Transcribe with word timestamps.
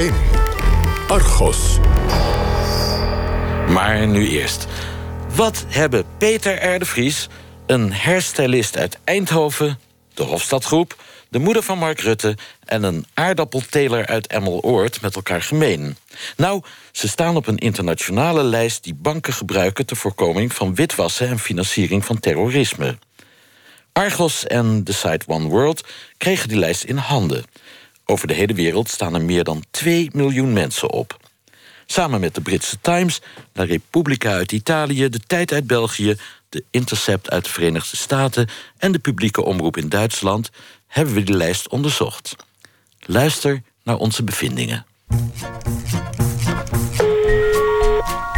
1. 0.00 0.14
Argos. 1.08 1.78
Maar 3.68 4.06
nu 4.06 4.28
eerst. 4.28 4.66
Wat 5.34 5.64
hebben 5.68 6.04
Peter 6.18 6.74
R. 6.74 6.78
de 6.78 6.84
Vries, 6.84 7.28
een 7.66 7.92
hairstylist 7.92 8.76
uit 8.76 8.98
Eindhoven... 9.04 9.78
de 10.14 10.22
Hofstadgroep, 10.22 11.02
de 11.28 11.38
moeder 11.38 11.62
van 11.62 11.78
Mark 11.78 12.00
Rutte... 12.00 12.36
en 12.64 12.82
een 12.82 13.06
aardappelteler 13.14 14.06
uit 14.06 14.26
Emmeloord 14.26 15.00
met 15.00 15.14
elkaar 15.14 15.42
gemeen? 15.42 15.96
Nou, 16.36 16.62
ze 16.92 17.08
staan 17.08 17.36
op 17.36 17.46
een 17.46 17.58
internationale 17.58 18.42
lijst... 18.42 18.84
die 18.84 18.94
banken 18.94 19.32
gebruiken 19.32 19.86
ter 19.86 19.96
voorkoming 19.96 20.52
van 20.52 20.74
witwassen... 20.74 21.28
en 21.28 21.38
financiering 21.38 22.04
van 22.04 22.20
terrorisme. 22.20 22.98
Argos 23.92 24.46
en 24.46 24.84
de 24.84 24.92
site 24.92 25.24
One 25.26 25.48
World 25.48 25.84
kregen 26.16 26.48
die 26.48 26.58
lijst 26.58 26.84
in 26.84 26.96
handen. 26.96 27.44
Over 28.10 28.28
de 28.28 28.34
hele 28.34 28.54
wereld 28.54 28.88
staan 28.88 29.14
er 29.14 29.22
meer 29.22 29.44
dan 29.44 29.64
2 29.70 30.10
miljoen 30.12 30.52
mensen 30.52 30.90
op. 30.90 31.16
Samen 31.86 32.20
met 32.20 32.34
de 32.34 32.40
Britse 32.40 32.80
Times, 32.80 33.20
La 33.52 33.64
Repubblica 33.64 34.32
uit 34.32 34.52
Italië... 34.52 35.08
de 35.08 35.18
Tijd 35.26 35.52
uit 35.52 35.66
België, 35.66 36.16
de 36.48 36.64
Intercept 36.70 37.30
uit 37.30 37.44
de 37.44 37.50
Verenigde 37.50 37.96
Staten... 37.96 38.48
en 38.78 38.92
de 38.92 38.98
publieke 38.98 39.44
omroep 39.44 39.76
in 39.76 39.88
Duitsland 39.88 40.50
hebben 40.86 41.14
we 41.14 41.22
die 41.22 41.36
lijst 41.36 41.68
onderzocht. 41.68 42.36
Luister 43.00 43.62
naar 43.82 43.96
onze 43.96 44.24
bevindingen. 44.24 44.86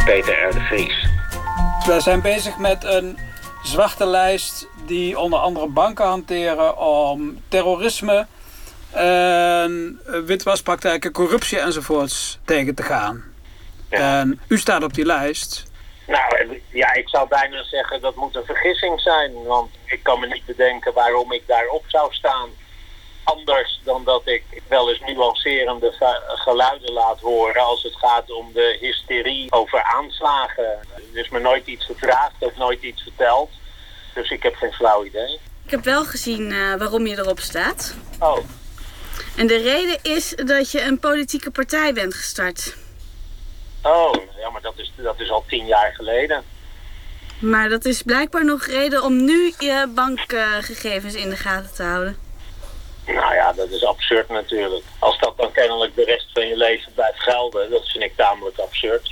Peter 0.05 0.49
R. 0.49 0.53
de 0.53 0.65
Vries. 0.67 1.07
We 1.85 2.01
zijn 2.01 2.21
bezig 2.21 2.57
met 2.57 2.83
een 2.83 3.17
zwarte 3.63 4.05
lijst 4.05 4.67
die 4.87 5.19
onder 5.19 5.39
andere 5.39 5.67
banken 5.67 6.05
hanteren 6.05 6.77
om 6.77 7.37
terrorisme, 7.47 8.27
en 8.93 9.99
witwaspraktijken, 10.25 11.11
corruptie 11.11 11.59
enzovoorts 11.59 12.39
tegen 12.45 12.75
te 12.75 12.83
gaan. 12.83 13.23
En 13.89 14.39
u 14.47 14.57
staat 14.57 14.83
op 14.83 14.93
die 14.93 15.05
lijst. 15.05 15.71
Nou, 16.07 16.61
ja, 16.69 16.93
ik 16.93 17.09
zou 17.09 17.27
bijna 17.27 17.63
zeggen 17.63 18.01
dat 18.01 18.15
moet 18.15 18.35
een 18.35 18.45
vergissing 18.45 19.01
zijn. 19.01 19.43
Want 19.43 19.69
ik 19.85 20.03
kan 20.03 20.19
me 20.19 20.27
niet 20.27 20.45
bedenken 20.45 20.93
waarom 20.93 21.31
ik 21.31 21.43
daarop 21.47 21.83
zou 21.87 22.13
staan. 22.13 22.49
Anders 23.23 23.81
dan 23.83 24.03
dat 24.03 24.21
ik 24.25 24.43
wel 24.67 24.89
eens 24.89 24.99
nuancerende 24.99 26.15
geluiden 26.25 26.91
laat 26.91 27.19
horen 27.19 27.61
als 27.61 27.83
het 27.83 27.95
gaat 27.95 28.31
om 28.31 28.49
de 28.53 28.77
hysterie 28.79 29.51
over 29.51 29.83
aanslagen. 29.83 30.63
Er 31.13 31.19
is 31.19 31.29
me 31.29 31.39
nooit 31.39 31.67
iets 31.67 31.85
gevraagd 31.85 32.35
of 32.39 32.55
nooit 32.55 32.81
iets 32.81 33.01
verteld. 33.01 33.49
Dus 34.13 34.29
ik 34.29 34.43
heb 34.43 34.55
geen 34.55 34.73
flauw 34.73 35.05
idee. 35.05 35.39
Ik 35.65 35.71
heb 35.71 35.83
wel 35.83 36.05
gezien 36.05 36.51
uh, 36.51 36.75
waarom 36.75 37.07
je 37.07 37.17
erop 37.17 37.39
staat. 37.39 37.95
Oh. 38.19 38.37
En 39.35 39.47
de 39.47 39.57
reden 39.57 39.97
is 40.01 40.35
dat 40.35 40.71
je 40.71 40.81
een 40.81 40.99
politieke 40.99 41.51
partij 41.51 41.93
bent 41.93 42.13
gestart. 42.13 42.75
Oh, 43.81 44.13
ja, 44.37 44.49
maar 44.49 44.61
dat 44.61 44.73
is, 44.77 44.93
dat 44.95 45.19
is 45.19 45.29
al 45.29 45.43
tien 45.47 45.65
jaar 45.65 45.93
geleden. 45.93 46.43
Maar 47.39 47.69
dat 47.69 47.85
is 47.85 48.01
blijkbaar 48.01 48.45
nog 48.45 48.65
reden 48.65 49.03
om 49.03 49.25
nu 49.25 49.53
je 49.59 49.91
bankgegevens 49.95 51.13
in 51.13 51.29
de 51.29 51.35
gaten 51.35 51.73
te 51.73 51.83
houden. 51.83 52.17
Nou 53.05 53.33
ja, 53.33 53.53
dat 53.53 53.69
is 53.69 53.85
absurd 53.85 54.29
natuurlijk. 54.29 54.83
Als 54.99 55.19
dat 55.19 55.37
dan 55.37 55.51
kennelijk 55.51 55.95
de 55.95 56.03
rest 56.03 56.31
van 56.33 56.47
je 56.47 56.57
leven 56.57 56.93
blijft 56.93 57.19
gelden, 57.19 57.69
dat 57.69 57.89
vind 57.89 58.03
ik 58.03 58.15
tamelijk 58.15 58.57
absurd. 58.57 59.11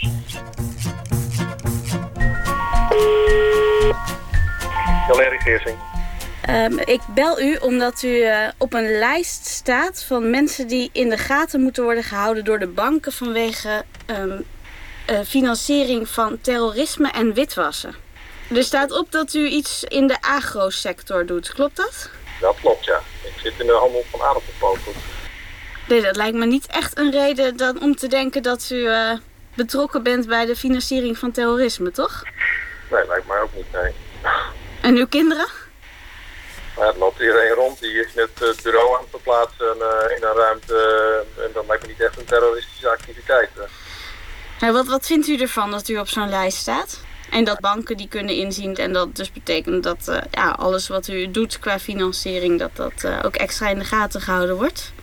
Valerie 5.07 5.41
Geersing. 5.41 5.90
Um, 6.49 6.79
ik 6.79 7.01
bel 7.13 7.41
u 7.41 7.55
omdat 7.55 8.03
u 8.03 8.07
uh, 8.07 8.47
op 8.57 8.73
een 8.73 8.97
lijst 8.97 9.45
staat 9.45 10.03
van 10.03 10.29
mensen 10.29 10.67
die 10.67 10.89
in 10.93 11.09
de 11.09 11.17
gaten 11.17 11.61
moeten 11.61 11.83
worden 11.83 12.03
gehouden 12.03 12.45
door 12.45 12.59
de 12.59 12.67
banken 12.67 13.11
vanwege 13.11 13.83
um, 14.05 14.45
uh, 15.09 15.19
financiering 15.25 16.09
van 16.09 16.41
terrorisme 16.41 17.11
en 17.11 17.33
witwassen. 17.33 17.95
Er 18.55 18.63
staat 18.63 18.91
op 18.91 19.11
dat 19.11 19.33
u 19.33 19.47
iets 19.47 19.83
in 19.83 20.07
de 20.07 20.21
agrosector 20.21 21.25
doet, 21.25 21.53
klopt 21.53 21.75
dat? 21.75 22.09
Dat 22.39 22.55
klopt, 22.61 22.85
ja. 22.85 23.01
Ik 23.23 23.33
zit 23.43 23.53
in 23.59 23.65
de 23.65 23.73
handel 23.73 24.03
van 24.09 24.21
aardappelpoten. 24.21 24.91
Nee, 25.87 26.01
dat 26.01 26.15
lijkt 26.15 26.37
me 26.37 26.45
niet 26.45 26.65
echt 26.65 26.97
een 26.97 27.11
reden 27.11 27.57
dan 27.57 27.81
om 27.81 27.95
te 27.95 28.07
denken 28.07 28.43
dat 28.43 28.69
u 28.71 28.75
uh, 28.75 29.11
betrokken 29.53 30.03
bent 30.03 30.27
bij 30.27 30.45
de 30.45 30.55
financiering 30.55 31.17
van 31.17 31.31
terrorisme, 31.31 31.91
toch? 31.91 32.23
Nee, 32.91 33.07
lijkt 33.07 33.27
mij 33.27 33.39
ook 33.39 33.55
niet, 33.55 33.71
nee. 33.71 33.93
En 34.81 34.95
uw 34.95 35.07
kinderen? 35.07 35.47
Ja, 36.77 36.83
er 36.83 36.97
loopt 36.97 37.19
iedereen 37.19 37.53
rond, 37.53 37.79
die 37.79 38.05
is 38.05 38.13
net 38.13 38.29
het 38.39 38.63
bureau 38.63 38.95
aan 38.95 39.01
het 39.01 39.09
verplaatsen 39.09 39.77
uh, 39.77 40.17
in 40.17 40.23
een 40.23 40.35
ruimte. 40.35 40.73
Uh, 41.37 41.43
en 41.45 41.51
dat 41.53 41.67
lijkt 41.67 41.83
me 41.83 41.89
niet 41.89 42.01
echt 42.01 42.17
een 42.17 42.25
terroristische 42.25 42.89
activiteit. 42.89 43.49
Wat, 44.59 44.87
wat 44.87 45.05
vindt 45.05 45.27
u 45.27 45.37
ervan 45.37 45.71
dat 45.71 45.87
u 45.87 45.97
op 45.97 46.07
zo'n 46.07 46.29
lijst 46.29 46.57
staat? 46.57 46.99
En 47.31 47.43
dat 47.43 47.59
banken 47.59 47.97
die 47.97 48.07
kunnen 48.07 48.35
inzien 48.35 48.75
en 48.75 48.93
dat 48.93 49.15
dus 49.15 49.31
betekent 49.31 49.83
dat 49.83 50.07
uh, 50.09 50.17
ja, 50.31 50.49
alles 50.49 50.87
wat 50.87 51.07
u 51.07 51.31
doet 51.31 51.59
qua 51.59 51.79
financiering, 51.79 52.59
dat 52.59 52.75
dat 52.75 53.03
uh, 53.05 53.19
ook 53.25 53.35
extra 53.35 53.69
in 53.69 53.79
de 53.79 53.85
gaten 53.85 54.21
gehouden 54.21 54.55
wordt? 54.55 54.93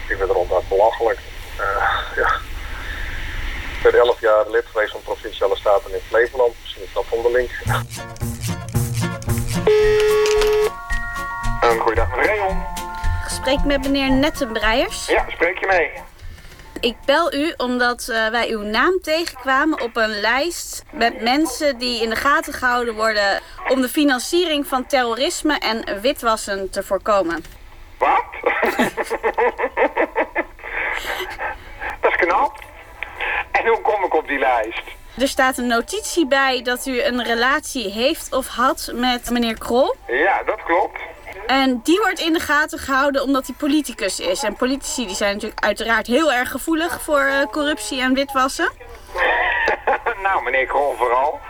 Ik 0.00 0.06
vind 0.06 0.20
het 0.20 0.30
ronduit 0.30 0.68
belachelijk. 0.68 1.18
Uh, 1.60 1.98
ja. 2.16 2.34
Ik 3.76 3.82
ben 3.82 3.94
elf 3.94 4.20
jaar 4.20 4.50
lid 4.50 4.64
geweest 4.72 4.92
van 4.92 5.02
Provinciale 5.02 5.56
Staten 5.56 5.92
in 5.92 6.00
Flevoland. 6.08 6.54
Misschien 6.62 6.82
is 6.82 6.92
dat 6.92 7.04
van 7.08 7.22
Um, 11.64 11.78
goeiedag, 11.78 12.10
meneer 12.10 12.26
Rayon. 12.26 12.64
Gesprek 13.22 13.64
met 13.64 13.82
meneer 13.82 14.10
Nettenbreiers. 14.10 15.06
Ja, 15.06 15.24
spreek 15.28 15.58
je 15.58 15.66
mee. 15.66 15.90
Ik 16.80 16.96
bel 17.04 17.34
u 17.34 17.54
omdat 17.56 18.08
uh, 18.10 18.28
wij 18.28 18.48
uw 18.48 18.62
naam 18.62 19.00
tegenkwamen 19.02 19.80
op 19.80 19.96
een 19.96 20.20
lijst 20.20 20.84
met 20.92 21.22
mensen 21.22 21.78
die 21.78 22.02
in 22.02 22.08
de 22.08 22.16
gaten 22.16 22.52
gehouden 22.52 22.94
worden 22.94 23.40
om 23.68 23.80
de 23.80 23.88
financiering 23.88 24.66
van 24.66 24.86
terrorisme 24.86 25.58
en 25.58 26.00
witwassen 26.00 26.70
te 26.70 26.82
voorkomen. 26.82 27.44
Wat? 27.98 28.24
Dat 32.00 32.10
is 32.10 32.16
knap. 32.16 32.58
En 33.52 33.66
hoe 33.66 33.80
kom 33.80 34.04
ik 34.04 34.14
op 34.14 34.28
die 34.28 34.38
lijst? 34.38 34.82
Er 35.18 35.28
staat 35.28 35.58
een 35.58 35.66
notitie 35.66 36.26
bij 36.26 36.62
dat 36.62 36.86
u 36.86 37.02
een 37.02 37.24
relatie 37.24 37.90
heeft 37.90 38.32
of 38.32 38.46
had 38.46 38.90
met 38.94 39.30
meneer 39.30 39.58
Krol. 39.58 39.94
Ja, 40.06 40.42
dat 40.42 40.62
klopt. 40.62 41.00
En 41.48 41.80
die 41.82 41.98
wordt 42.00 42.20
in 42.20 42.32
de 42.32 42.40
gaten 42.40 42.78
gehouden 42.78 43.22
omdat 43.22 43.46
hij 43.46 43.54
politicus 43.58 44.20
is. 44.20 44.42
En 44.42 44.56
politici 44.56 45.06
die 45.06 45.16
zijn 45.16 45.34
natuurlijk 45.34 45.64
uiteraard 45.64 46.06
heel 46.06 46.32
erg 46.32 46.50
gevoelig 46.50 47.02
voor 47.02 47.20
uh, 47.20 47.42
corruptie 47.50 48.00
en 48.00 48.14
witwassen. 48.14 48.72
nou, 50.22 50.42
meneer 50.42 50.66
Krol 50.66 50.94
vooral. 50.96 51.40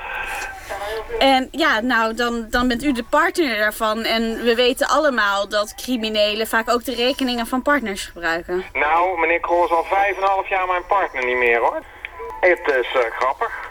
En 1.19 1.49
ja, 1.51 1.81
nou, 1.81 2.15
dan, 2.15 2.47
dan 2.51 2.69
bent 2.69 2.85
u 2.85 2.93
de 2.93 3.05
partner 3.05 3.59
daarvan. 3.59 4.03
En 4.03 4.43
we 4.43 4.55
weten 4.55 4.89
allemaal 4.89 5.49
dat 5.49 5.75
criminelen 5.75 6.47
vaak 6.47 6.71
ook 6.71 6.85
de 6.85 6.95
rekeningen 6.95 7.47
van 7.47 7.63
partners 7.63 8.05
gebruiken. 8.05 8.65
Nou, 8.73 9.21
meneer 9.21 9.41
Krol 9.41 9.65
is 9.65 9.71
al 9.71 9.85
vijf 9.85 10.17
en 10.17 10.23
een 10.23 10.29
half 10.29 10.49
jaar 10.49 10.67
mijn 10.67 10.87
partner 10.87 11.25
niet 11.25 11.37
meer, 11.37 11.59
hoor. 11.59 11.83
Het 12.41 12.61
is 12.67 12.95
uh, 12.95 13.03
grappig. 13.19 13.68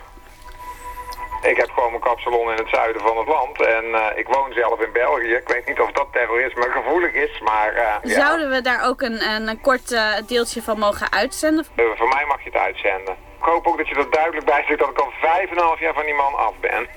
Ik 1.48 1.58
heb 1.58 1.70
gewoon 1.72 1.90
mijn 1.90 2.02
kapsalon 2.02 2.52
in 2.52 2.58
het 2.58 2.70
zuiden 2.70 3.02
van 3.02 3.18
het 3.18 3.28
land. 3.28 3.62
En 3.62 3.86
uh, 3.86 4.06
ik 4.16 4.28
woon 4.28 4.54
zelf 4.54 4.80
in 4.80 4.92
België. 4.92 5.34
Ik 5.34 5.48
weet 5.48 5.68
niet 5.68 5.80
of 5.80 5.92
dat 5.92 6.08
terrorisme 6.12 6.70
gevoelig 6.70 7.14
is, 7.14 7.40
maar... 7.40 7.74
Uh, 7.76 7.96
Zouden 8.16 8.50
we 8.50 8.62
daar 8.62 8.88
ook 8.88 9.02
een, 9.02 9.30
een, 9.30 9.48
een 9.48 9.62
kort 9.62 9.92
uh, 9.92 10.14
deeltje 10.28 10.62
van 10.62 10.80
mogen 10.80 11.12
uitzenden? 11.12 11.66
voor 11.76 12.08
mij 12.08 12.26
mag 12.26 12.44
je 12.44 12.50
het 12.50 12.60
uitzenden. 12.60 13.14
Ik 13.14 13.44
hoop 13.44 13.68
ook 13.68 13.78
dat 13.78 13.88
je 13.88 13.96
er 13.96 14.12
duidelijk 14.12 14.46
bij 14.46 14.76
dat 14.78 14.90
ik 14.90 15.00
al 15.00 15.12
vijf 15.22 15.50
en 15.50 15.58
een 15.58 15.64
half 15.64 15.80
jaar 15.80 15.94
van 15.94 16.06
die 16.06 16.14
man 16.14 16.36
af 16.36 16.54
ben. 16.60 16.88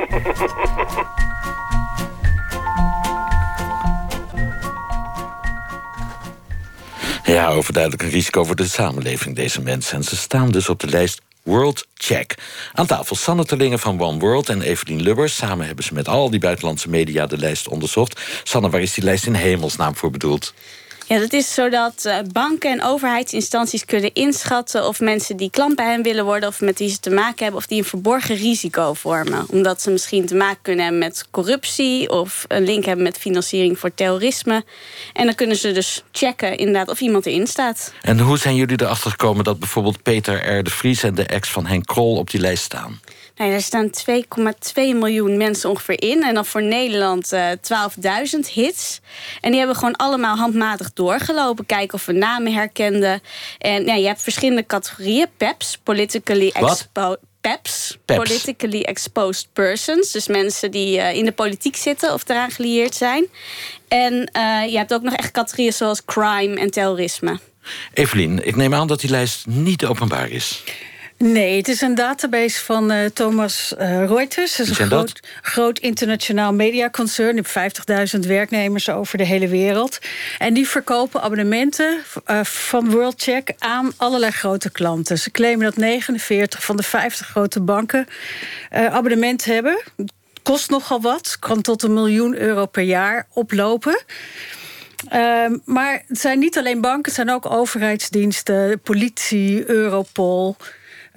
Ja, 7.30 7.48
overduidelijk 7.48 8.02
een 8.02 8.10
risico 8.10 8.44
voor 8.44 8.56
de 8.56 8.66
samenleving, 8.66 9.36
deze 9.36 9.60
mensen. 9.60 9.96
En 9.96 10.04
ze 10.04 10.16
staan 10.16 10.50
dus 10.50 10.68
op 10.68 10.80
de 10.80 10.86
lijst 10.86 11.20
World 11.42 11.86
Check. 11.94 12.34
Aan 12.72 12.86
tafel 12.86 13.16
Sanne 13.16 13.44
Terlingen 13.44 13.78
van 13.78 14.00
One 14.00 14.18
World 14.18 14.48
en 14.48 14.62
Evelien 14.62 15.02
Lubbers. 15.02 15.36
Samen 15.36 15.66
hebben 15.66 15.84
ze 15.84 15.94
met 15.94 16.08
al 16.08 16.30
die 16.30 16.40
buitenlandse 16.40 16.88
media 16.88 17.26
de 17.26 17.38
lijst 17.38 17.68
onderzocht. 17.68 18.20
Sanne, 18.44 18.70
waar 18.70 18.80
is 18.80 18.94
die 18.94 19.04
lijst 19.04 19.26
in 19.26 19.34
hemelsnaam 19.34 19.96
voor 19.96 20.10
bedoeld? 20.10 20.54
Ja, 21.10 21.18
dat 21.18 21.32
is 21.32 21.54
zodat 21.54 22.04
uh, 22.06 22.18
banken 22.32 22.70
en 22.70 22.82
overheidsinstanties 22.82 23.84
kunnen 23.84 24.14
inschatten 24.14 24.86
of 24.86 25.00
mensen 25.00 25.36
die 25.36 25.50
klant 25.50 25.76
bij 25.76 25.90
hen 25.90 26.02
willen 26.02 26.24
worden 26.24 26.48
of 26.48 26.60
met 26.60 26.78
wie 26.78 26.88
ze 26.88 27.00
te 27.00 27.10
maken 27.10 27.42
hebben, 27.42 27.60
of 27.60 27.66
die 27.66 27.78
een 27.78 27.84
verborgen 27.84 28.36
risico 28.36 28.94
vormen. 28.94 29.46
Omdat 29.48 29.82
ze 29.82 29.90
misschien 29.90 30.26
te 30.26 30.34
maken 30.34 30.58
kunnen 30.62 30.82
hebben 30.82 31.02
met 31.02 31.28
corruptie 31.30 32.10
of 32.10 32.44
een 32.48 32.64
link 32.64 32.84
hebben 32.84 33.04
met 33.04 33.18
financiering 33.18 33.78
voor 33.78 33.94
terrorisme. 33.94 34.64
En 35.12 35.24
dan 35.26 35.34
kunnen 35.34 35.56
ze 35.56 35.72
dus 35.72 36.02
checken 36.12 36.56
inderdaad 36.56 36.88
of 36.88 37.00
iemand 37.00 37.26
erin 37.26 37.46
staat. 37.46 37.92
En 38.00 38.18
hoe 38.18 38.38
zijn 38.38 38.54
jullie 38.54 38.82
erachter 38.82 39.10
gekomen 39.10 39.44
dat 39.44 39.58
bijvoorbeeld 39.58 40.02
Peter 40.02 40.58
R. 40.58 40.62
de 40.62 40.70
Vries 40.70 41.02
en 41.02 41.14
de 41.14 41.26
ex 41.26 41.50
van 41.50 41.66
Henk 41.66 41.86
Krol 41.86 42.16
op 42.16 42.30
die 42.30 42.40
lijst 42.40 42.62
staan? 42.62 43.00
Nee, 43.40 43.52
er 43.52 43.62
staan 43.62 43.90
2,2 43.90 44.74
miljoen 44.74 45.36
mensen 45.36 45.70
ongeveer 45.70 46.02
in. 46.02 46.22
En 46.22 46.34
dan 46.34 46.46
voor 46.46 46.62
Nederland 46.62 47.32
uh, 47.32 47.50
12.000 47.50 48.52
hits. 48.52 49.00
En 49.40 49.50
die 49.50 49.58
hebben 49.58 49.76
gewoon 49.76 49.96
allemaal 49.96 50.36
handmatig 50.36 50.92
doorgelopen. 50.92 51.66
Kijken 51.66 51.94
of 51.94 52.06
we 52.06 52.12
namen 52.12 52.52
herkenden. 52.52 53.20
En 53.58 53.84
ja, 53.84 53.94
je 53.94 54.06
hebt 54.06 54.22
verschillende 54.22 54.66
categorieën. 54.66 55.26
PEPs, 55.36 55.78
Politically 55.82 56.48
Exposed. 56.48 57.18
PEPs, 57.40 57.98
Politically 58.04 58.82
Exposed 58.82 59.46
Persons. 59.52 60.10
Dus 60.10 60.28
mensen 60.28 60.70
die 60.70 60.96
uh, 60.96 61.14
in 61.14 61.24
de 61.24 61.32
politiek 61.32 61.76
zitten 61.76 62.12
of 62.12 62.28
eraan 62.28 62.50
gelieerd 62.50 62.94
zijn. 62.94 63.26
En 63.88 64.30
uh, 64.36 64.70
je 64.70 64.76
hebt 64.76 64.94
ook 64.94 65.02
nog 65.02 65.14
echt 65.14 65.30
categorieën 65.30 65.72
zoals 65.72 66.04
crime 66.04 66.60
en 66.60 66.70
terrorisme. 66.70 67.38
Evelien, 67.92 68.46
ik 68.46 68.56
neem 68.56 68.74
aan 68.74 68.86
dat 68.86 69.00
die 69.00 69.10
lijst 69.10 69.46
niet 69.46 69.84
openbaar 69.84 70.30
is. 70.30 70.62
Nee, 71.24 71.56
het 71.56 71.68
is 71.68 71.80
een 71.80 71.94
database 71.94 72.64
van 72.64 72.92
uh, 72.92 73.04
Thomas 73.04 73.74
uh, 73.80 74.06
Reuters. 74.06 74.56
Het 74.56 74.68
is 74.68 74.78
een 74.78 74.86
groot, 74.86 75.20
groot, 75.42 75.78
internationaal 75.78 76.52
mediaconcern. 76.52 77.36
Die 77.36 77.44
heeft 77.52 78.14
50.000 78.16 78.26
werknemers 78.26 78.88
over 78.88 79.18
de 79.18 79.24
hele 79.24 79.48
wereld. 79.48 79.98
En 80.38 80.54
die 80.54 80.68
verkopen 80.68 81.22
abonnementen 81.22 81.98
uh, 82.26 82.44
van 82.44 82.90
WorldCheck 82.90 83.52
aan 83.58 83.92
allerlei 83.96 84.32
grote 84.32 84.70
klanten. 84.70 85.18
Ze 85.18 85.30
claimen 85.30 85.64
dat 85.64 85.76
49 85.76 86.64
van 86.64 86.76
de 86.76 86.82
50 86.82 87.26
grote 87.26 87.60
banken 87.60 88.06
abonnement 88.70 89.44
hebben. 89.44 89.82
Kost 90.42 90.70
nogal 90.70 91.00
wat, 91.00 91.36
kan 91.38 91.62
tot 91.62 91.82
een 91.82 91.94
miljoen 91.94 92.36
euro 92.36 92.66
per 92.66 92.82
jaar 92.82 93.26
oplopen. 93.32 94.02
Uh, 95.12 95.46
maar 95.64 96.02
het 96.06 96.20
zijn 96.20 96.38
niet 96.38 96.58
alleen 96.58 96.80
banken, 96.80 97.04
het 97.04 97.14
zijn 97.14 97.30
ook 97.30 97.50
overheidsdiensten, 97.50 98.80
politie, 98.80 99.70
Europol. 99.70 100.56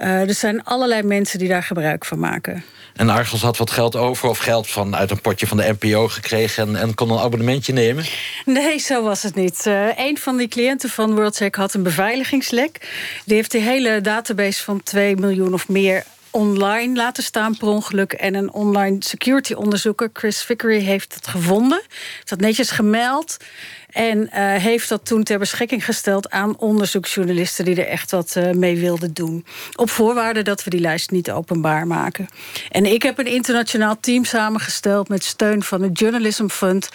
Uh, 0.04 0.10
er 0.10 0.34
zijn 0.34 0.64
allerlei 0.64 1.04
mensen 1.04 1.40
die 1.40 1.48
daar 1.48 1.64
gebruik 1.64 2.06
van 2.06 2.20
maken. 2.20 2.64
En 2.94 3.10
Argos 3.10 3.42
had 3.42 3.58
wat 3.58 3.72
geld 3.72 3.96
over 3.96 4.30
of 4.30 4.38
geld 4.38 4.70
van 4.70 4.96
uit 4.96 5.12
een 5.12 5.22
potje 5.22 5.48
van 5.48 5.58
de 5.58 5.76
NPO 5.80 6.08
gekregen 6.08 6.68
en, 6.68 6.76
en 6.76 6.94
kon 6.94 7.10
een 7.10 7.20
abonnementje 7.20 7.74
nemen? 7.74 8.06
Nee, 8.46 8.78
zo 8.78 9.04
was 9.04 9.24
het 9.24 9.36
niet. 9.36 9.66
Uh, 9.68 9.98
een 9.98 10.18
van 10.18 10.38
die 10.38 10.48
cliënten 10.48 10.90
van 10.90 11.16
WorldSec 11.16 11.56
had 11.56 11.74
een 11.74 11.84
beveiligingslek. 11.84 12.90
Die 13.26 13.36
heeft 13.36 13.52
de 13.52 13.60
hele 13.60 14.02
database 14.02 14.64
van 14.64 14.84
2 14.84 15.16
miljoen 15.16 15.54
of 15.54 15.68
meer 15.68 16.04
online 16.34 16.96
laten 16.96 17.24
staan 17.24 17.58
per 17.58 17.68
ongeluk. 17.68 18.14
En 18.14 18.36
een 18.36 18.52
online 18.52 18.96
security 19.00 19.54
onderzoeker, 19.54 20.10
Chris 20.14 20.44
Vickery, 20.44 20.80
heeft 20.80 21.14
het 21.14 21.28
gevonden. 21.28 21.82
Heeft 21.90 22.30
dat 22.30 22.40
netjes 22.40 22.72
gemeld. 22.72 23.38
En 23.94 24.18
uh, 24.18 24.30
heeft 24.56 24.90
dat 24.90 25.06
toen 25.06 25.24
ter 25.24 25.40
beschikking 25.40 25.86
gesteld 25.86 26.30
aan 26.30 26.58
onderzoeksjournalisten 26.58 27.66
die 27.66 27.76
er 27.76 27.88
echt 27.88 28.12
wat 28.12 28.36
uh, 28.38 28.52
mee 28.52 28.80
wilden 28.80 29.14
doen. 29.14 29.46
Op 29.76 29.90
voorwaarde 29.90 30.42
dat 30.42 30.64
we 30.64 30.70
die 30.70 30.80
lijst 30.80 31.12
niet 31.12 31.32
openbaar 31.32 31.88
maken. 31.88 32.28
En 32.72 32.86
ik 32.86 33.04
heb 33.04 33.20
een 33.20 33.28
internationaal 33.28 34.00
team 34.00 34.26
samengesteld 34.26 35.10
met 35.10 35.24
steun 35.24 35.64
van 35.64 35.82
het 35.82 36.00
Journalism 36.00 36.48
Fund. 36.48 36.90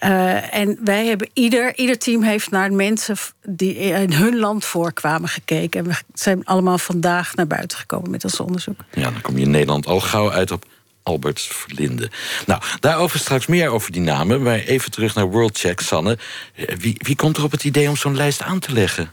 Uh, 0.00 0.54
en 0.54 0.78
wij 0.84 1.06
hebben 1.06 1.30
ieder, 1.32 1.76
ieder 1.76 1.98
team 1.98 2.22
heeft 2.22 2.50
naar 2.50 2.72
mensen 2.72 3.16
die 3.42 3.74
in 3.74 4.12
hun 4.12 4.38
land 4.38 4.64
voorkwamen 4.64 5.28
gekeken. 5.28 5.80
En 5.80 5.86
we 5.86 5.96
zijn 6.14 6.44
allemaal 6.44 6.78
vandaag 6.78 7.34
naar 7.34 7.46
buiten 7.46 7.78
gekomen 7.78 8.10
met 8.10 8.24
ons 8.24 8.40
onderzoek. 8.40 8.80
Ja, 8.92 9.10
dan 9.10 9.20
kom 9.20 9.38
je 9.38 9.44
in 9.44 9.50
Nederland 9.50 9.86
al 9.86 10.00
gauw 10.00 10.30
uit 10.30 10.50
op 10.50 10.64
Albert 11.04 11.40
Verlinde. 11.40 12.10
Nou, 12.46 12.62
daarover 12.80 13.18
straks 13.18 13.46
meer 13.46 13.68
over 13.68 13.92
die 13.92 14.00
namen. 14.00 14.42
Maar 14.42 14.58
even 14.58 14.90
terug 14.90 15.14
naar 15.14 15.30
WorldCheck, 15.30 15.80
Sanne. 15.80 16.18
Eh, 16.54 16.76
wie, 16.76 16.94
wie 16.98 17.16
komt 17.16 17.36
er 17.36 17.44
op 17.44 17.50
het 17.50 17.64
idee 17.64 17.88
om 17.88 17.96
zo'n 17.96 18.16
lijst 18.16 18.42
aan 18.42 18.58
te 18.58 18.72
leggen? 18.72 19.12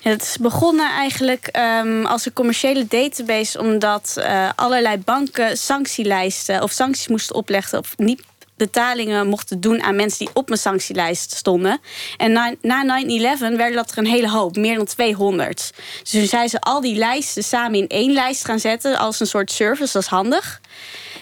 Ja, 0.00 0.10
het 0.10 0.22
is 0.22 0.36
begonnen 0.38 0.90
eigenlijk 0.90 1.58
um, 1.82 2.06
als 2.06 2.26
een 2.26 2.32
commerciële 2.32 2.86
database... 2.88 3.60
omdat 3.60 4.14
uh, 4.18 4.48
allerlei 4.54 4.98
banken 4.98 5.56
sanctielijsten 5.56 6.62
of 6.62 6.70
sancties 6.70 7.08
moesten 7.08 7.34
opleggen... 7.34 7.78
of 7.78 7.92
niet 7.96 8.22
betalingen 8.56 9.26
mochten 9.26 9.60
doen 9.60 9.82
aan 9.82 9.96
mensen 9.96 10.18
die 10.18 10.34
op 10.34 10.48
mijn 10.48 10.60
sanctielijst 10.60 11.32
stonden. 11.32 11.80
En 12.16 12.32
na, 12.32 12.54
na 12.62 13.04
9-11 13.04 13.38
werden 13.38 13.72
dat 13.72 13.90
er 13.90 13.98
een 13.98 14.06
hele 14.06 14.30
hoop, 14.30 14.56
meer 14.56 14.76
dan 14.76 14.84
200. 14.84 15.72
Dus 16.02 16.10
toen 16.10 16.26
zijn 16.26 16.48
ze 16.48 16.60
al 16.60 16.80
die 16.80 16.96
lijsten 16.96 17.42
samen 17.42 17.78
in 17.78 17.88
één 17.88 18.12
lijst 18.12 18.44
gaan 18.44 18.60
zetten 18.60 18.98
als 18.98 19.20
een 19.20 19.26
soort 19.26 19.50
service, 19.50 19.92
dat 19.92 20.02
is 20.02 20.08
handig. 20.08 20.60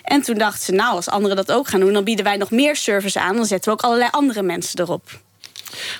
En 0.04 0.22
toen 0.22 0.38
dachten 0.38 0.64
ze, 0.64 0.72
nou, 0.72 0.94
als 0.94 1.08
anderen 1.08 1.36
dat 1.36 1.52
ook 1.52 1.68
gaan 1.68 1.80
doen... 1.80 1.92
dan 1.92 2.04
bieden 2.04 2.24
wij 2.24 2.36
nog 2.36 2.50
meer 2.50 2.76
service 2.76 3.20
aan. 3.20 3.36
Dan 3.36 3.46
zetten 3.46 3.72
we 3.72 3.78
ook 3.78 3.84
allerlei 3.84 4.10
andere 4.12 4.42
mensen 4.42 4.80
erop. 4.80 5.20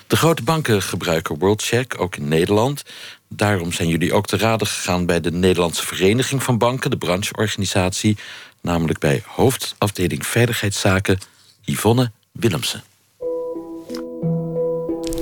De 0.07 0.15
grote 0.15 0.43
banken 0.43 0.81
gebruiken 0.81 1.39
WorldCheck, 1.39 1.95
ook 2.01 2.15
in 2.15 2.27
Nederland. 2.27 2.83
Daarom 3.29 3.71
zijn 3.71 3.87
jullie 3.87 4.13
ook 4.13 4.27
te 4.27 4.37
raden 4.37 4.67
gegaan 4.67 5.05
bij 5.05 5.21
de 5.21 5.31
Nederlandse 5.31 5.85
Vereniging 5.85 6.43
van 6.43 6.57
Banken... 6.57 6.89
de 6.89 6.97
brancheorganisatie, 6.97 8.17
namelijk 8.61 8.99
bij 8.99 9.23
hoofdafdeling 9.25 10.25
Veiligheidszaken... 10.25 11.19
Yvonne 11.61 12.11
Willemsen. 12.31 12.83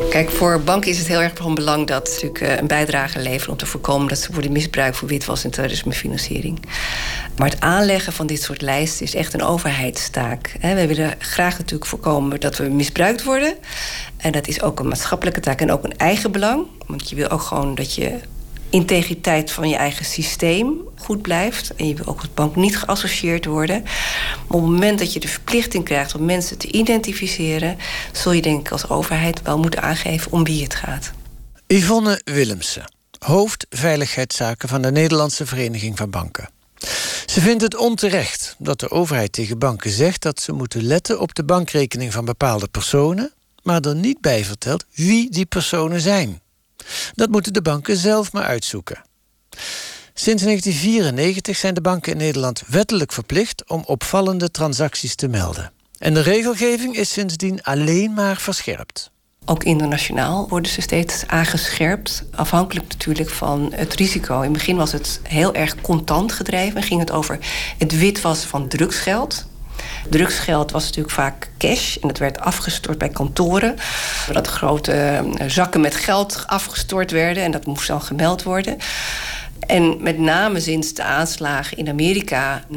Kijk, 0.10 0.30
voor 0.30 0.62
banken 0.62 0.92
is 0.92 0.98
het 0.98 1.08
heel 1.08 1.22
erg 1.22 1.32
van 1.36 1.56
belang 1.56 1.88
dat 1.88 2.10
ze 2.10 2.26
natuurlijk 2.26 2.52
eh, 2.54 2.58
een 2.58 2.68
bijdrage 2.68 3.20
leveren 3.20 3.52
om 3.52 3.58
te 3.58 3.66
voorkomen 3.66 4.08
dat 4.08 4.18
ze 4.18 4.32
worden 4.32 4.52
misbruikt 4.52 4.98
voor 4.98 5.08
witwas 5.08 5.44
en 5.44 5.52
terrorismefinanciering. 5.52 6.66
Maar 7.38 7.50
het 7.50 7.60
aanleggen 7.60 8.14
van 8.14 8.28
dit 8.28 8.42
soort 8.42 8.62
lijsten 8.62 9.06
is 9.06 9.16
echt 9.16 9.34
een 9.34 9.44
overheidstaak. 9.44 10.56
We 10.62 10.88
willen 10.88 11.16
graag 11.18 11.58
natuurlijk 11.58 11.90
voorkomen 11.90 12.40
dat 12.40 12.58
we 12.58 12.70
misbruikt 12.70 13.24
worden. 13.24 13.56
En 14.18 14.32
dat 14.32 14.48
is 14.48 14.62
ook 14.62 14.80
een 14.80 14.88
maatschappelijke 14.88 15.40
taak 15.40 15.62
en 15.62 15.72
ook 15.72 15.84
een 15.84 15.98
eigen 15.98 16.32
belang. 16.32 16.66
Want 16.86 17.10
je 17.10 17.16
wil 17.16 17.30
ook 17.30 17.42
gewoon 17.42 17.76
dat 17.76 17.94
je 17.94 18.20
integriteit 18.74 19.52
van 19.52 19.70
je 19.70 19.76
eigen 19.76 20.06
systeem 20.06 20.82
goed 20.96 21.22
blijft. 21.22 21.76
En 21.76 21.88
je 21.88 21.96
wil 21.96 22.06
ook 22.06 22.20
als 22.20 22.34
bank 22.34 22.56
niet 22.56 22.78
geassocieerd 22.78 23.46
worden. 23.46 23.84
Op 24.48 24.62
het 24.62 24.72
moment 24.72 25.00
dat 25.00 25.14
je 25.14 25.20
de 25.20 25.28
verplichting 25.28 25.84
krijgt 25.84 26.16
om 26.16 26.26
mensen 26.26 26.58
te 26.58 26.72
identificeren, 26.72 27.78
zul 28.12 28.32
je 28.32 28.42
denk 28.42 28.60
ik 28.60 28.72
als 28.72 28.90
overheid 28.90 29.42
wel 29.42 29.58
moeten 29.58 29.82
aangeven 29.82 30.32
om 30.32 30.44
wie 30.44 30.64
het 30.64 30.76
gaat. 30.76 31.12
Yvonne 31.68 32.22
Willemsen, 32.24 32.92
hoofd 33.20 33.66
veiligheidszaken 33.70 34.70
van 34.70 34.82
de 34.82 34.92
Nederlandse 34.92 35.46
Vereniging 35.46 35.98
van 35.98 36.10
Banken. 36.10 36.50
Ze 37.26 37.42
vindt 37.42 37.62
het 37.62 37.76
onterecht 37.76 38.56
dat 38.58 38.80
de 38.80 38.90
overheid 38.90 39.32
tegen 39.32 39.60
banken 39.60 39.92
zegt 39.92 40.22
dat 40.22 40.42
ze 40.42 40.52
moeten 40.52 40.84
letten 40.84 41.20
op 41.20 41.36
de 41.36 41.44
bankrekening 41.44 42.14
van 42.14 42.26
bepaalde 42.26 42.68
personen, 42.68 43.34
maar 43.64 43.82
er 43.82 43.96
niet 43.96 44.22
bij 44.22 44.46
vertelt 44.46 44.86
wie 44.94 45.30
die 45.30 45.46
personen 45.46 46.02
zijn. 46.02 46.42
Dat 47.14 47.30
moeten 47.30 47.54
de 47.54 47.62
banken 47.62 47.98
zelf 47.98 48.32
maar 48.32 48.44
uitzoeken. 48.44 49.02
Sinds 50.14 50.44
1994 50.44 51.58
zijn 51.58 51.74
de 51.74 51.82
banken 51.82 52.12
in 52.12 52.18
Nederland 52.18 52.64
wettelijk 52.68 53.12
verplicht 53.12 53.70
om 53.70 53.84
opvallende 53.86 54.52
transacties 54.52 55.16
te 55.16 55.28
melden. 55.28 55.72
En 55.98 56.14
de 56.14 56.22
regelgeving 56.22 56.96
is 56.96 57.12
sindsdien 57.12 57.64
alleen 57.64 58.14
maar 58.14 58.38
verscherpt. 58.38 59.12
Ook 59.46 59.64
internationaal 59.64 60.48
worden 60.50 60.72
ze 60.72 60.82
steeds 60.82 61.28
aangescherpt. 61.28 62.24
Afhankelijk 62.32 62.88
natuurlijk 62.88 63.30
van 63.30 63.72
het 63.76 63.94
risico. 63.94 64.36
In 64.36 64.44
het 64.44 64.54
begin 64.54 64.76
was 64.76 64.92
het 64.92 65.20
heel 65.24 65.54
erg 65.54 65.82
contant 65.82 66.32
gedreven. 66.32 66.76
En 66.76 66.84
ging 66.84 67.00
het 67.00 67.12
over 67.12 67.40
het 67.78 67.98
witwassen 67.98 68.50
van 68.50 68.68
drugsgeld. 68.68 69.46
Drugsgeld 70.10 70.72
was 70.72 70.84
natuurlijk 70.84 71.14
vaak 71.14 71.50
cash 71.58 71.96
en 71.96 72.08
dat 72.08 72.18
werd 72.18 72.40
afgestort 72.40 72.98
bij 72.98 73.10
kantoren. 73.10 73.76
Dat 74.32 74.48
grote 74.48 74.92
eh, 74.92 75.48
zakken 75.48 75.82
met 75.82 75.96
geld 75.96 76.44
afgestort 76.48 77.12
werden 77.12 77.44
en 77.44 77.52
dat 77.52 77.66
moest 77.66 77.88
dan 77.88 78.02
gemeld 78.02 78.44
worden. 78.44 78.78
En 79.68 79.98
met 80.00 80.20
name 80.20 80.60
sinds 80.60 80.94
de 80.94 81.04
aanslagen 81.04 81.78
in 81.78 81.90
Amerika, 81.90 82.64
9-11, 82.72 82.74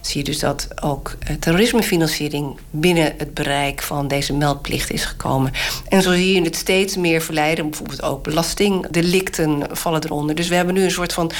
zie 0.00 0.18
je 0.18 0.24
dus 0.24 0.38
dat 0.38 0.68
ook 0.82 1.16
eh, 1.18 1.36
terrorismefinanciering 1.36 2.58
binnen 2.70 3.14
het 3.16 3.34
bereik 3.34 3.82
van 3.82 4.08
deze 4.08 4.32
meldplicht 4.32 4.90
is 4.90 5.04
gekomen. 5.04 5.52
En 5.88 6.02
zo 6.02 6.12
zie 6.12 6.34
je 6.34 6.42
het 6.42 6.56
steeds 6.56 6.96
meer 6.96 7.22
verleiden, 7.22 7.68
bijvoorbeeld 7.68 8.02
ook 8.02 8.22
belastingdelicten 8.22 9.66
vallen 9.72 10.04
eronder. 10.04 10.34
Dus 10.34 10.48
we 10.48 10.54
hebben 10.54 10.74
nu 10.74 10.82
een 10.82 10.90
soort 10.90 11.12
van 11.12 11.30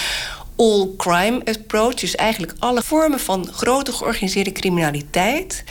all 0.56 0.88
crime 0.96 1.40
approach. 1.44 1.94
Dus 1.94 2.14
eigenlijk 2.14 2.54
alle 2.58 2.82
vormen 2.82 3.20
van 3.20 3.48
grote 3.52 3.92
georganiseerde 3.92 4.52
criminaliteit... 4.52 5.64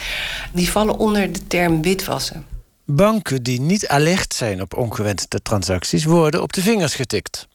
die 0.53 0.71
vallen 0.71 0.97
onder 0.97 1.31
de 1.31 1.47
term 1.47 1.81
witwassen. 1.81 2.45
Banken 2.85 3.43
die 3.43 3.61
niet 3.61 3.87
alert 3.87 4.33
zijn 4.33 4.61
op 4.61 4.77
ongewenste 4.77 5.41
transacties... 5.41 6.03
worden 6.03 6.41
op 6.41 6.53
de 6.53 6.61
vingers 6.61 6.95
getikt. 6.95 7.47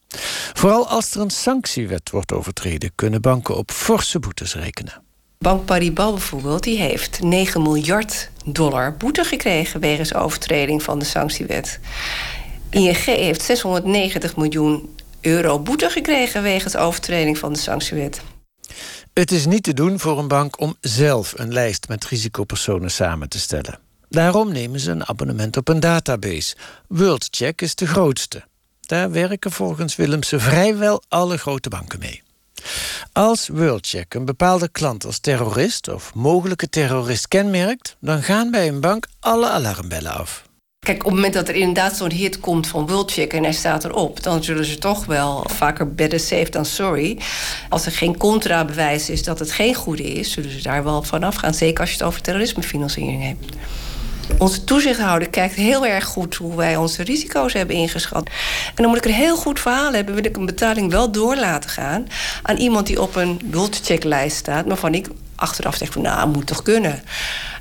Vooral 0.53 0.89
als 0.89 1.15
er 1.15 1.21
een 1.21 1.31
sanctiewet 1.31 2.11
wordt 2.11 2.33
overtreden... 2.33 2.91
kunnen 2.95 3.21
banken 3.21 3.57
op 3.57 3.71
forse 3.71 4.19
boetes 4.19 4.55
rekenen. 4.55 5.03
Bank 5.39 5.65
Paribas 5.65 6.11
bijvoorbeeld, 6.11 6.63
die 6.63 6.79
heeft 6.79 7.23
9 7.23 7.63
miljard 7.63 8.31
dollar 8.45 8.97
boete 8.97 9.25
gekregen... 9.25 9.81
wegens 9.81 10.15
overtreding 10.15 10.83
van 10.83 10.99
de 10.99 11.05
sanctiewet. 11.05 11.81
ING 12.71 13.05
heeft 13.05 13.43
690 13.43 14.37
miljoen 14.37 14.95
euro 15.27 15.59
boete 15.61 15.91
gekregen 15.91 16.43
wegens 16.43 16.77
overtreding 16.77 17.39
van 17.39 17.53
de 17.53 17.59
sanctiewet. 17.59 18.21
Het 19.13 19.33
is 19.33 19.47
niet 19.47 19.63
te 19.63 19.75
doen 19.75 19.99
voor 20.01 20.19
een 20.19 20.29
bank 20.29 20.61
om 20.61 20.77
zelf 20.81 21.33
een 21.37 21.53
lijst 21.53 21.89
met 21.89 22.05
risicopersonen 22.05 22.91
samen 22.91 23.29
te 23.29 23.39
stellen. 23.39 23.79
Daarom 24.09 24.53
nemen 24.53 24.81
ze 24.81 24.91
een 24.91 25.07
abonnement 25.07 25.57
op 25.57 25.69
een 25.69 25.81
database. 25.81 26.57
WorldCheck 26.89 27.63
is 27.63 27.75
de 27.75 27.87
grootste. 27.87 28.45
Daar 28.81 29.11
werken 29.11 29.51
volgens 29.51 29.97
Willemsen 29.97 30.41
vrijwel 30.41 31.03
alle 31.09 31.37
grote 31.37 31.69
banken 31.69 31.99
mee. 31.99 32.23
Als 33.13 33.49
WorldCheck 33.49 34.15
een 34.15 34.25
bepaalde 34.25 34.69
klant 34.69 35.05
als 35.05 35.19
terrorist 35.19 35.89
of 35.89 36.15
mogelijke 36.15 36.69
terrorist 36.69 37.29
kenmerkt, 37.29 37.97
dan 38.01 38.23
gaan 38.23 38.51
bij 38.51 38.69
een 38.69 38.81
bank 38.81 39.07
alle 39.21 39.49
alarmbellen 39.49 40.13
af. 40.13 40.45
Kijk, 40.85 40.99
op 40.99 41.05
het 41.05 41.15
moment 41.15 41.35
dat 41.35 41.49
er 41.49 41.55
inderdaad 41.55 41.97
zo'n 41.97 42.11
hit 42.11 42.41
komt 42.41 42.67
van 42.67 42.87
WorldCheck 42.87 43.33
en 43.33 43.43
hij 43.43 43.53
staat 43.53 43.85
erop, 43.85 44.23
dan 44.23 44.45
zullen 44.45 44.65
ze 44.65 44.79
toch 44.79 45.07
wel 45.07 45.47
vaker 45.51 45.95
better 45.95 46.21
safe 46.21 46.51
dan 46.51 46.65
sorry. 46.65 47.19
Als 47.69 47.87
er 47.87 47.93
geen 47.93 48.17
contrabewijs 48.17 49.11
is 49.11 49.23
dat 49.23 49.39
het 49.39 49.53
geen 49.53 49.75
goede 49.75 50.03
is, 50.03 50.33
zullen 50.33 50.51
ze 50.51 50.63
daar 50.63 50.85
wel 50.85 51.03
vanaf 51.03 51.35
gaan. 51.35 51.55
Zeker 51.55 51.81
als 51.81 51.91
je 51.91 51.97
het 51.97 52.07
over 52.07 52.21
terrorismefinanciering 52.21 53.23
hebt. 53.23 53.57
Onze 54.39 54.65
toezichthouder 54.65 55.29
kijkt 55.29 55.55
heel 55.55 55.87
erg 55.87 56.05
goed 56.05 56.35
hoe 56.35 56.57
wij 56.57 56.77
onze 56.77 57.03
risico's 57.03 57.53
hebben 57.53 57.77
ingeschat. 57.77 58.27
En 58.67 58.83
dan 58.83 58.89
moet 58.89 58.99
ik 58.99 59.05
een 59.05 59.13
heel 59.13 59.37
goed 59.37 59.61
verhaal 59.61 59.93
hebben, 59.93 60.15
wil 60.15 60.25
ik 60.25 60.37
een 60.37 60.47
betaling 60.47 60.91
wel 60.91 61.13
door 61.13 61.37
laten 61.37 61.71
gaan 61.71 62.09
aan 62.43 62.57
iemand 62.57 62.87
die 62.87 63.03
op 63.03 63.17
een 63.17 63.41
WorldCheck-lijst 63.51 64.37
staat, 64.37 64.67
waarvan 64.67 64.95
ik 64.95 65.09
achteraf 65.35 65.77
zeg 65.77 65.93
van 65.93 66.03
nou, 66.03 66.29
moet 66.29 66.47
toch 66.47 66.63
kunnen. 66.63 67.03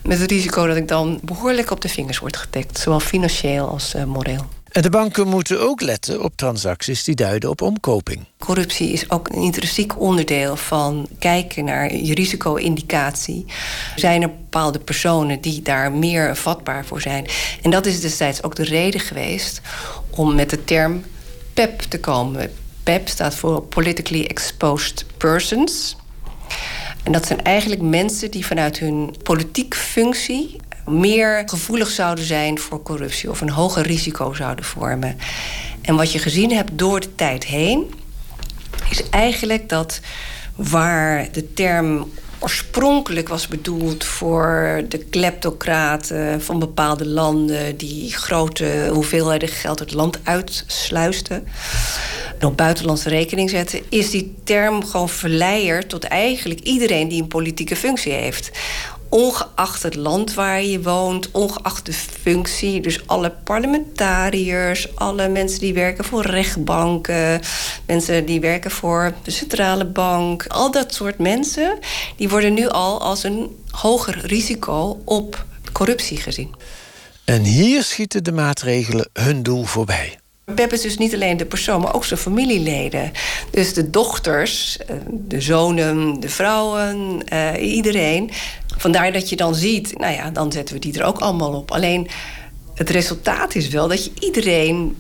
Met 0.04 0.20
het 0.20 0.32
risico 0.32 0.68
dat 0.68 0.76
ik 0.76 0.88
dan 0.88 1.20
behoorlijk 1.24 1.72
op 1.72 1.82
de 1.82 1.90
vingers 1.90 2.20
word 2.20 2.38
getikt, 2.38 2.80
zowel 2.80 3.00
financieel 3.00 3.68
als 3.68 3.96
uh, 3.96 4.04
moreel. 4.04 4.46
En 4.72 4.82
de 4.82 4.90
banken 4.90 5.28
moeten 5.28 5.62
ook 5.62 5.82
letten 5.82 6.24
op 6.24 6.36
transacties 6.36 7.04
die 7.04 7.16
duiden 7.16 7.50
op 7.50 7.62
omkoping. 7.62 8.26
Corruptie 8.38 8.92
is 8.92 9.10
ook 9.10 9.30
een 9.30 9.42
intrinsiek 9.42 10.00
onderdeel 10.00 10.56
van 10.56 11.08
kijken 11.20 11.66
naar 11.66 11.96
je 11.96 12.14
risico-indicatie. 12.14 13.46
Zijn 13.96 14.22
er 14.22 14.28
bepaalde 14.28 14.80
personen 14.80 15.42
die 15.42 15.62
daar 15.62 15.92
meer 15.92 16.36
vatbaar 16.36 16.86
voor 16.86 17.02
zijn? 17.02 17.26
En 17.62 17.72
dat 17.72 17.86
is 17.86 18.02
destijds 18.02 18.44
ook 18.44 18.56
de 18.56 18.64
reden 18.64 19.00
geweest 19.00 19.62
om 20.10 20.36
met 20.36 20.50
de 20.50 20.64
term 20.64 21.04
PEP 21.54 21.80
te 21.80 22.00
komen. 22.00 22.52
PEP 22.84 23.08
staat 23.08 23.36
voor 23.36 23.62
Politically 23.62 24.26
Exposed 24.26 25.06
Persons. 25.18 25.96
En 27.04 27.12
dat 27.12 27.26
zijn 27.26 27.44
eigenlijk 27.44 27.82
mensen 27.82 28.32
die 28.32 28.46
vanuit 28.46 28.80
hun 28.80 29.16
politieke 29.24 29.78
functie 29.78 30.56
meer 30.86 31.44
gevoelig 31.46 31.90
zouden 31.90 32.26
zijn 32.26 32.60
voor 32.60 32.84
corruptie 32.84 33.30
of 33.30 33.42
een 33.42 33.50
hoger 33.50 33.84
risico 33.84 34.34
zouden 34.34 34.66
vormen. 34.66 35.18
En 35.82 35.96
wat 35.96 36.12
je 36.12 36.20
gezien 36.20 36.52
hebt 36.52 36.72
door 36.74 37.00
de 37.00 37.16
tijd 37.16 37.46
heen, 37.46 37.94
is 38.90 39.10
eigenlijk 39.10 39.70
dat 39.70 40.00
waar 40.56 41.32
de 41.32 41.54
term 41.54 42.12
oorspronkelijk 42.44 43.28
was 43.28 43.48
bedoeld 43.48 44.04
voor 44.04 44.82
de 44.90 44.98
kleptocraten 44.98 46.42
van 46.42 46.60
bepaalde 46.60 47.08
landen 47.08 47.78
die 47.78 48.14
grote 48.14 48.90
hoeveelheden 48.92 49.50
geld 49.50 49.80
het 49.80 49.94
land 49.94 50.20
uitsluisten 50.24 51.48
en 52.40 52.48
op 52.48 52.58
buitenlandse 52.58 53.10
rekening 53.10 53.50
zetten, 53.50 53.82
is 53.90 54.10
die 54.10 54.36
term 54.44 54.86
gewoon 54.86 55.10
verleier 55.10 55.88
tot 55.88 56.04
eigenlijk 56.04 56.60
iedereen 56.60 57.08
die 57.08 57.22
een 57.22 57.28
politieke 57.28 57.76
functie 57.76 58.12
heeft 58.12 58.52
ongeacht 59.14 59.84
het 59.84 59.96
land 59.96 60.34
waar 60.34 60.64
je 60.64 60.82
woont, 60.82 61.32
ongeacht 61.32 61.86
de 61.86 61.94
functie. 61.94 62.82
Dus 62.82 63.08
alle 63.08 63.32
parlementariërs, 63.44 64.96
alle 64.96 65.28
mensen 65.28 65.60
die 65.60 65.74
werken 65.74 66.04
voor 66.04 66.26
rechtbanken, 66.26 67.42
mensen 67.86 68.26
die 68.26 68.40
werken 68.40 68.72
voor 68.72 69.14
de 69.24 69.32
centrale 69.32 69.86
bank. 69.86 70.46
Al 70.48 70.72
dat 70.72 70.94
soort 70.94 71.18
mensen, 71.18 71.80
die 72.16 72.30
worden 72.30 72.54
nu 72.54 72.68
al 72.68 73.02
als 73.02 73.24
een 73.24 73.56
hoger 73.70 74.26
risico 74.26 75.02
op 75.06 75.46
corruptie 75.72 76.18
gezien. 76.18 76.56
En 77.26 77.44
hier 77.44 77.84
schieten 77.84 78.24
de 78.24 78.32
maatregelen 78.32 79.10
hun 79.14 79.44
doel 79.44 79.64
voorbij. 79.64 80.18
Pep 80.56 80.74
is 80.74 80.82
dus 80.82 80.98
niet 80.98 81.14
alleen 81.14 81.38
de 81.38 81.46
persoon, 81.46 81.82
maar 81.82 81.96
ook 81.96 82.06
zijn 82.06 82.20
familieleden. 82.20 83.12
Dus 83.52 83.74
de 83.74 83.90
dochters, 83.90 84.78
eh, 84.78 84.96
de 85.10 85.42
zonen, 85.42 86.20
de 86.20 86.30
vrouwen, 86.30 87.24
uh, 87.34 87.74
iedereen. 87.76 88.32
Vandaar 88.78 89.12
dat 89.12 89.30
je 89.30 89.36
dan 89.36 89.56
ziet, 89.56 89.98
nou 89.98 90.14
ja, 90.14 90.30
dan 90.30 90.52
zetten 90.52 90.76
we 90.76 90.82
die 90.82 91.00
er 91.00 91.06
ook 91.06 91.20
allemaal 91.20 91.54
op. 91.54 91.72
Alleen 91.72 92.08
het 92.74 92.90
resultaat 92.90 93.56
is 93.56 93.68
wel 93.68 93.88
dat 93.88 94.04
je 94.04 94.12
iedereen 94.20 94.96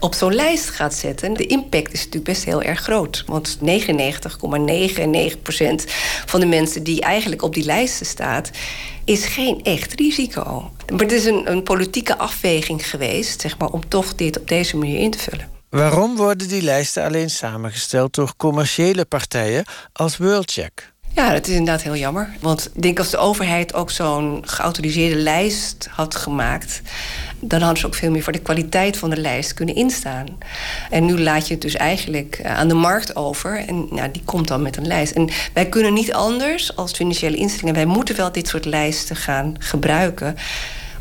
op 0.00 0.14
zo'n 0.14 0.34
lijst 0.34 0.70
gaat 0.70 0.94
zetten. 0.94 1.34
De 1.34 1.46
impact 1.46 1.92
is 1.92 1.98
natuurlijk 1.98 2.24
best 2.24 2.44
heel 2.44 2.62
erg 2.62 2.80
groot. 2.80 3.24
Want 3.26 3.58
99,99% 3.58 3.64
van 6.26 6.40
de 6.40 6.46
mensen 6.46 6.82
die 6.82 7.00
eigenlijk 7.00 7.42
op 7.42 7.54
die 7.54 7.64
lijsten 7.64 8.06
staat, 8.06 8.50
is 9.04 9.26
geen 9.26 9.60
echt 9.62 9.94
risico. 9.94 10.70
Maar 10.90 11.00
het 11.00 11.12
is 11.12 11.24
een, 11.24 11.50
een 11.50 11.62
politieke 11.62 12.18
afweging 12.18 12.88
geweest, 12.88 13.40
zeg 13.40 13.58
maar, 13.58 13.68
om 13.68 13.88
toch 13.88 14.14
dit 14.14 14.38
op 14.38 14.48
deze 14.48 14.76
manier 14.76 14.98
in 14.98 15.10
te 15.10 15.18
vullen. 15.18 15.48
Waarom 15.68 16.16
worden 16.16 16.48
die 16.48 16.62
lijsten 16.62 17.04
alleen 17.04 17.30
samengesteld 17.30 18.14
door 18.14 18.32
commerciële 18.36 19.04
partijen 19.04 19.64
als 19.92 20.16
WorldCheck? 20.16 20.89
Ja, 21.14 21.32
dat 21.32 21.46
is 21.46 21.54
inderdaad 21.54 21.82
heel 21.82 21.96
jammer. 21.96 22.30
Want 22.40 22.70
ik 22.74 22.82
denk 22.82 22.98
als 22.98 23.10
de 23.10 23.16
overheid 23.16 23.74
ook 23.74 23.90
zo'n 23.90 24.42
geautoriseerde 24.46 25.16
lijst 25.16 25.88
had 25.90 26.16
gemaakt... 26.16 26.82
dan 27.40 27.60
hadden 27.60 27.78
ze 27.78 27.86
ook 27.86 27.94
veel 27.94 28.10
meer 28.10 28.22
voor 28.22 28.32
de 28.32 28.38
kwaliteit 28.38 28.96
van 28.96 29.10
de 29.10 29.16
lijst 29.16 29.54
kunnen 29.54 29.74
instaan. 29.74 30.26
En 30.90 31.04
nu 31.04 31.20
laat 31.20 31.46
je 31.46 31.52
het 31.52 31.62
dus 31.62 31.74
eigenlijk 31.74 32.40
eh, 32.42 32.58
aan 32.58 32.68
de 32.68 32.74
markt 32.74 33.16
over. 33.16 33.64
En 33.66 33.88
ja, 33.94 34.08
die 34.08 34.22
komt 34.24 34.48
dan 34.48 34.62
met 34.62 34.76
een 34.76 34.86
lijst. 34.86 35.12
En 35.12 35.28
wij 35.52 35.68
kunnen 35.68 35.92
niet 35.92 36.12
anders 36.12 36.76
als 36.76 36.92
financiële 36.92 37.36
instellingen... 37.36 37.74
wij 37.74 37.94
moeten 37.94 38.16
wel 38.16 38.32
dit 38.32 38.48
soort 38.48 38.64
lijsten 38.64 39.16
gaan 39.16 39.54
gebruiken 39.58 40.36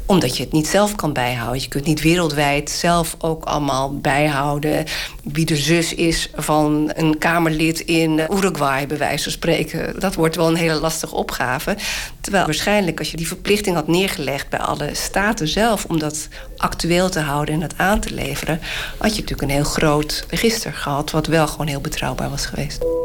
omdat 0.10 0.38
je 0.38 0.44
het 0.44 0.52
niet 0.52 0.68
zelf 0.68 0.96
kan 0.96 1.14
bijhouden. 1.14 1.62
Je 1.62 1.68
kunt 1.68 1.86
niet 1.86 2.02
wereldwijd 2.02 2.70
zelf 2.70 3.16
ook 3.20 3.44
allemaal 3.44 3.98
bijhouden... 3.98 4.86
wie 5.24 5.46
de 5.46 5.56
zus 5.56 5.94
is 5.94 6.30
van 6.36 6.92
een 6.96 7.18
Kamerlid 7.18 7.80
in 7.80 8.22
Uruguay, 8.32 8.88
bij 8.88 8.98
wijze 8.98 9.24
van 9.24 9.32
spreken. 9.32 10.00
Dat 10.00 10.16
wordt 10.16 10.36
wel 10.36 10.48
een 10.48 10.56
hele 10.56 10.80
lastige 10.80 11.16
opgave. 11.16 11.78
Terwijl 12.22 12.46
waarschijnlijk 12.46 13.00
als 13.00 13.12
je 13.12 13.18
die 13.18 13.28
verplichting 13.28 13.76
had 13.76 13.88
neergelegd... 13.88 14.50
bij 14.50 14.60
alle 14.60 14.90
staten 14.94 15.48
zelf 15.48 15.86
om 15.86 16.00
dat 16.00 16.28
actueel 16.58 17.10
te 17.10 17.20
houden 17.20 17.54
en 17.54 17.60
dat 17.60 17.78
aan 17.78 18.00
te 18.00 18.14
leveren... 18.14 18.60
had 18.98 19.16
je 19.16 19.22
natuurlijk 19.22 19.42
een 19.42 19.56
heel 19.56 19.64
groot 19.64 20.26
register 20.30 20.74
gehad... 20.74 21.12
wat 21.12 21.28
wel 21.28 21.48
gewoon 21.48 21.68
heel 21.68 21.82
betrouwbaar 21.82 22.30
was 22.30 22.46
geweest. 22.46 22.99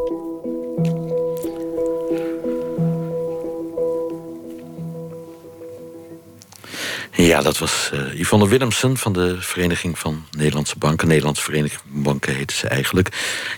Ja, 7.15 7.41
dat 7.41 7.57
was 7.57 7.89
uh, 7.93 8.19
Yvonne 8.19 8.47
Willemsen 8.47 8.97
van 8.97 9.13
de 9.13 9.41
Vereniging 9.41 9.99
van 9.99 10.25
Nederlandse 10.37 10.77
Banken. 10.77 11.07
Nederlandse 11.07 11.43
Vereniging 11.43 11.81
van 11.81 12.03
Banken 12.03 12.35
heette 12.35 12.53
ze 12.53 12.67
eigenlijk. 12.67 13.09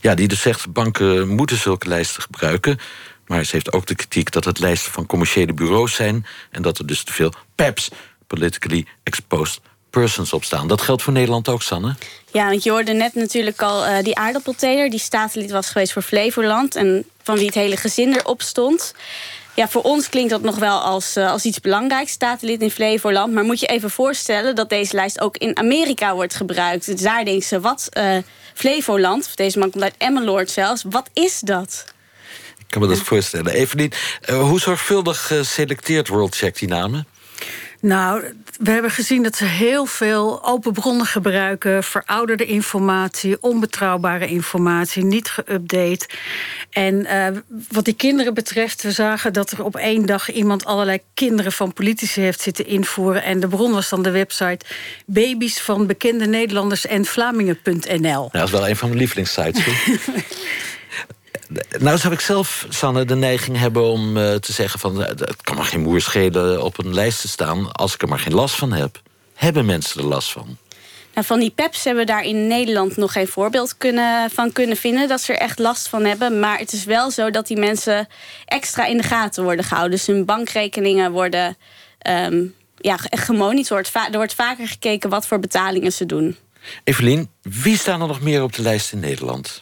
Ja, 0.02 0.16
die 0.16 0.28
dus 0.28 0.42
zegt, 0.42 0.74
banken 0.74 1.28
moeten 1.28 1.58
zulke 1.58 1.88
lijsten 1.88 2.22
gebruiken. 2.22 2.80
Maar 3.28 3.44
ze 3.44 3.52
heeft 3.52 3.74
ook 3.74 3.86
de 3.86 3.96
kritiek 3.96 4.32
dat 4.32 4.46
het 4.46 4.60
lijsten 4.60 4.92
van 4.92 5.06
commerciële 5.06 5.54
bureaus 5.54 5.96
zijn... 5.96 6.26
en 6.52 6.62
dat 6.62 6.78
er 6.78 6.86
dus 6.86 7.04
te 7.04 7.14
veel 7.14 7.34
PEPs, 7.56 7.90
politically 8.28 8.86
exposed 9.04 9.60
persons, 9.90 10.34
op 10.34 10.44
staan. 10.44 10.68
Dat 10.68 10.82
geldt 10.82 11.02
voor 11.02 11.14
Nederland 11.14 11.50
ook, 11.50 11.62
Sanne? 11.62 11.96
Ja, 12.32 12.50
want 12.50 12.64
je 12.64 12.72
hoorde 12.72 12.94
net 12.94 13.14
natuurlijk 13.14 13.62
al 13.62 13.88
uh, 13.88 13.98
die 14.02 14.18
aardappelteler... 14.18 14.90
die 14.90 15.00
statenlid 15.00 15.52
was 15.52 15.70
geweest 15.70 15.94
voor 15.94 16.02
Flevoland... 16.02 16.76
en 16.76 17.06
van 17.24 17.36
wie 17.36 17.46
het 17.46 17.56
hele 17.56 17.78
gezin 17.78 18.14
erop 18.14 18.42
stond... 18.42 18.94
Ja, 19.58 19.68
voor 19.68 19.82
ons 19.82 20.10
klinkt 20.10 20.30
dat 20.30 20.42
nog 20.42 20.56
wel 20.56 20.80
als, 20.80 21.18
uh, 21.18 21.32
als 21.32 21.44
iets 21.44 21.60
belangrijks, 21.60 22.12
statenlid 22.12 22.62
in 22.62 22.72
Flevoland. 22.72 23.34
Maar 23.34 23.44
moet 23.44 23.60
je 23.60 23.66
even 23.66 23.90
voorstellen 23.90 24.56
dat 24.56 24.70
deze 24.70 24.96
lijst 24.96 25.22
ook 25.22 25.38
in 25.38 25.58
Amerika 25.58 26.16
wordt 26.16 26.36
gebruikt. 26.36 26.86
Dus 26.86 27.02
daar 27.02 27.26
denken 27.26 27.48
ze, 27.48 27.60
wat 27.60 27.90
uh, 27.98 28.18
Flevoland, 28.54 29.38
deze 29.38 29.60
man 29.60 29.70
komt 29.72 29.84
uit 29.84 29.96
Emmeloord 29.98 30.50
zelfs, 30.50 30.84
wat 30.90 31.10
is 31.14 31.40
dat? 31.40 31.86
Ik 32.58 32.66
kan 32.68 32.82
me 32.82 32.88
dat 32.88 33.00
voorstellen. 33.00 33.54
Evelien, 33.54 33.92
uh, 34.30 34.42
hoe 34.42 34.60
zorgvuldig 34.60 35.32
selecteert 35.42 36.08
WorldCheck 36.08 36.60
die 36.60 36.68
namen? 36.68 37.08
Nou, 37.82 38.34
we 38.58 38.72
hebben 38.72 38.92
gezien 38.92 39.24
dat 39.24 39.36
ze 39.36 39.46
heel 39.46 39.86
veel 39.86 40.46
open 40.46 40.74
bronnen 40.74 41.06
gebruiken, 41.06 41.84
verouderde 41.84 42.46
informatie, 42.46 43.38
onbetrouwbare 43.42 44.28
informatie, 44.28 45.04
niet 45.04 45.30
geüpdate. 45.30 46.06
En 46.70 46.94
uh, 46.96 47.28
wat 47.70 47.86
die 47.86 47.94
kinderen 47.94 48.34
betreft, 48.34 48.84
we 48.84 48.92
zagen 48.92 49.34
dat 49.34 49.52
er 49.52 49.64
op 49.64 49.76
één 49.76 50.06
dag 50.06 50.32
iemand 50.32 50.66
allerlei 50.66 51.00
kinderen 51.14 51.52
van 51.52 51.74
politici 51.74 52.22
heeft 52.22 52.42
zitten 52.42 52.66
invoeren. 52.66 53.24
En 53.24 53.40
de 53.40 53.48
bron 53.48 53.72
was 53.72 53.90
dan 53.90 54.04
de 54.04 54.12
website 54.12 54.66
baby's 55.06 55.60
van 55.60 55.88
bekende 55.88 56.26
Nederlanders 56.26 56.86
en 56.86 57.06
Vlamingen.nl. 57.06 58.30
Ja, 58.32 58.40
dat 58.40 58.44
is 58.44 58.52
wel 58.52 58.70
een 58.70 58.76
van 58.76 58.88
mijn 58.88 59.00
lievelingssites. 59.00 59.66
Nou 61.80 61.98
zou 61.98 62.14
ik 62.14 62.20
zelf, 62.20 62.66
Sanne, 62.70 63.06
de 63.06 63.16
neiging 63.16 63.58
hebben 63.58 63.84
om 63.84 64.18
uh, 64.18 64.34
te 64.34 64.54
zeggen... 64.54 64.80
van 64.80 65.02
uh, 65.02 65.08
het 65.08 65.42
kan 65.42 65.56
maar 65.56 65.66
geen 65.66 65.82
moer 65.82 66.02
schelen 66.02 66.64
op 66.64 66.78
een 66.78 66.94
lijst 66.94 67.22
te 67.22 67.28
staan... 67.28 67.72
als 67.72 67.94
ik 67.94 68.02
er 68.02 68.08
maar 68.08 68.20
geen 68.20 68.34
last 68.34 68.56
van 68.56 68.72
heb. 68.72 69.02
Hebben 69.34 69.66
mensen 69.66 70.02
er 70.02 70.08
last 70.08 70.32
van? 70.32 70.58
Nou, 71.14 71.26
van 71.26 71.40
die 71.40 71.50
PEPs 71.50 71.84
hebben 71.84 72.06
we 72.06 72.12
daar 72.12 72.24
in 72.24 72.48
Nederland 72.48 72.98
nog 72.98 73.12
geen 73.12 73.28
voorbeeld 73.28 73.78
kunnen, 73.78 74.30
van 74.30 74.52
kunnen 74.52 74.78
vinden... 74.78 75.08
dat 75.08 75.22
ze 75.22 75.34
er 75.34 75.40
echt 75.40 75.60
last 75.60 75.88
van 75.88 76.06
hebben. 76.06 76.40
Maar 76.40 76.58
het 76.58 76.74
is 76.74 76.84
wel 76.84 77.12
zo 77.12 77.32
dat 77.32 77.48
die 77.48 77.58
mensen 77.58 78.08
extra 78.46 78.86
in 78.86 78.98
de 78.98 79.04
gaten 79.04 79.44
worden 79.44 79.66
gehouden. 79.66 79.98
Dus 79.98 80.08
hun 80.08 80.26
bankrekeningen 80.26 81.12
worden 81.12 81.58
um, 82.10 82.56
ja, 82.78 82.98
gemonitord. 82.98 83.92
Er 83.94 84.18
wordt 84.18 84.34
vaker 84.34 84.68
gekeken 84.68 85.10
wat 85.10 85.28
voor 85.28 85.40
betalingen 85.40 85.94
ze 85.94 86.06
doen. 86.06 86.38
Evelien, 86.84 87.30
wie 87.42 87.78
staan 87.78 88.02
er 88.02 88.08
nog 88.08 88.22
meer 88.22 88.44
op 88.44 88.54
de 88.54 88.62
lijst 88.62 88.92
in 88.92 89.00
Nederland? 89.00 89.62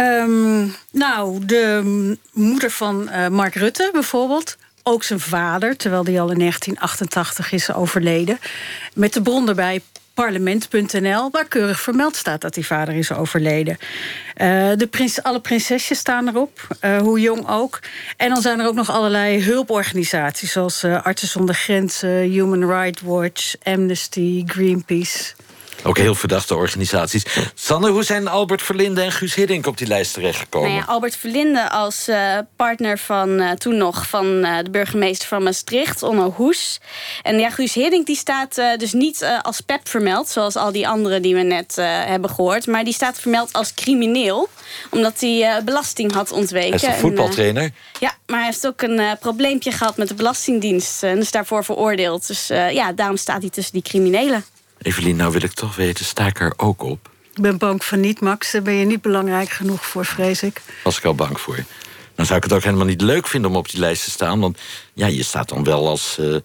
Ehm, 0.00 0.66
nou, 0.92 1.44
de 1.44 1.82
moeder 2.32 2.70
van 2.70 3.08
uh, 3.12 3.28
Mark 3.28 3.54
Rutte 3.54 3.90
bijvoorbeeld. 3.92 4.56
Ook 4.82 5.02
zijn 5.02 5.20
vader, 5.20 5.76
terwijl 5.76 6.04
die 6.04 6.20
al 6.20 6.30
in 6.30 6.38
1988 6.38 7.52
is 7.52 7.72
overleden. 7.72 8.38
Met 8.94 9.12
de 9.12 9.22
bron 9.22 9.48
erbij 9.48 9.80
parlement.nl, 10.14 11.30
waar 11.30 11.44
keurig 11.44 11.80
vermeld 11.80 12.16
staat 12.16 12.40
dat 12.40 12.54
die 12.54 12.66
vader 12.66 12.94
is 12.94 13.12
overleden. 13.12 13.76
Uh, 14.36 14.70
de 14.76 14.88
prins, 14.90 15.22
alle 15.22 15.40
prinsesjes 15.40 15.98
staan 15.98 16.28
erop, 16.28 16.66
uh, 16.84 16.98
hoe 16.98 17.20
jong 17.20 17.48
ook. 17.48 17.80
En 18.16 18.28
dan 18.28 18.42
zijn 18.42 18.60
er 18.60 18.66
ook 18.66 18.74
nog 18.74 18.90
allerlei 18.90 19.42
hulporganisaties, 19.44 20.52
zoals 20.52 20.84
uh, 20.84 21.02
Artsen 21.02 21.28
zonder 21.28 21.54
Grenzen, 21.54 22.18
Human 22.18 22.70
Rights 22.70 23.02
Watch, 23.02 23.54
Amnesty, 23.62 24.42
Greenpeace. 24.46 25.34
Ook 25.84 25.98
heel 25.98 26.14
verdachte 26.14 26.54
organisaties. 26.54 27.24
Sanne, 27.54 27.90
hoe 27.90 28.02
zijn 28.02 28.28
Albert 28.28 28.62
Verlinde 28.62 29.00
en 29.00 29.12
Guus 29.12 29.34
Hiddink 29.34 29.66
op 29.66 29.78
die 29.78 29.86
lijst 29.86 30.14
terechtgekomen? 30.14 30.68
Nou 30.70 30.80
ja, 30.80 30.86
Albert 30.86 31.16
Verlinde 31.16 31.70
als 31.70 32.08
uh, 32.08 32.38
partner 32.56 32.98
van 32.98 33.28
uh, 33.28 33.50
toen 33.50 33.76
nog 33.76 34.08
van 34.08 34.26
uh, 34.26 34.58
de 34.62 34.70
burgemeester 34.70 35.28
van 35.28 35.42
Maastricht, 35.42 36.02
Onno 36.02 36.32
Hoes. 36.36 36.80
En 37.22 37.38
ja, 37.38 37.50
Guus 37.50 37.74
Hiddink 37.74 38.06
die 38.06 38.16
staat 38.16 38.54
dus 38.76 38.92
niet 38.92 39.26
als 39.42 39.60
PEP 39.60 39.88
vermeld, 39.88 40.28
zoals 40.28 40.56
al 40.56 40.72
die 40.72 40.88
anderen 40.88 41.22
die 41.22 41.34
we 41.34 41.42
net 41.42 41.76
hebben 41.82 42.30
gehoord. 42.30 42.66
Maar 42.66 42.84
die 42.84 42.92
staat 42.94 43.20
vermeld 43.20 43.52
als 43.52 43.74
crimineel, 43.74 44.48
omdat 44.90 45.20
hij 45.20 45.60
belasting 45.64 46.12
had 46.12 46.32
ontweken. 46.32 46.80
Hij 46.80 46.88
is 46.88 46.94
een 46.94 47.00
voetbaltrainer. 47.00 47.70
ja, 48.00 48.14
maar 48.26 48.38
hij 48.38 48.46
heeft 48.46 48.66
ook 48.66 48.82
een 48.82 49.00
probleempje 49.20 49.72
gehad 49.72 49.96
met 49.96 50.08
de 50.08 50.14
Belastingdienst. 50.14 51.02
En 51.02 51.18
is 51.18 51.30
daarvoor 51.30 51.64
veroordeeld. 51.64 52.26
Dus 52.26 52.46
ja, 52.46 52.92
daarom 52.92 53.16
staat 53.16 53.40
hij 53.40 53.50
tussen 53.50 53.72
die 53.72 53.82
criminelen. 53.82 54.44
Evelien, 54.82 55.16
nou 55.16 55.32
wil 55.32 55.42
ik 55.42 55.52
toch 55.52 55.76
weten, 55.76 56.04
sta 56.04 56.26
ik 56.26 56.40
er 56.40 56.52
ook 56.56 56.82
op? 56.82 57.10
Ik 57.34 57.42
ben 57.42 57.58
bang 57.58 57.84
van 57.84 58.00
niet, 58.00 58.20
Max. 58.20 58.50
Daar 58.50 58.62
ben 58.62 58.74
je 58.74 58.84
niet 58.84 59.02
belangrijk 59.02 59.50
genoeg 59.50 59.86
voor, 59.86 60.04
vrees 60.04 60.42
ik. 60.42 60.62
Was 60.84 60.98
ik 60.98 61.04
al 61.04 61.14
bang 61.14 61.40
voor. 61.40 61.64
Dan 62.14 62.26
zou 62.26 62.38
ik 62.38 62.44
het 62.44 62.52
ook 62.52 62.62
helemaal 62.62 62.86
niet 62.86 63.00
leuk 63.00 63.26
vinden 63.26 63.50
om 63.50 63.56
op 63.56 63.70
die 63.70 63.80
lijst 63.80 64.04
te 64.04 64.10
staan. 64.10 64.40
Want 64.40 64.58
ja, 64.92 65.06
je 65.06 65.22
staat 65.22 65.48
dan 65.48 65.64
wel 65.64 65.88
als 65.88 66.16
uh, 66.20 66.36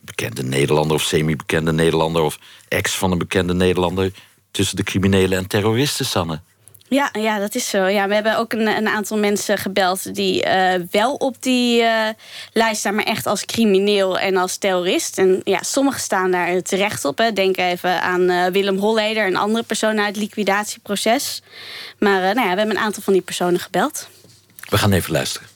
bekende 0.00 0.42
Nederlander 0.42 0.96
of 0.96 1.02
semi-bekende 1.02 1.72
Nederlander... 1.72 2.22
of 2.22 2.38
ex 2.68 2.94
van 2.94 3.12
een 3.12 3.18
bekende 3.18 3.54
Nederlander 3.54 4.12
tussen 4.50 4.76
de 4.76 4.82
criminelen 4.82 5.38
en 5.38 5.46
terroristen, 5.46 6.06
Sanne. 6.06 6.40
Ja, 6.88 7.08
ja, 7.12 7.38
dat 7.38 7.54
is 7.54 7.68
zo. 7.68 7.86
Ja, 7.86 8.08
we 8.08 8.14
hebben 8.14 8.38
ook 8.38 8.52
een, 8.52 8.66
een 8.66 8.88
aantal 8.88 9.18
mensen 9.18 9.58
gebeld 9.58 10.14
die 10.14 10.46
uh, 10.46 10.74
wel 10.90 11.14
op 11.14 11.42
die 11.42 11.82
uh, 11.82 12.08
lijst 12.52 12.80
staan, 12.80 12.94
maar 12.94 13.04
echt 13.04 13.26
als 13.26 13.44
crimineel 13.44 14.18
en 14.18 14.36
als 14.36 14.56
terrorist. 14.56 15.18
En 15.18 15.40
ja, 15.44 15.62
sommigen 15.62 16.00
staan 16.00 16.30
daar 16.30 16.62
terecht 16.62 17.04
op. 17.04 17.18
Hè. 17.18 17.32
Denk 17.32 17.56
even 17.56 18.02
aan 18.02 18.30
uh, 18.30 18.46
Willem 18.46 18.78
Holleder, 18.78 19.26
een 19.26 19.36
andere 19.36 19.64
persoon 19.64 19.98
uit 19.98 20.06
het 20.06 20.16
liquidatieproces. 20.16 21.42
Maar 21.98 22.20
nou 22.20 22.48
ja, 22.48 22.52
we 22.52 22.58
hebben 22.58 22.70
een 22.76 22.82
aantal 22.82 23.02
van 23.02 23.12
die 23.12 23.22
personen 23.22 23.60
gebeld. 23.60 24.08
We 24.68 24.78
gaan 24.78 24.92
even 24.92 25.12
luisteren. 25.12 25.53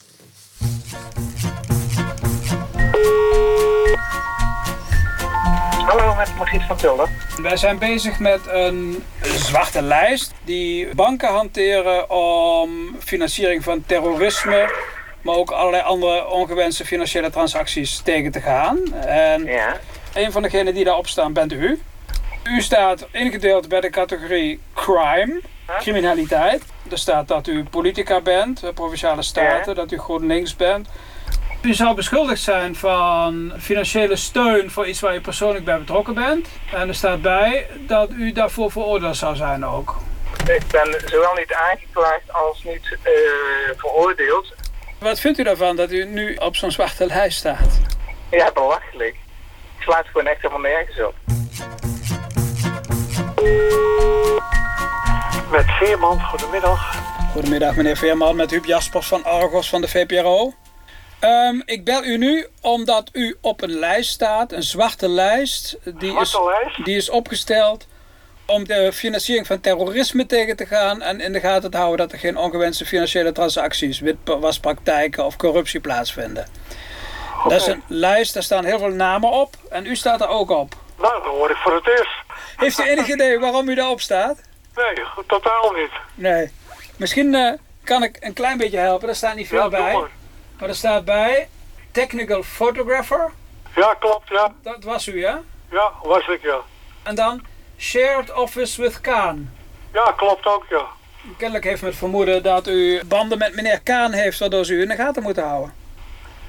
Met 6.19 6.35
Margriet 6.35 6.63
van 6.63 6.77
Tilden. 6.77 7.09
Wij 7.41 7.57
zijn 7.57 7.77
bezig 7.77 8.19
met 8.19 8.39
een 8.47 9.03
zwarte 9.21 9.81
lijst 9.81 10.33
die 10.43 10.95
banken 10.95 11.29
hanteren 11.29 12.09
om 12.09 12.95
financiering 12.99 13.63
van 13.63 13.83
terrorisme, 13.85 14.73
maar 15.21 15.35
ook 15.35 15.51
allerlei 15.51 15.83
andere 15.83 16.27
ongewenste 16.27 16.85
financiële 16.85 17.29
transacties 17.29 18.01
tegen 18.03 18.31
te 18.31 18.41
gaan. 18.41 18.93
En 19.05 19.45
ja. 19.45 19.77
een 20.13 20.31
van 20.31 20.41
degenen 20.41 20.73
die 20.73 20.83
daarop 20.83 21.07
staan 21.07 21.33
bent 21.33 21.53
u. 21.53 21.81
U 22.43 22.61
staat 22.61 23.07
ingedeeld 23.11 23.67
bij 23.67 23.81
de 23.81 23.89
categorie 23.89 24.59
crime, 24.73 25.41
criminaliteit. 25.77 26.63
Er 26.91 26.97
staat 26.97 27.27
dat 27.27 27.47
u 27.47 27.63
politica 27.63 28.21
bent, 28.21 28.61
provinciale 28.73 29.21
staten, 29.21 29.73
ja. 29.75 29.81
dat 29.81 29.91
u 29.91 29.97
GroenLinks 29.97 30.55
bent. 30.55 30.87
U 31.61 31.73
zou 31.73 31.95
beschuldigd 31.95 32.41
zijn 32.41 32.75
van 32.75 33.53
financiële 33.59 34.15
steun 34.15 34.71
voor 34.71 34.87
iets 34.87 34.99
waar 34.99 35.13
je 35.13 35.21
persoonlijk 35.21 35.65
bij 35.65 35.79
betrokken 35.79 36.13
bent. 36.13 36.47
En 36.73 36.87
er 36.87 36.95
staat 36.95 37.21
bij 37.21 37.67
dat 37.87 38.09
u 38.11 38.31
daarvoor 38.31 38.71
veroordeeld 38.71 39.17
zou 39.17 39.35
zijn 39.35 39.65
ook. 39.65 39.95
Ik 40.47 40.63
ben 40.71 41.01
zowel 41.05 41.33
niet 41.33 41.53
aangeklaagd 41.53 42.33
als 42.33 42.63
niet 42.63 42.85
uh, 42.91 43.09
veroordeeld. 43.77 44.53
Wat 44.99 45.19
vindt 45.19 45.39
u 45.39 45.43
daarvan 45.43 45.75
dat 45.75 45.91
u 45.91 46.05
nu 46.05 46.35
op 46.35 46.55
zo'n 46.55 46.71
zwarte 46.71 47.05
lijst 47.05 47.37
staat? 47.37 47.79
Ja, 48.31 48.51
belachelijk. 48.51 49.15
Ik 49.77 49.83
slaat 49.83 50.05
gewoon 50.05 50.27
echt 50.27 50.41
helemaal 50.41 50.71
nergens 50.71 51.01
op. 51.05 51.15
Met 55.51 55.65
Veerman, 55.65 56.21
goedemiddag. 56.21 56.95
Goedemiddag 57.31 57.75
meneer 57.75 57.97
Veerman, 57.97 58.35
met 58.35 58.51
Huub 58.51 58.65
Jaspers 58.65 59.07
van 59.07 59.23
Argos 59.23 59.69
van 59.69 59.81
de 59.81 59.87
VPRO. 59.87 60.53
Um, 61.21 61.61
ik 61.65 61.83
bel 61.83 62.03
u 62.03 62.17
nu 62.17 62.47
omdat 62.61 63.09
u 63.13 63.37
op 63.41 63.61
een 63.61 63.79
lijst 63.79 64.11
staat, 64.11 64.51
een 64.51 64.63
zwarte 64.63 65.09
lijst. 65.09 65.77
Die, 65.83 66.19
is, 66.19 66.39
lijst? 66.45 66.85
die 66.85 66.95
is 66.95 67.09
opgesteld 67.09 67.87
om 68.45 68.67
de 68.67 68.93
financiering 68.93 69.47
van 69.47 69.59
terrorisme 69.59 70.25
tegen 70.25 70.55
te 70.55 70.65
gaan 70.65 71.01
en 71.01 71.21
in 71.21 71.33
de 71.33 71.39
gaten 71.39 71.71
te 71.71 71.77
houden 71.77 71.97
dat 71.97 72.11
er 72.11 72.19
geen 72.19 72.37
ongewenste 72.37 72.85
financiële 72.85 73.31
transacties, 73.31 73.99
witwaspraktijken 73.99 75.25
of 75.25 75.35
corruptie 75.35 75.79
plaatsvinden. 75.79 76.47
Okay. 77.37 77.49
Dat 77.51 77.61
is 77.61 77.67
een 77.67 77.83
lijst, 77.87 78.33
daar 78.33 78.43
staan 78.43 78.65
heel 78.65 78.79
veel 78.79 78.89
namen 78.89 79.29
op 79.29 79.55
en 79.69 79.85
u 79.85 79.95
staat 79.95 80.21
er 80.21 80.27
ook 80.27 80.49
op. 80.49 80.75
Nou, 80.97 81.13
dat 81.13 81.31
hoor 81.31 81.49
ik 81.49 81.57
voor 81.57 81.75
het 81.75 81.87
eerst. 81.87 82.15
Heeft 82.55 82.79
u 82.79 82.83
enig 82.83 83.07
idee 83.07 83.39
waarom 83.39 83.69
u 83.69 83.75
daarop 83.75 84.01
staat? 84.01 84.41
Nee, 84.75 85.05
totaal 85.27 85.71
niet. 85.71 85.91
Nee. 86.13 86.51
Misschien 86.97 87.33
uh, 87.33 87.53
kan 87.83 88.03
ik 88.03 88.17
een 88.19 88.33
klein 88.33 88.57
beetje 88.57 88.77
helpen, 88.77 89.07
daar 89.07 89.15
staat 89.15 89.35
niet 89.35 89.47
veel 89.47 89.59
ja, 89.59 89.69
bij. 89.69 90.07
Maar. 90.59 90.69
Er 90.69 90.75
staat 90.75 91.05
bij 91.05 91.47
technical 91.91 92.43
photographer. 92.43 93.31
Ja, 93.75 93.93
klopt, 93.93 94.29
ja. 94.29 94.53
Dat 94.63 94.83
was 94.83 95.07
u, 95.07 95.19
ja? 95.19 95.41
Ja, 95.71 95.91
was 96.03 96.27
ik, 96.27 96.41
ja. 96.41 96.57
En 97.03 97.15
dan 97.15 97.45
shared 97.77 98.33
office 98.33 98.81
with 98.81 99.01
Kaan. 99.01 99.53
Ja, 99.93 100.13
klopt 100.17 100.45
ook, 100.45 100.65
ja. 100.69 100.85
Kennelijk 101.37 101.65
heeft 101.65 101.81
men 101.81 101.89
het 101.89 101.99
vermoeden 101.99 102.43
dat 102.43 102.67
u 102.67 103.01
banden 103.05 103.37
met 103.37 103.55
meneer 103.55 103.81
Kaan 103.81 104.11
heeft, 104.13 104.39
waardoor 104.39 104.65
ze 104.65 104.73
u 104.73 104.81
in 104.81 104.87
de 104.87 104.95
gaten 104.95 105.23
moeten 105.23 105.43
houden. 105.43 105.73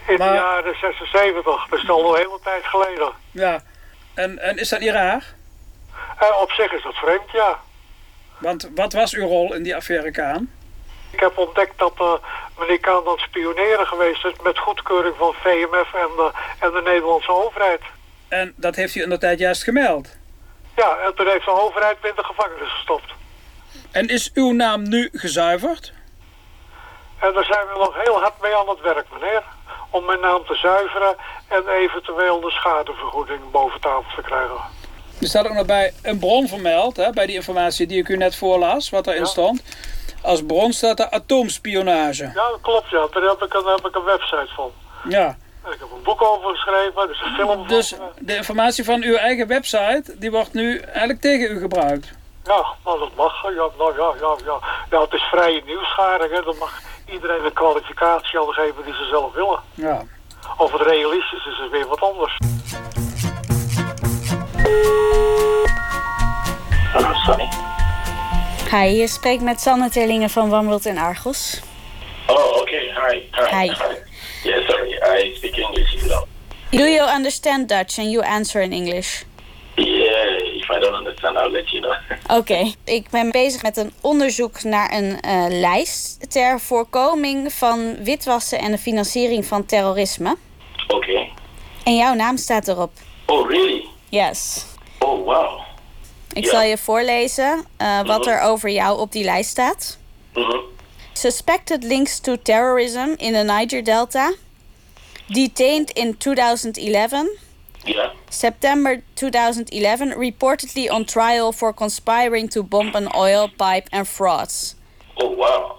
In 0.07 0.16
Maar- 0.18 0.29
de 0.29 0.35
jaren 0.35 0.75
76, 0.81 1.66
dat 1.70 1.79
is 1.83 1.88
al 1.88 2.11
een 2.14 2.16
hele 2.16 2.38
tijd 2.44 2.64
geleden. 2.64 3.12
Ja. 3.31 3.62
En, 4.14 4.38
en 4.38 4.57
is 4.57 4.68
dat 4.68 4.81
niet 4.81 4.90
raar? 4.90 5.35
En 6.18 6.35
op 6.42 6.51
zich 6.51 6.73
is 6.73 6.83
dat 6.83 6.94
vreemd, 6.94 7.31
ja. 7.33 7.59
Want 8.38 8.70
wat 8.75 8.92
was 8.92 9.14
uw 9.14 9.27
rol 9.27 9.55
in 9.55 9.62
die 9.62 9.77
affaire 9.77 10.11
Kaan? 10.11 10.51
Ik 11.11 11.20
heb 11.20 11.38
ontdekt 11.38 11.79
dat 11.79 11.92
uh, 12.01 12.12
meneer 12.59 12.81
Kaan 12.81 13.07
aan 13.07 13.12
het 13.12 13.20
spioneren 13.20 13.87
geweest 13.87 14.25
is 14.25 14.33
met 14.42 14.59
goedkeuring 14.59 15.14
van 15.18 15.35
VMF 15.42 15.94
en 15.94 16.09
de, 16.16 16.31
en 16.59 16.70
de 16.73 16.81
Nederlandse 16.85 17.33
overheid. 17.33 17.81
En 18.29 18.53
dat 18.57 18.77
heeft 18.77 18.94
u 18.94 19.03
in 19.03 19.09
de 19.11 19.18
tijd 19.18 19.38
juist 19.38 19.62
gemeld. 19.62 20.09
Ja, 20.77 20.96
en 21.07 21.14
toen 21.14 21.27
heeft 21.27 21.44
de 21.44 21.51
overheid 21.62 21.96
me 22.03 22.09
in 22.09 22.14
de 22.16 22.25
gevangenis 22.25 22.73
gestopt. 22.73 23.12
En 23.90 24.09
is 24.09 24.31
uw 24.35 24.53
naam 24.53 24.88
nu 24.88 25.09
gezuiverd? 25.12 25.92
En 27.18 27.33
daar 27.33 27.44
zijn 27.44 27.66
we 27.66 27.79
nog 27.79 28.05
heel 28.05 28.20
hard 28.20 28.40
mee 28.40 28.57
aan 28.57 28.68
het 28.68 28.81
werk, 28.81 29.07
meneer. 29.12 29.42
Om 29.90 30.05
mijn 30.05 30.20
naam 30.20 30.44
te 30.46 30.55
zuiveren 30.55 31.16
en 31.49 31.68
eventueel 31.68 32.40
de 32.40 32.51
schadevergoeding 32.51 33.51
boven 33.51 33.81
tafel 33.81 34.14
te 34.16 34.23
krijgen. 34.23 34.57
Er 35.20 35.27
staat 35.27 35.46
ook 35.46 35.53
nog 35.55 35.66
bij 35.66 35.92
een 36.03 36.18
bron 36.18 36.49
vermeld, 36.49 36.96
hè, 36.96 37.11
bij 37.11 37.27
die 37.27 37.35
informatie 37.35 37.87
die 37.87 37.99
ik 37.99 38.09
u 38.09 38.16
net 38.16 38.37
voorlas, 38.37 38.90
wat 38.90 39.07
erin 39.07 39.20
Ja. 39.20 39.27
stond. 39.27 39.62
Als 40.22 40.44
bron 40.44 40.72
staat 40.72 40.98
er 41.00 41.11
atoomspionage. 41.11 42.24
Ja, 42.24 42.48
dat 42.48 42.59
klopt, 42.62 42.90
ja. 42.90 43.06
Daar 43.12 43.22
heb 43.22 43.42
ik 43.42 43.54
een, 43.54 43.64
heb 43.66 43.87
ik 43.87 43.94
een 43.94 44.04
website 44.04 44.48
van. 44.54 44.70
Ja. 45.09 45.26
En 45.64 45.72
ik 45.72 45.78
heb 45.78 45.88
een 45.96 46.02
boek 46.02 46.22
over 46.22 46.50
geschreven, 46.50 47.02
er 47.02 47.11
is 47.11 47.20
een 47.24 47.35
film 47.35 47.66
Dus 47.68 47.88
van. 47.88 47.98
eh, 48.00 48.04
de 48.18 48.37
informatie 48.37 48.85
van 48.85 49.02
uw 49.02 49.14
eigen 49.16 49.46
website, 49.46 50.04
die 50.18 50.30
wordt 50.30 50.52
nu 50.52 50.78
eigenlijk 50.78 51.20
tegen 51.20 51.56
u 51.56 51.61
gebruikt. 51.61 52.12
Ja, 52.44 52.64
nou 52.85 52.98
dat 52.98 53.14
mag. 53.16 53.42
Ja, 53.42 53.68
nou 53.78 53.94
ja, 53.96 54.12
ja, 54.20 54.37
ja. 54.44 54.59
Ja, 54.90 55.00
het 55.00 55.12
is 55.12 55.22
vrije 55.22 55.62
nieuwsgaring, 55.66 56.33
hè. 56.35 56.42
Dan 56.42 56.56
mag 56.59 56.80
iedereen 57.12 57.44
een 57.44 57.52
kwalificatie 57.52 58.38
aan 58.40 58.48
geven 58.52 58.85
die 58.85 58.94
ze 58.94 59.04
zelf 59.11 59.33
willen. 59.35 59.59
Ja. 59.74 60.02
Of 60.56 60.72
het 60.72 60.80
realistisch 60.83 61.46
is, 61.46 61.59
is 61.64 61.70
weer 61.70 61.87
wat 61.87 62.00
anders. 62.00 62.37
Hallo, 66.92 67.14
Sonny. 67.14 67.48
Hi, 68.70 68.85
je 68.85 69.06
spreekt 69.06 69.42
met 69.42 69.61
Sanne 69.61 69.90
Terlingen 69.90 70.30
van 70.30 70.48
Wanworld 70.48 70.87
en 70.87 70.98
Argos. 70.98 71.61
Oh, 72.26 72.61
okay. 72.61 72.78
Hi. 72.78 73.22
Hi. 73.30 73.66
Hi. 73.66 73.72
Yeah, 74.44 74.68
sorry. 74.68 74.90
I 74.90 75.35
speak 75.35 75.56
English 75.56 76.09
don't. 76.09 76.26
Do 76.70 76.85
you 76.85 77.16
understand 77.16 77.68
Dutch 77.68 77.98
and 77.98 78.11
you 78.11 78.24
answer 78.24 78.62
in 78.62 78.72
English? 78.72 79.22
Yeah, 79.74 80.56
if 80.56 80.70
I 80.70 80.78
don't 80.78 80.94
understand, 80.94 81.37
I'll 81.37 81.50
let 81.50 81.68
you 81.68 81.83
know. 81.83 81.94
Oké, 82.38 82.72
ik 82.85 83.11
ben 83.11 83.30
bezig 83.30 83.62
met 83.62 83.76
een 83.76 83.92
onderzoek 84.00 84.62
naar 84.62 84.92
een 84.92 85.20
eh, 85.20 85.46
lijst 85.48 86.30
ter 86.30 86.61
voorkoming 86.61 87.52
van 87.52 87.96
witwassen 88.04 88.59
en 88.59 88.70
de 88.70 88.78
financiering 88.78 89.44
van 89.44 89.66
terrorisme. 89.66 90.37
okay. 90.88 91.33
En 91.85 91.96
jouw 91.96 92.14
naam 92.14 92.37
staat 92.37 92.68
erop. 92.68 92.92
Oh, 93.26 93.50
really? 93.50 93.85
Yes. 94.09 94.66
Oh, 94.98 95.24
wow. 95.24 95.68
Ik 96.32 96.44
Ja. 96.44 96.50
zal 96.50 96.62
je 96.62 96.78
voorlezen 96.78 97.64
eh, 97.76 98.02
wat 98.02 98.20
Mhm. 98.20 98.28
er 98.28 98.40
over 98.40 98.70
jou 98.70 98.98
op 98.98 99.12
die 99.12 99.24
lijst 99.24 99.50
staat. 99.50 99.98
Mm-hmm. 100.34 100.60
Suspected 101.12 101.82
links 101.84 102.18
to 102.20 102.36
terrorism 102.42 103.14
in 103.16 103.32
the 103.32 103.42
Niger 103.52 103.84
Delta. 103.84 104.32
Detained 105.26 105.90
in 105.90 106.16
2011. 106.18 107.26
Yeah. 107.84 108.10
September 108.28 109.02
2011, 109.14 110.12
reportedly 110.18 110.88
on 110.90 111.04
trial 111.04 111.52
for 111.52 111.74
conspiring 111.74 112.50
to 112.50 112.62
bomb 112.62 112.94
an 112.94 113.14
oil 113.16 113.48
pipe 113.56 113.84
and 113.90 114.08
frauds. 114.08 114.74
Oh, 115.14 115.36
wow. 115.36 115.70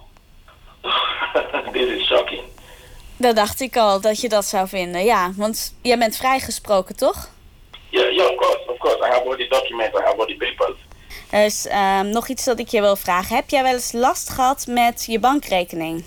this 1.73 1.87
is 1.99 2.05
shocking. 2.07 2.41
Dat 3.17 3.35
dacht 3.35 3.59
ik 3.61 3.77
al, 3.77 4.01
dat 4.01 4.21
je 4.21 4.29
dat 4.29 4.45
zou 4.45 4.67
vinden. 4.67 5.03
Ja, 5.03 5.31
want 5.35 5.73
jij 5.81 5.97
bent 5.97 6.15
vrijgesproken, 6.15 6.95
toch? 6.95 7.29
Yeah, 7.89 8.11
yeah, 8.13 8.29
of 8.31 8.35
course, 8.37 8.59
course. 8.81 8.99
I 9.07 9.09
have 9.13 9.23
all 9.27 9.37
the 9.37 9.47
documents, 9.49 9.97
I 9.99 10.01
have 10.03 10.17
all 10.19 10.27
the 10.27 10.35
papers. 10.45 10.77
Er 11.29 11.45
is 11.45 11.67
ehm, 11.67 12.09
nog 12.09 12.27
iets 12.27 12.43
dat 12.43 12.59
ik 12.59 12.67
je 12.67 12.81
wil 12.81 12.95
vragen. 12.95 13.35
Heb 13.35 13.49
jij 13.49 13.63
wel 13.63 13.73
eens 13.73 13.91
last 13.91 14.29
gehad 14.29 14.65
met 14.67 15.03
je 15.07 15.19
bankrekening? 15.19 16.03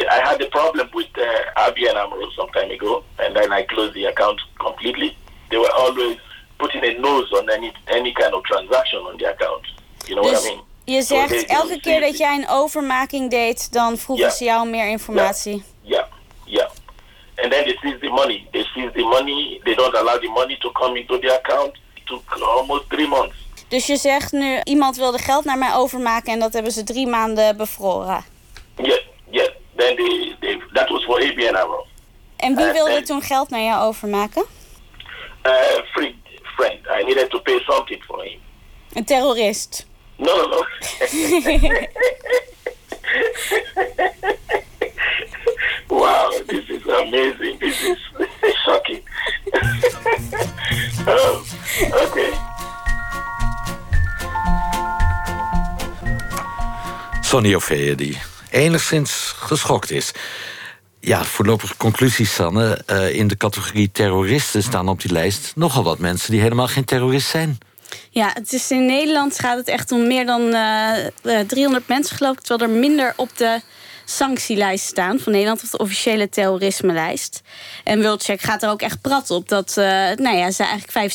I 0.00 0.20
had 0.22 0.42
a 0.42 0.46
problem 0.48 0.88
with 0.92 1.08
uh, 1.18 1.24
ABN 1.54 1.96
AMRO 1.96 2.30
some 2.30 2.50
time 2.50 2.72
ago, 2.80 3.02
and 3.16 3.34
then 3.34 3.52
I 3.58 3.64
closed 3.64 3.92
the 3.94 4.06
account 4.08 4.40
completely. 4.56 5.16
They 5.48 5.58
were 5.58 5.72
always 5.72 6.16
putting 6.56 6.84
a 6.84 6.98
nose 7.00 7.38
on 7.40 7.48
any 7.48 7.72
any 7.84 8.12
kind 8.12 8.32
of 8.34 8.42
transaction 8.42 9.00
on 9.06 9.16
the 9.16 9.26
account. 9.28 9.66
You 10.06 10.14
know 10.14 10.22
what 10.24 10.32
I 10.32 10.34
Dus 10.42 10.44
mean? 10.48 10.60
je 10.84 11.02
So 11.02 11.14
zegt 11.16 11.28
they- 11.28 11.44
elke 11.56 11.80
keer 11.80 12.00
dat 12.00 12.18
jij 12.18 12.34
een 12.34 12.48
overmaking 12.48 13.30
deed, 13.30 13.72
dan 13.72 13.96
vroegen 13.98 14.26
Ja. 14.26 14.32
ze 14.32 14.44
jou 14.44 14.68
meer 14.68 14.88
informatie. 14.88 15.62
Yeah, 15.82 16.04
yeah. 16.44 16.68
And 17.42 17.50
then 17.52 17.64
they 17.64 17.76
seize 17.80 17.98
the 17.98 18.08
money. 18.08 18.46
They 18.50 18.62
seize 18.74 18.90
the 18.92 19.02
money. 19.02 19.60
They 19.64 19.74
don't 19.74 19.94
allow 19.96 20.20
the 20.20 20.28
money 20.28 20.56
to 20.58 20.70
come 20.72 20.98
into 20.98 21.18
the 21.18 21.38
account. 21.38 21.78
Took 22.10 22.40
almost 22.42 22.88
three 22.88 23.06
months. 23.08 23.36
Dus 23.68 23.86
je 23.86 23.96
zegt 23.96 24.32
nu, 24.32 24.60
iemand 24.64 24.96
wilde 24.96 25.18
geld 25.18 25.44
naar 25.44 25.58
mij 25.58 25.74
overmaken 25.74 26.32
en 26.32 26.38
dat 26.40 26.52
hebben 26.52 26.72
ze 26.72 26.84
drie 26.84 27.06
maanden 27.06 27.56
bevroren. 27.56 28.24
Yeah, 28.76 28.98
yeah. 29.30 29.48
Then 29.76 29.96
they, 29.96 30.36
they 30.40 30.62
that 30.72 30.88
was 30.88 31.04
for 31.04 31.20
ABN 31.22 31.54
AMRO. 31.54 31.86
En 32.36 32.56
wie 32.56 32.66
Eh, 32.66 32.72
wilde 32.72 32.90
en- 32.92 33.04
toen 33.04 33.22
geld 33.22 33.50
naar 33.50 33.60
jou 33.60 33.84
overmaken? 33.86 34.44
Uh, 35.42 35.52
friend, 35.92 36.14
friend. 36.56 36.78
I 37.00 37.04
needed 37.04 37.30
to 37.30 37.38
pay 37.40 37.58
something 37.66 38.02
for 38.04 38.22
him. 38.24 38.38
Een 38.92 39.04
terrorist. 39.04 39.86
No, 40.16 40.36
no, 40.36 40.46
no. 40.48 40.64
wow, 45.88 46.30
this 46.46 46.68
is 46.68 46.86
amazing. 46.88 47.58
This 47.58 47.82
is 47.82 47.98
shocking. 48.64 49.02
Oh, 51.06 51.40
okay. 52.06 52.32
Sonny 57.20 57.54
Ovea 57.54 57.94
die 57.94 58.18
enigszins 58.50 59.34
geschokt 59.36 59.90
is. 59.90 60.12
Ja, 61.00 61.24
voorlopige 61.24 61.76
conclusies, 61.76 62.34
Sanne. 62.34 62.82
Eh, 62.86 63.14
in 63.14 63.28
de 63.28 63.36
categorie 63.36 63.90
terroristen 63.92 64.62
staan 64.62 64.88
op 64.88 65.00
die 65.00 65.12
lijst 65.12 65.52
nogal 65.54 65.82
wat 65.82 65.98
mensen 65.98 66.30
die 66.30 66.40
helemaal 66.40 66.66
geen 66.66 66.84
terrorist 66.84 67.28
zijn. 67.28 67.58
Ja, 68.10 68.30
het 68.34 68.52
is 68.52 68.70
in 68.70 68.86
Nederland 68.86 69.38
gaat 69.38 69.56
het 69.56 69.68
echt 69.68 69.92
om 69.92 70.06
meer 70.06 70.26
dan 70.26 70.54
eh, 70.54 71.06
eh, 71.06 71.46
300 71.46 71.88
mensen, 71.88 72.16
geloof 72.16 72.32
ik. 72.32 72.40
Terwijl 72.40 72.70
er 72.70 72.78
minder 72.78 73.12
op 73.16 73.36
de 73.36 73.60
sanctielijst 74.16 74.86
staan 74.86 75.18
van 75.18 75.32
Nederland, 75.32 75.62
of 75.62 75.70
de 75.70 75.78
officiële 75.78 76.28
terrorisme-lijst. 76.28 77.42
En 77.84 78.02
Worldcheck 78.02 78.40
gaat 78.40 78.62
er 78.62 78.70
ook 78.70 78.82
echt 78.82 79.00
prat 79.00 79.30
op 79.30 79.48
dat 79.48 79.68
eh, 79.76 79.84
nou 80.16 80.36
ja, 80.36 80.50
ze 80.50 80.64
eigenlijk 80.64 81.12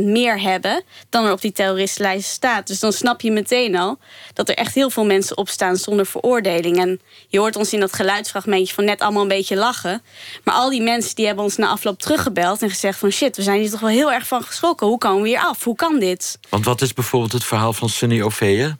75% 0.00 0.04
meer 0.04 0.40
hebben 0.40 0.82
dan 1.08 1.24
er 1.24 1.32
op 1.32 1.40
die 1.40 1.52
terroristenlijst 1.52 2.30
staat. 2.30 2.66
Dus 2.66 2.80
dan 2.80 2.92
snap 2.92 3.20
je 3.20 3.30
meteen 3.30 3.76
al 3.76 3.98
dat 4.32 4.48
er 4.48 4.54
echt 4.54 4.74
heel 4.74 4.90
veel 4.90 5.04
mensen 5.04 5.36
op 5.36 5.48
staan 5.48 5.76
zonder 5.76 6.06
veroordeling. 6.06 6.78
En 6.78 7.00
je 7.28 7.38
hoort 7.38 7.56
ons 7.56 7.72
in 7.72 7.80
dat 7.80 7.92
geluidsfragmentje 7.92 8.74
van 8.74 8.84
net 8.84 9.00
allemaal 9.00 9.22
een 9.22 9.28
beetje 9.28 9.56
lachen. 9.56 10.02
Maar 10.44 10.54
al 10.54 10.70
die 10.70 10.82
mensen 10.82 11.14
die 11.14 11.26
hebben 11.26 11.44
ons 11.44 11.56
na 11.56 11.68
afloop 11.68 11.98
teruggebeld 11.98 12.62
en 12.62 12.70
gezegd 12.70 12.98
van 12.98 13.10
shit, 13.10 13.36
we 13.36 13.42
zijn 13.42 13.60
hier 13.60 13.70
toch 13.70 13.80
wel 13.80 13.88
heel 13.88 14.12
erg 14.12 14.26
van 14.26 14.42
geschrokken. 14.42 14.86
Hoe 14.86 14.98
komen 14.98 15.22
we 15.22 15.28
hier 15.28 15.40
af? 15.40 15.64
Hoe 15.64 15.76
kan 15.76 15.98
dit? 15.98 16.38
Want 16.48 16.64
wat 16.64 16.80
is 16.82 16.94
bijvoorbeeld 16.94 17.32
het 17.32 17.44
verhaal 17.44 17.72
van 17.72 17.88
Sonny 17.88 18.22
Ovea? 18.22 18.78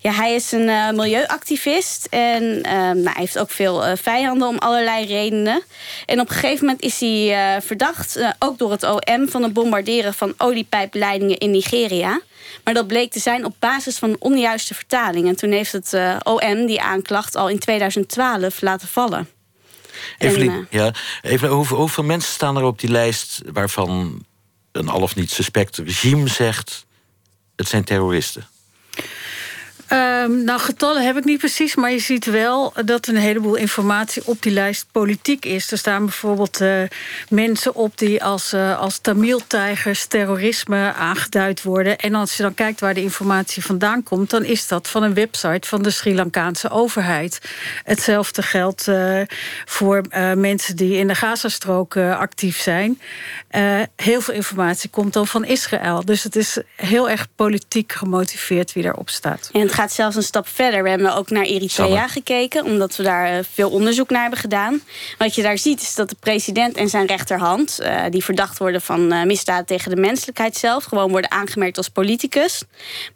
Ja, 0.00 0.12
hij 0.12 0.34
is 0.34 0.52
een 0.52 0.68
eh, 0.68 0.90
milieuactivist 0.90 2.06
en 2.10 2.62
eh, 2.62 2.91
nou, 2.94 3.04
hij 3.04 3.20
heeft 3.20 3.38
ook 3.38 3.50
veel 3.50 3.84
eh, 3.84 3.96
vijanden 3.96 4.48
om 4.48 4.58
allerlei 4.58 5.06
redenen. 5.06 5.62
En 6.06 6.20
op 6.20 6.28
een 6.28 6.34
gegeven 6.34 6.64
moment 6.64 6.82
is 6.82 7.00
hij 7.00 7.54
eh, 7.54 7.62
verdacht, 7.62 8.16
eh, 8.16 8.30
ook 8.38 8.58
door 8.58 8.70
het 8.70 8.82
OM, 8.82 9.28
van 9.28 9.42
het 9.42 9.52
bombarderen 9.52 10.14
van 10.14 10.34
oliepijpleidingen 10.36 11.38
in 11.38 11.50
Nigeria. 11.50 12.20
Maar 12.64 12.74
dat 12.74 12.86
bleek 12.86 13.12
te 13.12 13.18
zijn 13.18 13.44
op 13.44 13.54
basis 13.58 13.98
van 13.98 14.10
een 14.10 14.20
onjuiste 14.20 14.74
vertaling. 14.74 15.28
En 15.28 15.36
toen 15.36 15.50
heeft 15.50 15.72
het 15.72 15.96
OM 16.22 16.66
die 16.66 16.80
aanklacht 16.80 17.36
al 17.36 17.48
in 17.48 17.58
2012 17.58 18.60
laten 18.60 18.88
vallen. 18.88 19.28
Evelien, 20.18 20.50
En, 20.50 20.66
ja, 20.70 20.94
even, 21.22 21.48
hoeveel, 21.48 21.76
hoeveel 21.76 22.04
mensen 22.04 22.32
staan 22.32 22.56
er 22.56 22.62
op 22.62 22.78
die 22.78 22.90
lijst 22.90 23.40
waarvan 23.52 24.24
een 24.72 24.88
al 24.88 25.00
of 25.00 25.14
niet 25.14 25.30
suspect 25.30 25.76
regime 25.76 26.28
zegt... 26.28 26.86
het 27.56 27.68
zijn 27.68 27.84
terroristen? 27.84 28.46
Ehm, 29.92 30.44
nou, 30.44 30.60
getallen 30.60 31.04
heb 31.04 31.16
ik 31.16 31.24
niet 31.24 31.38
precies, 31.38 31.74
maar 31.74 31.92
je 31.92 31.98
ziet 31.98 32.24
wel 32.24 32.72
dat 32.84 33.06
een 33.06 33.16
heleboel 33.16 33.54
informatie 33.54 34.22
op 34.24 34.42
die 34.42 34.52
lijst 34.52 34.86
politiek 34.92 35.44
is. 35.44 35.70
Er 35.70 35.78
staan 35.78 36.04
bijvoorbeeld 36.04 36.60
eh, 36.60 36.82
mensen 37.28 37.74
op 37.74 37.98
die 37.98 38.24
als, 38.24 38.52
eh, 38.52 38.78
als 38.78 38.98
Tamil-tijgers 38.98 40.06
terrorisme 40.06 40.92
aangeduid 40.92 41.62
worden. 41.62 41.98
En 41.98 42.14
als 42.14 42.36
je 42.36 42.42
dan 42.42 42.54
kijkt 42.54 42.80
waar 42.80 42.94
de 42.94 43.02
informatie 43.02 43.64
vandaan 43.64 44.02
komt, 44.02 44.30
dan 44.30 44.44
is 44.44 44.68
dat 44.68 44.88
van 44.88 45.02
een 45.02 45.14
website 45.14 45.68
van 45.68 45.82
de 45.82 45.90
Sri 45.90 46.14
Lankaanse 46.14 46.70
overheid. 46.70 47.38
Hetzelfde 47.84 48.42
geldt 48.42 48.88
eh, 48.88 49.20
voor 49.64 50.02
mensen 50.36 50.76
die 50.76 50.96
in 50.96 51.06
de 51.06 51.14
Gazastrook 51.14 51.96
actief 51.96 52.60
zijn. 52.60 53.00
Heel 53.96 54.20
veel 54.20 54.34
informatie 54.34 54.90
komt 54.90 55.12
dan 55.12 55.26
van 55.26 55.44
Israël. 55.44 56.04
Dus 56.04 56.22
het 56.22 56.36
is 56.36 56.58
heel 56.76 57.10
erg 57.10 57.26
politiek 57.36 57.92
gemotiveerd 57.92 58.72
wie 58.72 58.82
daarop 58.82 59.10
staat. 59.10 59.50
En 59.52 59.60
het 59.60 59.72
gaat 59.72 59.81
zelfs 59.90 60.16
een 60.16 60.22
stap 60.22 60.48
verder. 60.48 60.82
We 60.82 60.88
hebben 60.88 61.14
ook 61.14 61.30
naar 61.30 61.44
Eritrea 61.44 61.88
Sanne. 61.88 62.08
gekeken, 62.08 62.64
omdat 62.64 62.96
we 62.96 63.02
daar 63.02 63.26
eh, 63.26 63.44
veel 63.52 63.70
onderzoek 63.70 64.10
naar 64.10 64.20
hebben 64.20 64.38
gedaan. 64.38 64.80
Wat 65.18 65.34
je 65.34 65.42
daar 65.42 65.58
ziet 65.58 65.82
is 65.82 65.94
dat 65.94 66.08
de 66.08 66.16
president 66.20 66.76
en 66.76 66.88
zijn 66.88 67.06
rechterhand, 67.06 67.78
eh, 67.78 68.02
die 68.10 68.24
verdacht 68.24 68.58
worden 68.58 68.80
van 68.80 69.12
eh, 69.12 69.24
misdaad 69.24 69.66
tegen 69.66 69.94
de 69.94 70.00
menselijkheid 70.00 70.56
zelf, 70.56 70.84
gewoon 70.84 71.10
worden 71.10 71.30
aangemerkt 71.30 71.76
als 71.76 71.88
politicus. 71.88 72.62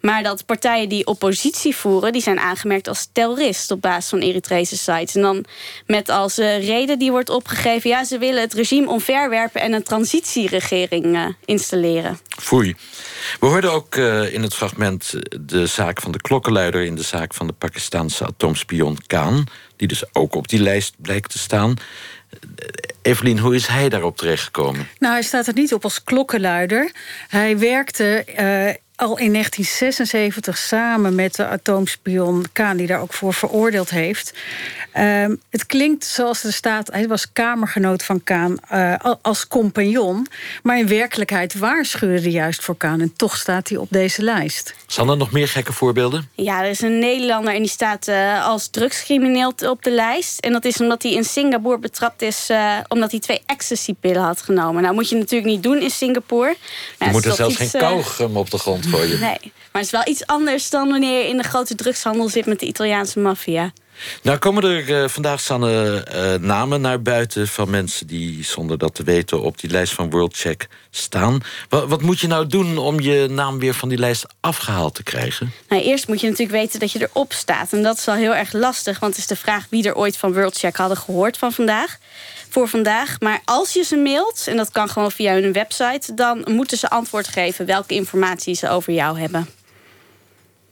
Maar 0.01 0.23
dat 0.23 0.45
partijen 0.45 0.89
die 0.89 1.05
oppositie 1.05 1.75
voeren, 1.75 2.11
die 2.11 2.21
zijn 2.21 2.39
aangemerkt 2.39 2.87
als 2.87 3.09
terrorist 3.11 3.71
op 3.71 3.81
basis 3.81 4.09
van 4.09 4.19
Eritrese 4.19 4.77
sites. 4.77 5.15
En 5.15 5.21
dan 5.21 5.45
met 5.85 6.09
als 6.09 6.35
reden 6.37 6.99
die 6.99 7.11
wordt 7.11 7.29
opgegeven, 7.29 7.89
ja, 7.89 8.03
ze 8.03 8.17
willen 8.17 8.41
het 8.41 8.53
regime 8.53 8.89
omverwerpen 8.89 9.61
en 9.61 9.73
een 9.73 9.83
transitieregering 9.83 11.35
installeren. 11.45 12.19
Foei. 12.27 12.75
We 13.39 13.45
hoorden 13.45 13.71
ook 13.71 13.95
in 14.31 14.41
het 14.41 14.55
fragment 14.55 15.13
de 15.39 15.65
zaak 15.65 16.01
van 16.01 16.11
de 16.11 16.21
klokkenluider... 16.21 16.56
in 16.65 16.95
de 16.95 17.03
zaak 17.03 17.33
van 17.33 17.47
de 17.47 17.53
Pakistanse 17.53 18.25
atoomspion 18.25 18.97
Khan... 19.07 19.47
die 19.75 19.87
dus 19.87 20.03
ook 20.13 20.35
op 20.35 20.47
die 20.47 20.61
lijst 20.61 20.95
blijkt 20.97 21.31
te 21.31 21.37
staan. 21.37 21.73
Eh, 22.29 22.67
Evelien, 23.01 23.39
hoe 23.39 23.55
is 23.55 23.67
hij 23.67 23.89
daarop 23.89 24.17
terechtgekomen? 24.17 24.87
Nou, 24.99 25.13
hij 25.13 25.23
staat 25.23 25.47
er 25.47 25.53
niet 25.53 25.73
op 25.73 25.83
als 25.83 26.03
klokkenluider. 26.03 26.91
Hij 27.27 27.57
werkte 27.57 28.23
eh, 28.23 28.73
al 28.97 29.17
in 29.17 29.31
1976 29.33 30.57
samen 30.57 31.15
met 31.15 31.35
de 31.35 31.45
atoomspion 31.45 32.45
Kaan... 32.53 32.77
die 32.77 32.87
daar 32.87 32.99
ook 33.01 33.13
voor 33.13 33.33
veroordeeld 33.33 33.89
heeft. 33.89 34.33
Ehm, 34.91 35.35
het 35.49 35.65
klinkt 35.65 36.05
zoals 36.05 36.43
er 36.43 36.53
staat... 36.53 36.87
hij 36.91 37.07
was 37.07 37.31
kamergenoot 37.33 38.03
van 38.03 38.23
Kaan 38.23 38.57
eh, 38.69 38.93
al- 38.97 39.19
als 39.21 39.47
compagnon... 39.47 40.27
maar 40.63 40.77
in 40.79 40.87
werkelijkheid 40.87 41.57
waarschuwde 41.57 42.21
hij 42.21 42.29
juist 42.31 42.63
voor 42.63 42.77
Kaan... 42.77 43.01
en 43.01 43.13
toch 43.15 43.37
staat 43.37 43.69
hij 43.69 43.77
op 43.77 43.87
deze 43.89 44.21
lijst. 44.21 44.73
Zijn 44.87 45.09
er 45.09 45.17
nog 45.17 45.31
meer 45.31 45.47
gekke 45.47 45.73
voorbeelden? 45.73 46.29
Ja, 46.35 46.63
er 46.63 46.69
is 46.69 46.81
een 46.81 46.99
Nederlander 46.99 47.53
en 47.53 47.59
die 47.61 47.69
staat 47.69 48.07
eh, 48.07 48.45
als 48.45 48.67
drugscrimineel 48.67 49.53
op 49.65 49.83
de 49.83 49.91
lijst. 49.91 50.39
En 50.39 50.51
dat 50.51 50.65
is 50.65 50.81
omdat 50.81 51.03
hij 51.03 51.11
in 51.11 51.23
Singapore 51.23 51.77
betrapt 51.79 52.21
is... 52.21 52.49
eh, 52.49 52.77
omdat 52.87 53.11
hij 53.11 53.19
twee 53.19 53.41
ecstasy-pillen 53.45 54.21
had 54.21 54.41
genomen. 54.41 54.81
Nou, 54.81 54.93
moet 54.93 55.09
je 55.09 55.15
natuurlijk 55.15 55.51
niet 55.51 55.63
doen 55.63 55.81
in 55.81 55.89
Singapore. 55.89 56.49
Je 56.49 56.55
Nou, 56.99 57.11
moet 57.11 57.23
het 57.23 57.31
er 57.31 57.37
zelfs 57.37 57.55
geen 57.55 57.81
kauwgum 57.81 58.37
op 58.37 58.49
de 58.51 58.57
grond 58.57 58.85
Nee, 58.91 59.51
maar 59.71 59.81
het 59.81 59.85
is 59.85 59.91
wel 59.91 60.07
iets 60.07 60.25
anders 60.25 60.69
dan 60.69 60.89
wanneer 60.89 61.21
je 61.21 61.29
in 61.29 61.37
de 61.37 61.43
grote 61.43 61.75
drugshandel 61.75 62.29
zit... 62.29 62.45
met 62.45 62.59
de 62.59 62.65
Italiaanse 62.65 63.19
maffia. 63.19 63.71
Nou 64.21 64.37
komen 64.37 64.63
er 64.63 65.03
eh, 65.03 65.09
vandaag 65.09 65.39
Sanne, 65.39 66.03
eh, 66.03 66.33
namen 66.33 66.81
naar 66.81 67.01
buiten... 67.01 67.47
van 67.47 67.69
mensen 67.69 68.07
die 68.07 68.43
zonder 68.43 68.77
dat 68.77 68.95
te 68.95 69.03
weten 69.03 69.41
op 69.41 69.59
die 69.59 69.69
lijst 69.69 69.93
van 69.93 70.09
WorldCheck 70.09 70.67
staan. 70.89 71.39
Wat, 71.69 71.87
wat 71.87 72.01
moet 72.01 72.19
je 72.19 72.27
nou 72.27 72.47
doen 72.47 72.77
om 72.77 72.99
je 72.99 73.27
naam 73.29 73.59
weer 73.59 73.73
van 73.73 73.89
die 73.89 73.97
lijst 73.97 74.25
afgehaald 74.39 74.95
te 74.95 75.03
krijgen? 75.03 75.51
Nou, 75.69 75.81
eerst 75.81 76.07
moet 76.07 76.21
je 76.21 76.29
natuurlijk 76.29 76.57
weten 76.57 76.79
dat 76.79 76.91
je 76.91 77.01
erop 77.01 77.33
staat. 77.33 77.73
En 77.73 77.83
dat 77.83 77.97
is 77.97 78.05
wel 78.05 78.15
heel 78.15 78.35
erg 78.35 78.53
lastig, 78.53 78.99
want 78.99 79.11
het 79.11 79.21
is 79.21 79.27
de 79.27 79.35
vraag... 79.35 79.65
wie 79.69 79.87
er 79.87 79.95
ooit 79.95 80.17
van 80.17 80.33
WorldCheck 80.33 80.75
hadden 80.75 80.97
gehoord 80.97 81.37
van 81.37 81.51
vandaag 81.51 81.97
voor 82.49 82.67
vandaag. 82.67 83.19
Maar 83.19 83.41
als 83.45 83.73
je 83.73 83.83
ze 83.83 83.97
mailt, 83.97 84.43
en 84.47 84.57
dat 84.57 84.71
kan 84.71 84.89
gewoon 84.89 85.11
via 85.11 85.33
hun 85.33 85.53
website... 85.53 86.13
dan 86.13 86.43
moeten 86.45 86.77
ze 86.77 86.89
antwoord 86.89 87.27
geven 87.27 87.65
welke 87.65 87.93
informatie 87.93 88.55
ze 88.55 88.69
over 88.69 88.93
jou 88.93 89.19
hebben. 89.19 89.47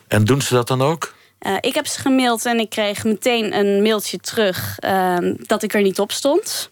En 0.07 0.25
doen 0.25 0.41
ze 0.41 0.53
dat 0.53 0.67
dan 0.67 0.81
ook? 0.81 1.13
Uh, 1.39 1.55
ik 1.59 1.73
heb 1.73 1.87
ze 1.87 1.99
gemaild 1.99 2.45
en 2.45 2.59
ik 2.59 2.69
kreeg 2.69 3.03
meteen 3.03 3.57
een 3.57 3.81
mailtje 3.81 4.17
terug 4.17 4.77
uh, 4.79 5.17
dat 5.37 5.63
ik 5.63 5.73
er 5.73 5.81
niet 5.81 5.99
op 5.99 6.11
stond. 6.11 6.69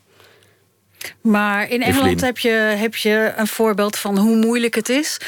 Maar 1.21 1.69
in 1.69 1.81
Engeland 1.81 2.21
heb 2.21 2.37
je, 2.37 2.49
heb 2.77 2.95
je 2.95 3.33
een 3.35 3.47
voorbeeld 3.47 3.97
van 3.97 4.17
hoe 4.17 4.35
moeilijk 4.35 4.75
het 4.75 4.89
is. 4.89 5.19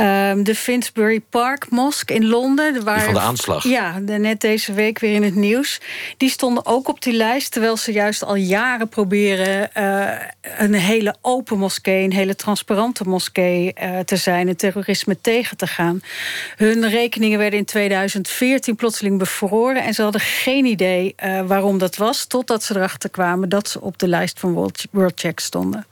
Um, 0.00 0.44
de 0.44 0.54
Finsbury 0.54 1.20
Park 1.20 1.70
Mosque 1.70 2.14
in 2.14 2.26
Londen. 2.26 2.84
Waar, 2.84 2.96
die 2.96 3.04
van 3.04 3.14
de 3.14 3.20
aanslag. 3.20 3.64
Ja, 3.64 3.98
net 3.98 4.40
deze 4.40 4.72
week 4.72 4.98
weer 4.98 5.14
in 5.14 5.22
het 5.22 5.34
nieuws. 5.34 5.80
Die 6.16 6.30
stonden 6.30 6.66
ook 6.66 6.88
op 6.88 7.02
die 7.02 7.12
lijst, 7.12 7.52
terwijl 7.52 7.76
ze 7.76 7.92
juist 7.92 8.24
al 8.24 8.34
jaren 8.34 8.88
proberen... 8.88 9.70
Uh, 9.76 10.08
een 10.58 10.74
hele 10.74 11.14
open 11.20 11.58
moskee, 11.58 12.04
een 12.04 12.12
hele 12.12 12.36
transparante 12.36 13.04
moskee 13.08 13.74
uh, 13.82 13.98
te 13.98 14.16
zijn... 14.16 14.48
en 14.48 14.56
terrorisme 14.56 15.20
tegen 15.20 15.56
te 15.56 15.66
gaan. 15.66 16.00
Hun 16.56 16.88
rekeningen 16.88 17.38
werden 17.38 17.58
in 17.58 17.64
2014 17.64 18.76
plotseling 18.76 19.18
bevroren... 19.18 19.82
en 19.82 19.94
ze 19.94 20.02
hadden 20.02 20.20
geen 20.20 20.64
idee 20.64 21.14
uh, 21.24 21.40
waarom 21.46 21.78
dat 21.78 21.96
was... 21.96 22.26
totdat 22.26 22.62
ze 22.62 22.76
erachter 22.76 23.10
kwamen 23.10 23.48
dat 23.48 23.68
ze 23.68 23.80
op 23.80 23.98
de 23.98 24.08
lijst 24.08 24.40
van 24.40 24.52
World, 24.52 24.84
World 24.96 25.20
Check 25.20 25.40
stonden. 25.40 25.86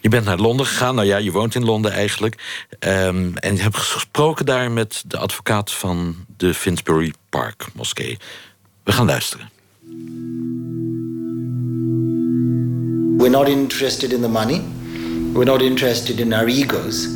Je 0.00 0.08
bent 0.08 0.24
naar 0.24 0.38
Londen 0.38 0.66
gegaan. 0.66 0.94
Nou 0.94 1.06
ja, 1.06 1.16
je 1.16 1.32
woont 1.32 1.54
in 1.54 1.64
Londen 1.64 1.92
eigenlijk. 1.92 2.66
Um, 2.78 3.36
en 3.36 3.56
je 3.56 3.62
hebt 3.62 3.76
gesproken 3.76 4.46
daar 4.46 4.70
met 4.70 5.02
de 5.06 5.16
advocaat 5.16 5.72
van 5.72 6.16
de 6.36 6.54
Finsbury 6.54 7.12
Park 7.28 7.66
moskee. 7.74 8.18
We 8.84 8.92
gaan 8.92 9.06
luisteren. 9.06 9.50
We're 13.16 13.30
not 13.30 13.48
interested 13.48 14.12
in 14.12 14.20
the 14.20 14.28
money. 14.28 14.62
We're 15.32 15.50
not 15.50 15.62
interested 15.62 16.18
in 16.18 16.32
our 16.32 16.46
egos. 16.46 17.08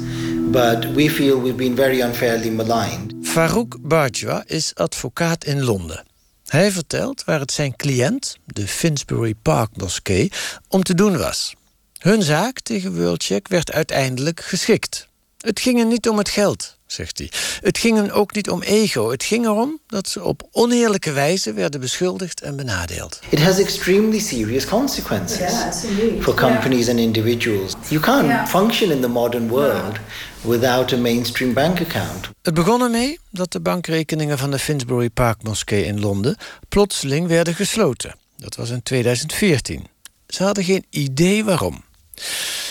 But 0.51 0.95
we 0.95 1.11
feel 1.11 1.43
we've 1.43 1.57
been 1.57 1.77
very 1.77 2.01
unfairly 2.01 2.51
maligned. 2.51 3.15
Farouk 3.23 3.77
Bajwa 3.81 4.43
is 4.47 4.75
advocaat 4.75 5.45
in 5.45 5.65
Londen. 5.65 6.05
Hij 6.49 6.71
vertelt 6.71 7.25
waar 7.25 7.41
het 7.41 7.53
zijn 7.53 7.77
cliënt, 7.77 8.37
de 8.45 8.69
Finsbury 8.69 9.35
Park 9.43 9.77
moskee, 9.77 10.33
om 10.69 10.83
te 10.83 10.95
doen 10.95 11.19
was. 11.19 11.55
Hun 11.99 12.23
zaak 12.23 12.61
tegen 12.61 13.03
WorldCheck 13.03 13.49
werd 13.49 13.73
uiteindelijk 13.73 14.41
geschikt. 14.41 15.09
Het 15.39 15.61
ging 15.61 15.79
er 15.79 15.87
niet 15.87 16.09
om 16.09 16.19
het 16.19 16.29
geld, 16.29 16.77
zegt 16.87 17.19
hij. 17.19 17.31
Het 17.61 17.79
ging 17.79 17.99
er 17.99 18.13
ook 18.13 18.35
niet 18.35 18.51
om 18.51 18.63
ego. 18.63 19.11
Het 19.11 19.25
ging 19.25 19.45
erom 19.45 19.81
dat 19.87 20.09
ze 20.09 20.23
op 20.23 20.49
oneerlijke 20.51 21.13
wijze 21.13 21.53
werden 21.53 21.81
beschuldigd 21.81 22.41
en 22.41 22.57
benadeeld. 22.57 23.21
It 23.29 23.43
has 23.43 23.59
extremely 23.59 24.19
serious 24.19 24.67
consequences 24.67 25.39
yeah, 25.39 26.23
for 26.23 26.35
companies 26.35 26.87
yeah. 26.87 26.97
and 26.97 26.99
individuals. 26.99 27.73
You 27.89 28.01
can't 28.01 28.27
yeah. 28.27 28.47
function 28.47 28.91
in 28.91 29.01
the 29.01 29.09
modern 29.09 29.49
world 29.49 29.99
without 30.45 30.93
a 30.93 30.97
mainstream 30.97 31.53
bank 31.53 31.81
account. 31.81 32.31
Het 32.43 32.55
begon 32.55 32.83
ermee 32.83 33.19
dat 33.31 33.53
de 33.53 33.61
bankrekeningen 33.61 34.39
van 34.39 34.51
de 34.51 34.59
Finsbury 34.59 35.11
Park 35.11 35.43
moskee 35.43 35.85
in 35.85 36.01
Londen 36.01 36.37
plotseling 36.69 37.27
werden 37.27 37.55
gesloten. 37.55 38.15
Dat 38.37 38.57
was 38.57 38.71
in 38.71 38.83
2014. 38.83 39.87
Ze 40.27 40.43
hadden 40.45 40.65
geen 40.65 40.85
idee 40.91 41.45
waarom. 41.45 41.85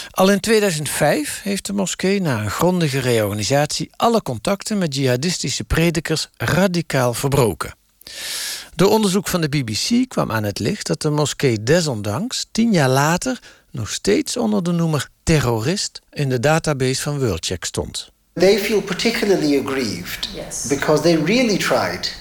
Al 0.09 0.31
in 0.31 0.39
2005 0.39 1.39
heeft 1.43 1.65
de 1.65 1.73
moskee 1.73 2.21
na 2.21 2.41
een 2.41 2.51
grondige 2.51 2.99
reorganisatie 2.99 3.89
alle 3.95 4.21
contacten 4.21 4.77
met 4.77 4.95
jihadistische 4.95 5.63
predikers 5.63 6.29
radicaal 6.38 7.13
verbroken. 7.13 7.75
Door 8.75 8.89
onderzoek 8.89 9.27
van 9.27 9.41
de 9.41 9.49
BBC 9.49 10.09
kwam 10.09 10.31
aan 10.31 10.43
het 10.43 10.59
licht 10.59 10.88
dat 10.88 11.01
de 11.01 11.09
moskee 11.09 11.63
desondanks 11.63 12.45
tien 12.51 12.71
jaar 12.71 12.89
later 12.89 13.39
nog 13.71 13.89
steeds 13.89 14.38
onder 14.38 14.63
de 14.63 14.71
noemer 14.71 15.09
terrorist 15.23 16.01
in 16.12 16.29
de 16.29 16.39
database 16.39 17.01
van 17.01 17.19
WorldCheck 17.19 17.65
stond. 17.65 18.12
They 18.33 18.57
feel 18.57 18.81
particularly 18.81 19.57
aggrieved 19.57 20.29
yes. 20.36 20.65
because 20.67 21.01
they 21.01 21.15
really 21.15 21.57
tried 21.57 22.15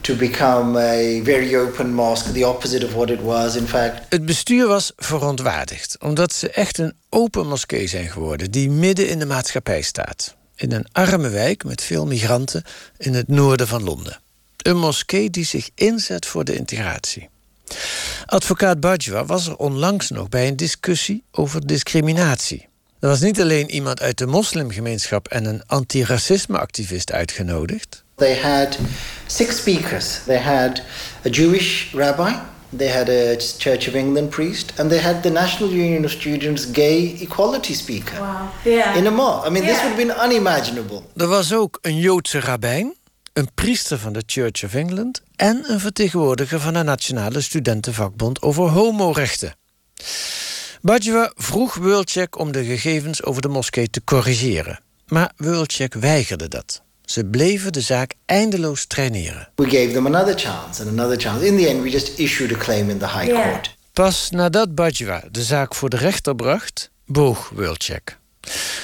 to 0.00 0.14
become 0.14 0.78
a 0.78 1.20
very 1.22 1.56
open 1.56 1.94
mosque, 1.94 2.32
the 2.32 2.46
opposite 2.46 2.86
of 2.86 2.92
what 2.92 3.10
it 3.10 3.20
was 3.20 3.56
in 3.56 3.66
fact. 3.66 4.02
Het 4.08 4.26
bestuur 4.26 4.66
was 4.66 4.92
verontwaardigd 4.96 5.96
omdat 6.00 6.32
ze 6.32 6.50
echt 6.50 6.78
een 6.78 6.94
open 7.08 7.46
moskee 7.46 7.86
zijn 7.86 8.08
geworden 8.08 8.50
die 8.50 8.70
midden 8.70 9.08
in 9.08 9.18
de 9.18 9.26
maatschappij 9.26 9.82
staat. 9.82 10.34
In 10.54 10.72
een 10.72 10.86
arme 10.92 11.28
wijk 11.28 11.64
met 11.64 11.82
veel 11.82 12.06
migranten 12.06 12.62
in 12.98 13.14
het 13.14 13.28
noorden 13.28 13.68
van 13.68 13.84
Londen. 13.84 14.20
Een 14.56 14.78
moskee 14.78 15.30
die 15.30 15.44
zich 15.44 15.70
inzet 15.74 16.26
voor 16.26 16.44
de 16.44 16.56
integratie. 16.56 17.28
Advocaat 18.26 18.80
Bajwa 18.80 19.24
was 19.24 19.46
er 19.46 19.56
onlangs 19.56 20.10
nog 20.10 20.28
bij 20.28 20.48
een 20.48 20.56
discussie 20.56 21.24
over 21.30 21.66
discriminatie. 21.66 22.68
Er 23.00 23.08
was 23.08 23.20
niet 23.20 23.40
alleen 23.40 23.70
iemand 23.70 24.00
uit 24.00 24.18
de 24.18 24.26
moslimgemeenschap 24.26 25.28
en 25.28 25.44
een 25.44 25.62
antiracisme-activist 25.66 27.12
uitgenodigd. 27.12 28.04
They 28.14 28.40
had 28.40 28.78
six 29.26 29.56
speakers. 29.56 30.18
They 30.24 30.38
had 30.38 30.82
a 31.26 31.28
Jewish 31.28 31.92
rabbi, 31.92 32.32
they 32.76 32.88
had 32.88 33.08
a 33.08 33.36
Church 33.58 33.88
of 33.88 33.94
England 33.94 34.30
priest, 34.30 34.72
and 34.76 34.90
they 34.90 35.00
had 35.00 35.22
the 35.22 35.30
National 35.30 35.72
Union 35.72 36.04
of 36.04 36.10
Students 36.10 36.66
gay 36.72 37.16
equality 37.20 37.74
speaker. 37.74 38.20
Wow. 38.20 38.48
Yeah. 38.64 38.96
In 38.96 39.06
a 39.06 39.10
mosque. 39.10 39.46
I 39.46 39.50
mean, 39.50 39.64
yeah. 39.64 39.72
this 39.72 39.82
would 39.82 39.96
have 39.96 40.06
been 40.06 40.30
unimaginable. 40.30 41.02
Er 41.16 41.26
was 41.26 41.54
ook 41.54 41.78
een 41.80 41.96
Joodse 41.96 42.40
rabbijn, 42.40 42.94
een 43.36 43.54
priester 43.54 43.98
van 43.98 44.12
de 44.12 44.22
Church 44.26 44.64
of 44.64 44.74
England 44.74 45.22
en 45.36 45.64
een 45.66 45.80
vertegenwoordiger 45.80 46.60
van 46.60 46.72
de 46.72 46.82
Nationale 46.82 47.40
Studentenvakbond 47.40 48.42
over 48.42 48.68
homorechten. 48.68 49.54
Bajwa 50.80 51.32
vroeg 51.34 51.74
WorldCheck 51.74 52.38
om 52.38 52.52
de 52.52 52.64
gegevens 52.64 53.22
over 53.22 53.42
de 53.42 53.48
moskee 53.48 53.90
te 53.90 54.04
corrigeren. 54.04 54.80
Maar 55.06 55.32
WorldCheck 55.36 55.94
weigerde 55.94 56.48
dat. 56.48 56.82
Ze 57.04 57.24
bleven 57.24 57.72
de 57.72 57.80
zaak 57.80 58.14
eindeloos 58.26 58.86
traineren. 58.86 59.48
We 59.54 59.70
gave 59.70 59.92
them 59.92 60.06
another 60.06 60.38
chance 60.38 60.82
and 60.82 60.90
another 60.98 61.20
chance. 61.20 61.46
In 61.46 61.56
the 61.56 61.68
end 61.68 61.82
we 61.82 61.90
just 61.90 62.18
issued 62.18 62.52
a 62.52 62.58
claim 62.58 62.90
in 62.90 62.98
the 62.98 63.08
High 63.08 63.26
yeah. 63.26 63.42
Court. 63.42 63.76
Pas 63.92 64.30
nadat 64.30 64.74
Bajwa 64.74 65.22
de 65.30 65.42
zaak 65.42 65.74
voor 65.74 65.88
de 65.88 65.96
rechter 65.96 66.34
bracht, 66.34 66.90
boog 67.06 67.50
WorldCheck. 67.54 68.18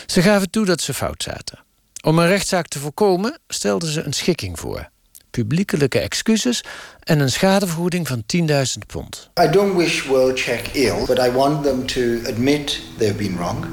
Ze 0.06 0.22
gaven 0.22 0.50
toe 0.50 0.64
dat 0.64 0.80
ze 0.80 0.94
fout 0.94 1.22
zaten. 1.22 1.58
Om 2.04 2.18
een 2.18 2.26
rechtszaak 2.26 2.66
te 2.66 2.78
voorkomen 2.78 3.38
stelden 3.48 3.88
ze 3.88 4.02
een 4.02 4.12
schikking 4.12 4.58
voor. 4.58 4.88
Publiekelijke 5.30 5.98
excuses 5.98 6.64
en 7.00 7.20
een 7.20 7.30
schadevergoeding 7.30 8.08
van 8.08 8.22
10.000 8.36 8.86
pond. 8.86 9.30
I 9.44 9.50
don't 9.50 9.76
wish 9.76 10.06
WorldCheck 10.06 10.66
ill, 10.72 11.06
but 11.06 11.18
I 11.18 11.30
want 11.30 11.62
them 11.62 11.86
to 11.86 12.00
admit 12.26 12.80
they've 12.98 13.16
been 13.16 13.36
wrong. 13.36 13.66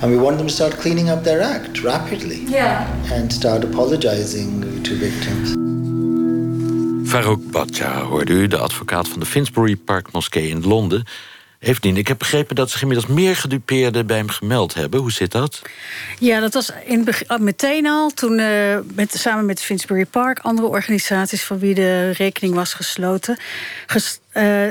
And 0.00 0.12
we 0.12 0.18
want 0.18 0.36
them 0.36 0.46
to 0.46 0.52
start 0.52 0.76
cleaning 0.76 1.10
up 1.10 1.22
their 1.22 1.42
act 1.42 1.80
rapidly. 1.82 2.44
Yeah. 2.48 2.86
And 3.12 3.32
start 3.32 3.64
apologizing 3.64 4.82
to 4.82 4.94
victims. 4.94 5.54
Farouk 7.10 7.50
Batja 7.50 8.02
hoorde 8.02 8.32
u, 8.32 8.46
de 8.46 8.58
advocaat 8.58 9.08
van 9.08 9.20
de 9.20 9.26
Finsbury 9.26 9.76
Park 9.76 10.12
Moskee 10.12 10.48
in 10.48 10.66
Londen. 10.66 11.04
Evelien, 11.66 11.96
ik 11.96 12.08
heb 12.08 12.18
begrepen 12.18 12.56
dat 12.56 12.70
zich 12.70 12.80
inmiddels 12.80 13.08
meer 13.10 13.36
gedupeerden 13.36 14.06
bij 14.06 14.16
hem 14.16 14.28
gemeld 14.28 14.74
hebben. 14.74 15.00
Hoe 15.00 15.12
zit 15.12 15.32
dat? 15.32 15.62
Ja, 16.18 16.40
dat 16.40 16.54
was 16.54 16.72
in, 16.84 17.08
meteen 17.38 17.86
al 17.86 18.10
toen 18.10 18.38
uh, 18.38 18.78
met, 18.94 19.14
samen 19.18 19.46
met 19.46 19.62
Finsbury 19.62 20.04
Park... 20.04 20.38
andere 20.38 20.68
organisaties 20.68 21.42
van 21.42 21.58
wie 21.58 21.74
de 21.74 22.10
rekening 22.10 22.54
was 22.54 22.74
gesloten... 22.74 23.38
Ges, 23.86 24.18
uh, 24.34 24.66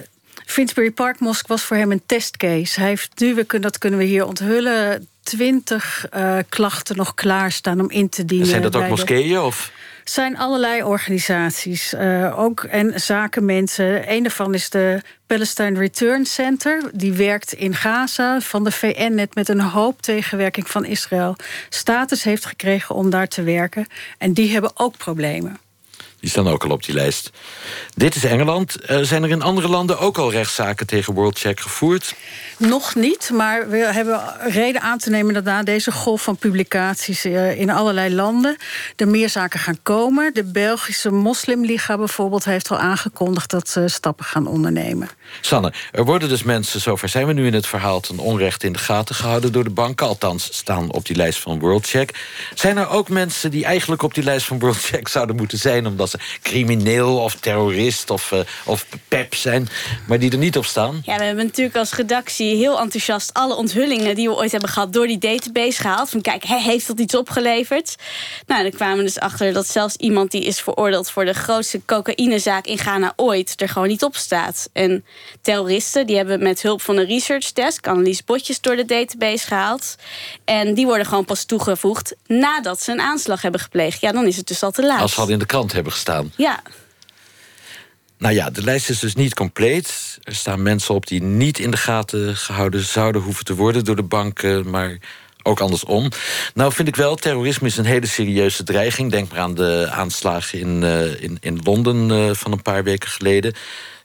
Finsbury 0.45 0.91
Park 0.91 1.19
Mosque 1.19 1.47
was 1.47 1.61
voor 1.61 1.77
hem 1.77 1.91
een 1.91 2.01
testcase. 2.05 2.79
Hij 2.79 2.89
heeft 2.89 3.11
nu, 3.19 3.35
we 3.35 3.43
kunnen, 3.43 3.71
dat 3.71 3.77
kunnen 3.77 3.99
we 3.99 4.05
hier 4.05 4.25
onthullen 4.25 5.07
twintig 5.23 6.05
uh, 6.15 6.37
klachten 6.49 6.95
nog 6.95 7.13
klaarstaan 7.13 7.79
om 7.79 7.89
in 7.89 8.09
te 8.09 8.25
dienen. 8.25 8.47
Zijn 8.47 8.61
dat 8.61 8.75
ook 8.75 8.87
moskeeën? 8.87 9.39
Of? 9.39 9.71
Zijn 10.09 10.37
allerlei 10.37 10.83
organisaties. 10.83 11.93
Uh, 11.93 12.39
ook 12.39 12.63
en 12.63 12.99
zakenmensen. 12.99 14.11
Een 14.11 14.23
daarvan 14.23 14.53
is 14.53 14.69
de 14.69 15.01
Palestine 15.27 15.79
Return 15.79 16.25
Center. 16.25 16.89
Die 16.93 17.13
werkt 17.13 17.53
in 17.53 17.75
Gaza 17.75 18.39
van 18.39 18.63
de 18.63 18.71
VN 18.71 19.13
net 19.13 19.35
met 19.35 19.49
een 19.49 19.61
hoop 19.61 20.01
tegenwerking 20.01 20.69
van 20.69 20.85
Israël. 20.85 21.35
Status 21.69 22.23
heeft 22.23 22.45
gekregen 22.45 22.95
om 22.95 23.09
daar 23.09 23.27
te 23.27 23.43
werken. 23.43 23.87
En 24.17 24.33
die 24.33 24.51
hebben 24.51 24.71
ook 24.73 24.97
problemen. 24.97 25.57
Die 26.25 26.33
staan 26.33 26.47
ook 26.47 26.63
al 26.63 26.69
op 26.69 26.83
die 26.83 26.95
lijst. 26.95 27.29
Dit 27.93 28.15
is 28.15 28.23
Engeland. 28.23 28.77
Uh, 28.89 28.99
zijn 29.01 29.23
er 29.23 29.29
in 29.29 29.41
andere 29.41 29.67
landen 29.67 29.99
ook 29.99 30.17
al 30.17 30.31
rechtszaken 30.31 30.87
tegen 30.87 31.13
WorldCheck 31.13 31.59
gevoerd? 31.59 32.15
Nog 32.57 32.95
niet, 32.95 33.29
maar 33.33 33.69
we 33.69 33.77
hebben 33.77 34.21
reden 34.47 34.81
aan 34.81 34.97
te 34.97 35.09
nemen... 35.09 35.33
dat 35.33 35.43
na 35.43 35.63
deze 35.63 35.91
golf 35.91 36.21
van 36.21 36.37
publicaties 36.37 37.25
uh, 37.25 37.59
in 37.59 37.69
allerlei 37.69 38.15
landen... 38.15 38.57
er 38.95 39.07
meer 39.07 39.29
zaken 39.29 39.59
gaan 39.59 39.77
komen. 39.83 40.33
De 40.33 40.43
Belgische 40.43 41.11
Moslimliga 41.11 41.97
bijvoorbeeld 41.97 42.45
heeft 42.45 42.71
al 42.71 42.77
aangekondigd... 42.77 43.49
dat 43.49 43.69
ze 43.69 43.87
stappen 43.87 44.25
gaan 44.25 44.47
ondernemen. 44.47 45.09
Sanne, 45.41 45.73
er 45.91 46.05
worden 46.05 46.29
dus 46.29 46.43
mensen, 46.43 46.81
zover 46.81 47.09
zijn 47.09 47.27
we 47.27 47.33
nu 47.33 47.45
in 47.45 47.53
het 47.53 47.67
verhaal... 47.67 47.99
ten 47.99 48.19
onrecht 48.19 48.63
in 48.63 48.73
de 48.73 48.79
gaten 48.79 49.15
gehouden 49.15 49.51
door 49.51 49.63
de 49.63 49.69
banken. 49.69 50.07
Althans, 50.07 50.49
staan 50.51 50.91
op 50.91 51.05
die 51.05 51.15
lijst 51.15 51.39
van 51.39 51.59
WorldCheck. 51.59 52.19
Zijn 52.53 52.77
er 52.77 52.89
ook 52.89 53.09
mensen 53.09 53.51
die 53.51 53.65
eigenlijk 53.65 54.01
op 54.01 54.13
die 54.13 54.23
lijst 54.23 54.45
van 54.45 54.59
WorldCheck 54.59 55.07
zouden 55.07 55.35
moeten 55.35 55.57
zijn... 55.57 55.87
omdat 55.87 56.14
crimineel 56.41 57.17
of 57.17 57.35
terrorist 57.35 58.09
of, 58.09 58.31
uh, 58.31 58.39
of 58.65 58.85
pep 59.07 59.35
zijn, 59.35 59.67
maar 60.07 60.19
die 60.19 60.31
er 60.31 60.37
niet 60.37 60.57
op 60.57 60.65
staan? 60.65 61.01
Ja, 61.03 61.17
we 61.17 61.23
hebben 61.23 61.45
natuurlijk 61.45 61.77
als 61.77 61.93
redactie 61.93 62.55
heel 62.55 62.79
enthousiast 62.79 63.33
alle 63.33 63.55
onthullingen 63.55 64.15
die 64.15 64.27
we 64.27 64.35
ooit 64.35 64.51
hebben 64.51 64.69
gehad 64.69 64.93
door 64.93 65.07
die 65.07 65.17
database 65.17 65.81
gehaald. 65.81 66.09
Van 66.09 66.21
kijk, 66.21 66.43
heeft 66.43 66.87
dat 66.87 66.99
iets 66.99 67.15
opgeleverd? 67.15 67.95
Nou, 68.47 68.61
dan 68.61 68.71
kwamen 68.71 68.97
we 68.97 69.03
dus 69.03 69.19
achter 69.19 69.53
dat 69.53 69.67
zelfs 69.67 69.95
iemand 69.95 70.31
die 70.31 70.43
is 70.43 70.61
veroordeeld 70.61 71.09
voor 71.09 71.25
de 71.25 71.33
grootste 71.33 71.81
cocaïnezaak 71.85 72.65
in 72.65 72.77
Ghana 72.77 73.13
ooit 73.15 73.61
er 73.61 73.69
gewoon 73.69 73.87
niet 73.87 74.03
op 74.03 74.15
staat. 74.15 74.69
En 74.73 75.05
terroristen 75.41 76.07
die 76.07 76.15
hebben 76.15 76.43
met 76.43 76.61
hulp 76.61 76.81
van 76.81 76.97
een 76.97 77.05
research 77.05 77.53
desk 77.53 77.87
Annelies 77.87 78.23
Botjes 78.23 78.61
door 78.61 78.75
de 78.75 78.85
database 78.85 79.47
gehaald. 79.47 79.95
En 80.45 80.73
die 80.73 80.85
worden 80.85 81.05
gewoon 81.05 81.25
pas 81.25 81.43
toegevoegd 81.43 82.15
nadat 82.27 82.81
ze 82.81 82.91
een 82.91 83.01
aanslag 83.01 83.41
hebben 83.41 83.61
gepleegd. 83.61 84.01
Ja, 84.01 84.11
dan 84.11 84.25
is 84.25 84.37
het 84.37 84.47
dus 84.47 84.63
al 84.63 84.71
te 84.71 84.85
laat. 84.85 85.01
Als 85.01 85.13
ze 85.13 85.21
al 85.21 85.29
in 85.29 85.39
de 85.39 85.45
krant 85.45 85.71
hebben 85.71 85.91
gestaan. 85.91 86.04
Ja. 86.35 86.61
Nou 88.17 88.33
ja, 88.33 88.49
de 88.49 88.63
lijst 88.63 88.89
is 88.89 88.99
dus 88.99 89.15
niet 89.15 89.33
compleet. 89.33 90.17
Er 90.23 90.35
staan 90.35 90.63
mensen 90.63 90.95
op 90.95 91.07
die 91.07 91.23
niet 91.23 91.59
in 91.59 91.71
de 91.71 91.77
gaten 91.77 92.35
gehouden 92.35 92.83
zouden 92.83 93.21
hoeven 93.21 93.45
te 93.45 93.55
worden 93.55 93.85
door 93.85 93.95
de 93.95 94.03
banken, 94.03 94.69
maar 94.69 94.97
ook 95.43 95.59
andersom. 95.59 96.09
Nou 96.53 96.73
vind 96.73 96.87
ik 96.87 96.95
wel, 96.95 97.15
terrorisme 97.15 97.67
is 97.67 97.77
een 97.77 97.85
hele 97.85 98.05
serieuze 98.05 98.63
dreiging. 98.63 99.11
Denk 99.11 99.31
maar 99.31 99.39
aan 99.39 99.55
de 99.55 99.87
aanslagen 99.91 100.59
in, 100.59 100.81
uh, 100.81 101.21
in, 101.21 101.37
in 101.41 101.59
Londen 101.63 102.09
uh, 102.09 102.33
van 102.33 102.51
een 102.51 102.61
paar 102.61 102.83
weken 102.83 103.09
geleden. 103.09 103.53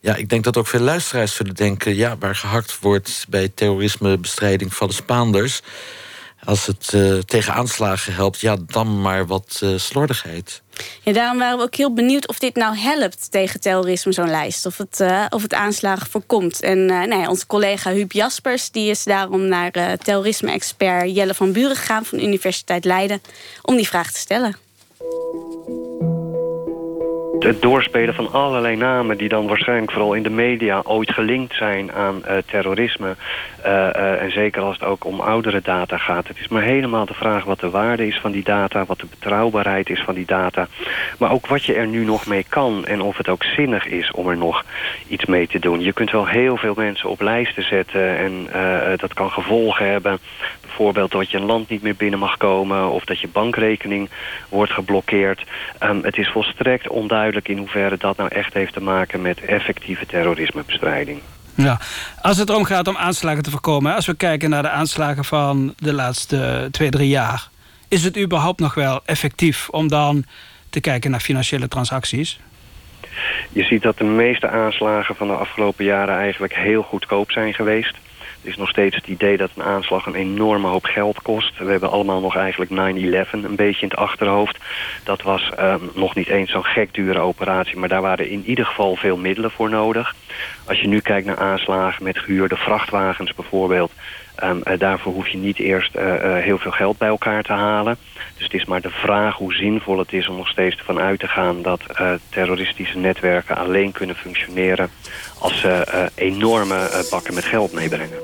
Ja, 0.01 0.17
ik 0.17 0.29
denk 0.29 0.45
dat 0.45 0.57
ook 0.57 0.67
veel 0.67 0.81
luisteraars 0.81 1.35
zullen 1.35 1.55
denken... 1.55 1.97
ja, 1.97 2.17
waar 2.19 2.37
gehakt 2.37 2.79
wordt 2.81 3.27
bij 3.29 3.49
terrorismebestrijding 3.55 4.75
van 4.75 4.89
de 4.89 4.95
Spaanders... 4.95 5.61
als 6.45 6.67
het 6.67 6.93
uh, 6.95 7.19
tegen 7.19 7.55
aanslagen 7.55 8.15
helpt, 8.15 8.41
ja, 8.41 8.57
dan 8.67 9.01
maar 9.01 9.27
wat 9.27 9.61
uh, 9.63 9.79
slordigheid. 9.79 10.63
Ja, 11.03 11.13
daarom 11.13 11.39
waren 11.39 11.59
we 11.59 11.65
ook 11.65 11.75
heel 11.75 11.93
benieuwd 11.93 12.29
of 12.29 12.39
dit 12.39 12.55
nou 12.55 12.77
helpt 12.77 13.31
tegen 13.31 13.61
terrorisme, 13.61 14.13
zo'n 14.13 14.31
lijst. 14.31 14.67
Of 14.67 14.77
het, 14.77 15.01
uh, 15.01 15.25
of 15.29 15.43
het 15.43 15.55
aanslagen 15.55 16.11
voorkomt. 16.11 16.63
En 16.63 16.79
uh, 16.79 17.03
nou 17.03 17.27
onze 17.27 17.47
collega 17.47 17.93
Huub 17.93 18.13
Jaspers 18.13 18.71
die 18.71 18.91
is 18.91 19.05
daarom 19.05 19.49
naar 19.49 19.99
terrorisme-expert 19.99 21.15
Jelle 21.15 21.35
van 21.35 21.53
Buren 21.53 21.77
gegaan 21.77 22.05
van 22.05 22.19
de 22.19 22.25
Universiteit 22.25 22.85
Leiden 22.85 23.23
om 23.63 23.77
die 23.77 23.89
vraag 23.89 24.13
te 24.13 24.19
stellen 24.19 24.57
het 27.45 27.63
doorspelen 27.63 28.15
van 28.15 28.33
allerlei 28.33 28.77
namen... 28.77 29.19
die 29.19 29.29
dan 29.29 29.47
waarschijnlijk 29.47 29.93
vooral 29.93 30.15
in 30.15 30.23
de 30.23 30.31
media 30.31 30.81
ooit 30.85 31.13
gelinkt 31.13 31.55
zijn 31.55 31.93
aan 31.93 32.23
uh, 32.27 32.37
terrorisme. 32.47 33.17
Uh, 33.67 33.73
uh, 33.73 34.23
en 34.23 34.33
zeker 34.33 34.63
als 34.63 34.79
het 34.79 34.89
ook 34.89 35.05
om 35.05 35.21
oudere 35.21 35.61
data 35.63 35.97
gaat. 35.97 36.29
Het 36.29 36.39
is 36.39 36.49
maar 36.49 36.63
helemaal 36.63 37.07
de 37.07 37.15
vraag 37.15 37.45
wat 37.45 37.61
de 37.61 37.71
waarde 37.71 38.07
is 38.07 38.19
van 38.19 38.33
die 38.33 38.43
data... 38.43 38.85
wat 38.85 38.99
de 38.99 39.07
betrouwbaarheid 39.11 39.91
is 39.91 40.03
van 40.03 40.15
die 40.15 40.27
data. 40.27 40.69
Maar 41.19 41.33
ook 41.33 41.47
wat 41.47 41.65
je 41.65 41.75
er 41.75 41.87
nu 41.87 42.05
nog 42.05 42.27
mee 42.27 42.45
kan... 42.49 42.87
en 42.87 43.01
of 43.01 43.17
het 43.17 43.29
ook 43.29 43.45
zinnig 43.45 43.87
is 43.87 44.11
om 44.11 44.29
er 44.29 44.37
nog 44.37 44.65
iets 45.09 45.25
mee 45.25 45.47
te 45.47 45.59
doen. 45.59 45.81
Je 45.81 45.93
kunt 45.93 46.11
wel 46.11 46.27
heel 46.27 46.57
veel 46.57 46.75
mensen 46.77 47.09
op 47.09 47.21
lijsten 47.21 47.65
zetten... 47.65 48.17
en 48.17 48.49
dat 48.97 49.15
kan 49.15 49.31
gevolgen 49.31 49.91
hebben 49.91 50.19
bijvoorbeeld 50.71 51.11
dat 51.11 51.31
je 51.31 51.37
een 51.37 51.45
land 51.45 51.69
niet 51.69 51.83
meer 51.83 51.97
binnen 51.97 52.19
mag 52.19 52.37
komen... 52.37 52.91
of 52.91 53.05
dat 53.05 53.21
je 53.21 53.29
bankrekening 53.29 54.11
wordt 54.49 54.73
geblokkeerd. 54.73 55.45
Um, 55.81 56.05
het 56.05 56.17
is 56.17 56.29
volstrekt 56.29 56.89
onduidelijk 56.89 57.49
in 57.49 57.59
hoeverre 57.59 57.97
dat 57.97 58.17
nou 58.17 58.29
echt 58.29 58.55
heeft 58.55 58.73
te 58.73 58.81
maken... 58.81 59.23
met 59.23 59.41
effectieve 59.41 60.07
terrorismebestrijding. 60.07 61.21
Ja, 61.55 61.79
als 62.23 62.37
het 62.37 62.49
erom 62.49 62.65
gaat 62.65 62.89
om 62.89 62.97
aanslagen 62.97 63.43
te 63.43 63.51
voorkomen... 63.51 63.95
als 63.95 64.07
we 64.07 64.15
kijken 64.15 64.51
naar 64.51 64.63
de 64.63 64.71
aanslagen 64.71 65.25
van 65.25 65.75
de 65.77 65.93
laatste 65.93 66.69
twee, 66.71 66.91
drie 66.91 67.09
jaar... 67.09 67.49
is 67.89 68.05
het 68.05 68.19
überhaupt 68.19 68.61
nog 68.61 68.75
wel 68.75 69.01
effectief 69.05 69.69
om 69.69 69.89
dan 69.89 70.25
te 70.71 70.81
kijken 70.81 71.11
naar 71.11 71.21
financiële 71.21 71.69
transacties? 71.69 72.41
Je 73.53 73.63
ziet 73.63 73.83
dat 73.83 73.99
de 73.99 74.05
meeste 74.05 74.49
aanslagen 74.49 75.17
van 75.17 75.27
de 75.27 75.33
afgelopen 75.33 75.85
jaren 75.85 76.17
eigenlijk 76.17 76.55
heel 76.55 76.83
goedkoop 76.83 77.31
zijn 77.31 77.55
geweest. 77.55 77.97
Er 78.43 78.49
is 78.49 78.57
nog 78.57 78.69
steeds 78.69 78.97
het 78.97 79.07
idee 79.07 79.37
dat 79.37 79.51
een 79.55 79.63
aanslag 79.63 80.07
een 80.07 80.15
enorme 80.15 80.69
hoop 80.69 80.85
geld 80.85 81.23
kost. 81.23 81.59
We 81.59 81.71
hebben 81.71 81.91
allemaal 81.91 82.21
nog 82.21 82.37
eigenlijk 82.37 82.71
9-11 82.71 83.31
een 83.31 83.57
beetje 83.57 83.83
in 83.83 83.89
het 83.89 83.97
achterhoofd. 83.97 84.59
Dat 85.05 85.23
was 85.23 85.51
um, 85.59 85.91
nog 85.95 86.15
niet 86.15 86.29
eens 86.29 86.51
zo'n 86.51 86.65
gek 86.65 86.95
dure 86.95 87.19
operatie... 87.19 87.77
maar 87.77 87.89
daar 87.89 88.03
waren 88.03 88.31
in 88.31 88.45
ieder 88.45 88.67
geval 88.67 88.97
veel 88.97 89.17
middelen 89.17 89.51
voor 89.51 89.71
nodig. 89.71 90.15
Als 90.67 90.81
je 90.81 90.89
nu 90.89 91.01
kijkt 91.01 91.27
naar 91.27 91.39
aanslagen 91.39 92.05
met 92.05 92.19
gehuurde 92.19 92.57
vrachtwagens 92.57 93.35
bijvoorbeeld... 93.35 93.93
Um, 94.45 94.61
uh, 94.65 94.79
daarvoor 94.79 95.13
hoef 95.13 95.29
je 95.29 95.39
niet 95.39 95.59
eerst 95.59 95.97
uh, 95.97 96.03
uh, 96.03 96.37
heel 96.37 96.59
veel 96.59 96.71
geld 96.71 96.99
bij 96.99 97.09
elkaar 97.09 97.43
te 97.43 97.53
halen. 97.53 97.97
Dus 98.35 98.45
het 98.45 98.55
is 98.55 98.65
maar 98.65 98.81
de 98.81 98.91
vraag 98.91 99.37
hoe 99.37 99.55
zinvol 99.55 99.99
het 99.99 100.13
is 100.13 100.29
om 100.29 100.37
nog 100.37 100.49
steeds 100.49 100.77
ervan 100.77 100.99
uit 100.99 101.21
te 101.21 101.29
gaan... 101.29 101.63
dat 101.63 101.81
terroristische 102.29 102.99
netwerken 102.99 103.57
alleen 103.57 103.93
kunnen 103.93 104.17
functioneren... 104.17 104.91
als 105.39 105.61
ze 105.61 106.11
enorme 106.15 107.07
bakken 107.11 107.35
met 107.35 107.45
geld 107.45 107.73
meebrengen. 107.73 108.19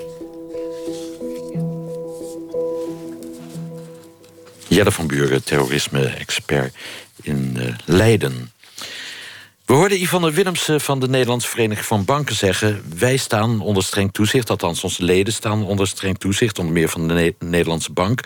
Jelle 4.68 4.92
van 4.92 5.06
Buren, 5.06 5.44
terrorisme-expert 5.44 6.74
in 7.22 7.56
Leiden. 7.84 8.50
We 9.66 9.72
hoorden 9.72 10.00
Yvonne 10.00 10.30
Willemsen 10.30 10.80
van 10.80 11.00
de 11.00 11.08
Nederlandse 11.08 11.48
Vereniging 11.48 11.86
van 11.86 12.04
Banken 12.04 12.34
zeggen... 12.34 12.82
wij 12.98 13.16
staan 13.16 13.60
onder 13.60 13.82
streng 13.82 14.12
toezicht, 14.12 14.50
althans 14.50 14.84
onze 14.84 15.04
leden 15.04 15.32
staan 15.32 15.64
onder 15.64 15.86
streng 15.86 16.18
toezicht... 16.18 16.58
onder 16.58 16.72
meer 16.72 16.88
van 16.88 17.08
de 17.08 17.14
ne 17.14 17.34
Nederlandse 17.38 17.92
Bank. 17.92 18.20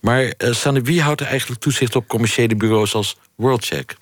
Maar 0.00 0.22
uh, 0.22 0.52
Sanne, 0.52 0.80
wie 0.80 1.02
houdt 1.02 1.20
er 1.20 1.26
eigenlijk 1.26 1.60
toezicht 1.60 1.96
op 1.96 2.08
commerciële 2.08 2.56
bureaus 2.56 2.94
als 2.94 3.16
WorldCheck? 3.34 3.96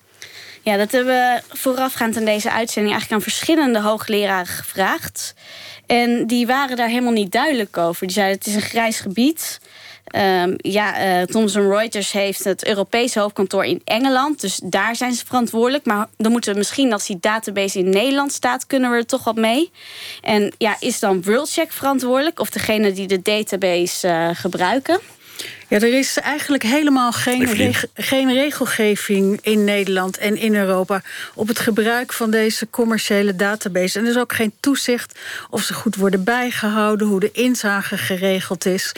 Ja, 0.61 0.77
dat 0.77 0.91
hebben 0.91 1.13
we 1.13 1.57
voorafgaand 1.57 2.17
aan 2.17 2.25
deze 2.25 2.51
uitzending... 2.51 2.95
eigenlijk 2.95 3.23
aan 3.23 3.31
verschillende 3.31 3.81
hoogleraren 3.81 4.47
gevraagd. 4.47 5.33
En 5.85 6.27
die 6.27 6.47
waren 6.47 6.77
daar 6.77 6.89
helemaal 6.89 7.11
niet 7.11 7.31
duidelijk 7.31 7.77
over. 7.77 8.05
Die 8.05 8.15
zeiden 8.15 8.37
het 8.37 8.47
is 8.47 8.55
een 8.55 8.69
grijs 8.69 8.99
gebied... 8.99 9.59
Um, 10.15 10.53
ja, 10.57 11.19
uh, 11.19 11.25
Thomson 11.25 11.69
Reuters 11.69 12.11
heeft 12.11 12.43
het 12.43 12.67
Europese 12.67 13.19
hoofdkantoor 13.19 13.65
in 13.65 13.81
Engeland. 13.83 14.41
Dus 14.41 14.59
daar 14.63 14.95
zijn 14.95 15.13
ze 15.13 15.25
verantwoordelijk. 15.25 15.85
Maar 15.85 16.07
dan 16.17 16.31
moeten 16.31 16.51
we 16.51 16.57
misschien, 16.57 16.93
als 16.93 17.05
die 17.05 17.17
database 17.19 17.79
in 17.79 17.89
Nederland 17.89 18.31
staat... 18.31 18.67
kunnen 18.67 18.91
we 18.91 18.97
er 18.97 19.05
toch 19.05 19.23
wat 19.23 19.35
mee. 19.35 19.71
En 20.21 20.53
ja, 20.57 20.75
is 20.79 20.99
dan 20.99 21.23
WorldCheck 21.23 21.71
verantwoordelijk? 21.71 22.39
Of 22.39 22.49
degene 22.49 22.91
die 22.91 23.07
de 23.07 23.21
database 23.21 24.07
uh, 24.07 24.29
gebruiken? 24.33 24.99
Ja, 25.67 25.77
er 25.77 25.97
is 25.97 26.17
eigenlijk 26.17 26.63
helemaal 26.63 27.11
geen, 27.11 27.53
reg 27.53 27.85
geen 27.93 28.33
regelgeving 28.33 29.39
in 29.41 29.63
Nederland 29.63 30.17
en 30.17 30.37
in 30.37 30.55
Europa 30.55 31.01
op 31.33 31.47
het 31.47 31.59
gebruik 31.59 32.13
van 32.13 32.31
deze 32.31 32.69
commerciële 32.69 33.35
database. 33.35 33.99
En 33.99 34.05
er 34.05 34.11
is 34.11 34.17
ook 34.17 34.33
geen 34.33 34.53
toezicht 34.59 35.19
of 35.49 35.61
ze 35.61 35.73
goed 35.73 35.95
worden 35.95 36.23
bijgehouden, 36.23 37.07
hoe 37.07 37.19
de 37.19 37.31
inzage 37.31 37.97
geregeld 37.97 38.65
is. 38.65 38.91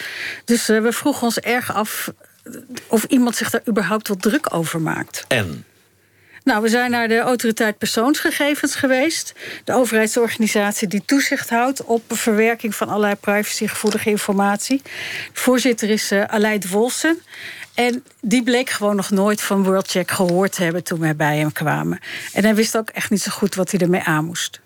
Dus 0.46 0.70
uh, 0.70 0.82
we 0.82 0.92
vroegen 0.92 1.24
ons 1.24 1.40
erg 1.40 1.74
af 1.74 2.12
of 2.88 3.04
iemand 3.04 3.36
zich 3.36 3.50
daar 3.50 3.62
überhaupt 3.68 4.08
wel 4.08 4.18
druk 4.18 4.54
over 4.54 4.82
maakt. 4.82 5.26
En? 5.28 5.66
Nou, 6.44 6.62
we 6.62 6.70
zijn 6.70 6.92
naar 6.92 7.08
de 7.08 7.20
autoriteit 7.20 7.78
persoonsgegevens 7.78 8.76
geweest. 8.76 9.34
De 9.64 9.74
overheidsorganisatie 9.74 10.88
die 10.88 11.04
toezicht 11.06 11.50
houdt 11.50 11.84
op 11.84 12.02
verwerking 12.08 12.76
van 12.76 12.88
allerlei 12.88 13.16
privacygevoelige 13.16 14.10
informatie. 14.10 14.82
De 15.34 15.40
voorzitter 15.40 15.90
is 15.90 16.12
uh, 16.12 16.24
Aleid 16.24 16.70
Wolsen. 16.70 17.20
En 17.74 18.04
die 18.22 18.44
bleek 18.44 18.70
gewoon 18.70 18.96
nog 18.96 19.10
nooit 19.10 19.42
van 19.42 19.64
WorldCheck 19.64 20.12
gehoord 20.12 20.52
te 20.52 20.64
hebben 20.64 20.84
toen 20.84 21.00
wij 21.00 21.16
bij 21.16 21.38
hem 21.38 21.52
kwamen. 21.52 22.00
En 22.34 22.44
hij 22.44 22.56
wist 22.56 22.78
ook 22.78 22.90
echt 22.90 23.10
niet 23.10 23.22
zo 23.22 23.32
goed 23.32 23.56
wat 23.56 23.72
hij 23.72 23.80
ermee 23.80 24.02
aan 24.02 24.26
moest. 24.26 24.60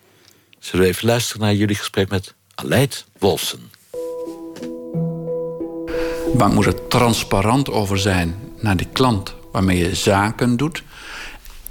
Zullen 0.60 0.86
we 0.86 0.92
even 0.92 1.08
luisteren 1.08 1.42
naar 1.42 1.54
jullie 1.54 1.76
gesprek 1.76 2.10
met 2.10 2.34
Aleid 2.56 3.06
Wolsen? 3.20 3.72
De 6.32 6.34
bank 6.38 6.54
moet 6.54 6.66
er 6.66 6.88
transparant 6.88 7.70
over 7.70 8.00
zijn 8.00 8.36
naar 8.60 8.78
die 8.78 8.90
klant 8.94 9.36
waarmee 9.52 9.78
je 9.78 9.96
zaken 9.96 10.58
doet. 10.58 10.84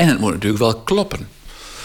En 0.02 0.08
het 0.08 0.18
moet 0.18 0.32
natuurlijk 0.32 0.62
wel 0.62 0.76
kloppen. 0.76 1.28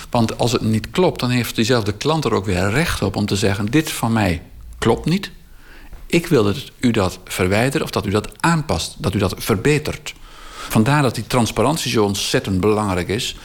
Want 0.10 0.38
als 0.38 0.51
het 0.51 0.62
niet 0.62 0.89
klopt, 0.89 1.19
dan 1.19 1.30
heeft 1.30 1.56
diezelfde 1.56 1.93
klant 1.93 2.25
er 2.25 2.34
ook 2.34 2.45
weer 2.45 2.69
recht 2.69 3.01
op 3.01 3.15
om 3.15 3.25
te 3.25 3.36
zeggen: 3.36 3.65
Dit 3.65 3.91
van 3.91 4.12
mij 4.12 4.41
klopt 4.77 5.06
niet. 5.06 5.32
Ik 6.06 6.27
wil 6.27 6.43
dat 6.43 6.71
u 6.80 6.91
dat 6.91 7.19
verwijdert 7.25 7.84
of 7.84 7.89
dat 7.89 8.06
u 8.06 8.10
dat 8.10 8.32
aanpast, 8.39 8.95
dat 8.97 9.13
u 9.13 9.17
dat 9.17 9.34
verbetert. 9.38 10.13
Vandaar 10.69 11.01
dat 11.01 11.15
die 11.15 11.27
transparantie 11.27 11.91
zo 11.91 12.03
ontzettend 12.03 12.60
belangrijk 12.60 13.08
is. 13.08 13.36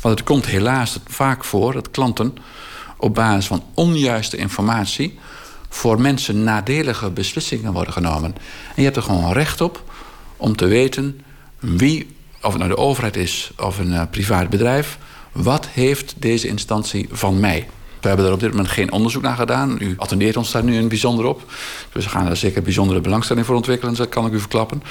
Want 0.00 0.18
het 0.18 0.28
komt 0.28 0.46
helaas 0.46 0.98
vaak 1.06 1.44
voor 1.44 1.72
dat 1.72 1.90
klanten 1.90 2.34
op 2.96 3.14
basis 3.14 3.46
van 3.46 3.64
onjuiste 3.74 4.36
informatie 4.36 5.18
voor 5.68 6.00
mensen 6.00 6.44
nadelige 6.44 7.10
beslissingen 7.10 7.72
worden 7.72 7.92
genomen. 7.92 8.34
En 8.68 8.74
je 8.76 8.82
hebt 8.82 8.96
er 8.96 9.02
gewoon 9.02 9.32
recht 9.32 9.60
op 9.60 9.92
om 10.36 10.56
te 10.56 10.66
weten 10.66 11.20
wie 11.58 12.18
of 12.42 12.52
het 12.52 12.58
nou 12.58 12.68
de 12.68 12.76
overheid 12.76 13.16
is 13.16 13.50
of 13.58 13.78
een 13.78 13.92
uh, 13.92 14.02
privaat 14.10 14.48
bedrijf, 14.48 14.98
wat 15.32 15.66
heeft 15.66 16.14
deze 16.18 16.48
instantie 16.48 17.08
van 17.12 17.40
mij? 17.40 17.68
We 18.00 18.08
hebben 18.08 18.26
er 18.26 18.32
op 18.32 18.40
dit 18.40 18.50
moment 18.50 18.68
geen 18.68 18.92
onderzoek 18.92 19.22
naar 19.22 19.36
gedaan. 19.36 19.76
U 19.80 19.94
attendeert 19.96 20.36
ons 20.36 20.50
daar 20.50 20.64
nu 20.64 20.76
een 20.76 20.88
bijzonder 20.88 21.24
op. 21.24 21.52
Dus 21.92 22.04
we 22.04 22.10
gaan 22.10 22.24
daar 22.24 22.36
zeker 22.36 22.62
bijzondere 22.62 23.00
belangstelling 23.00 23.46
voor 23.46 23.54
ontwikkelen, 23.54 23.94
dat 23.94 24.08
kan 24.08 24.26
ik 24.26 24.32
u 24.32 24.40
verklappen. 24.40 24.82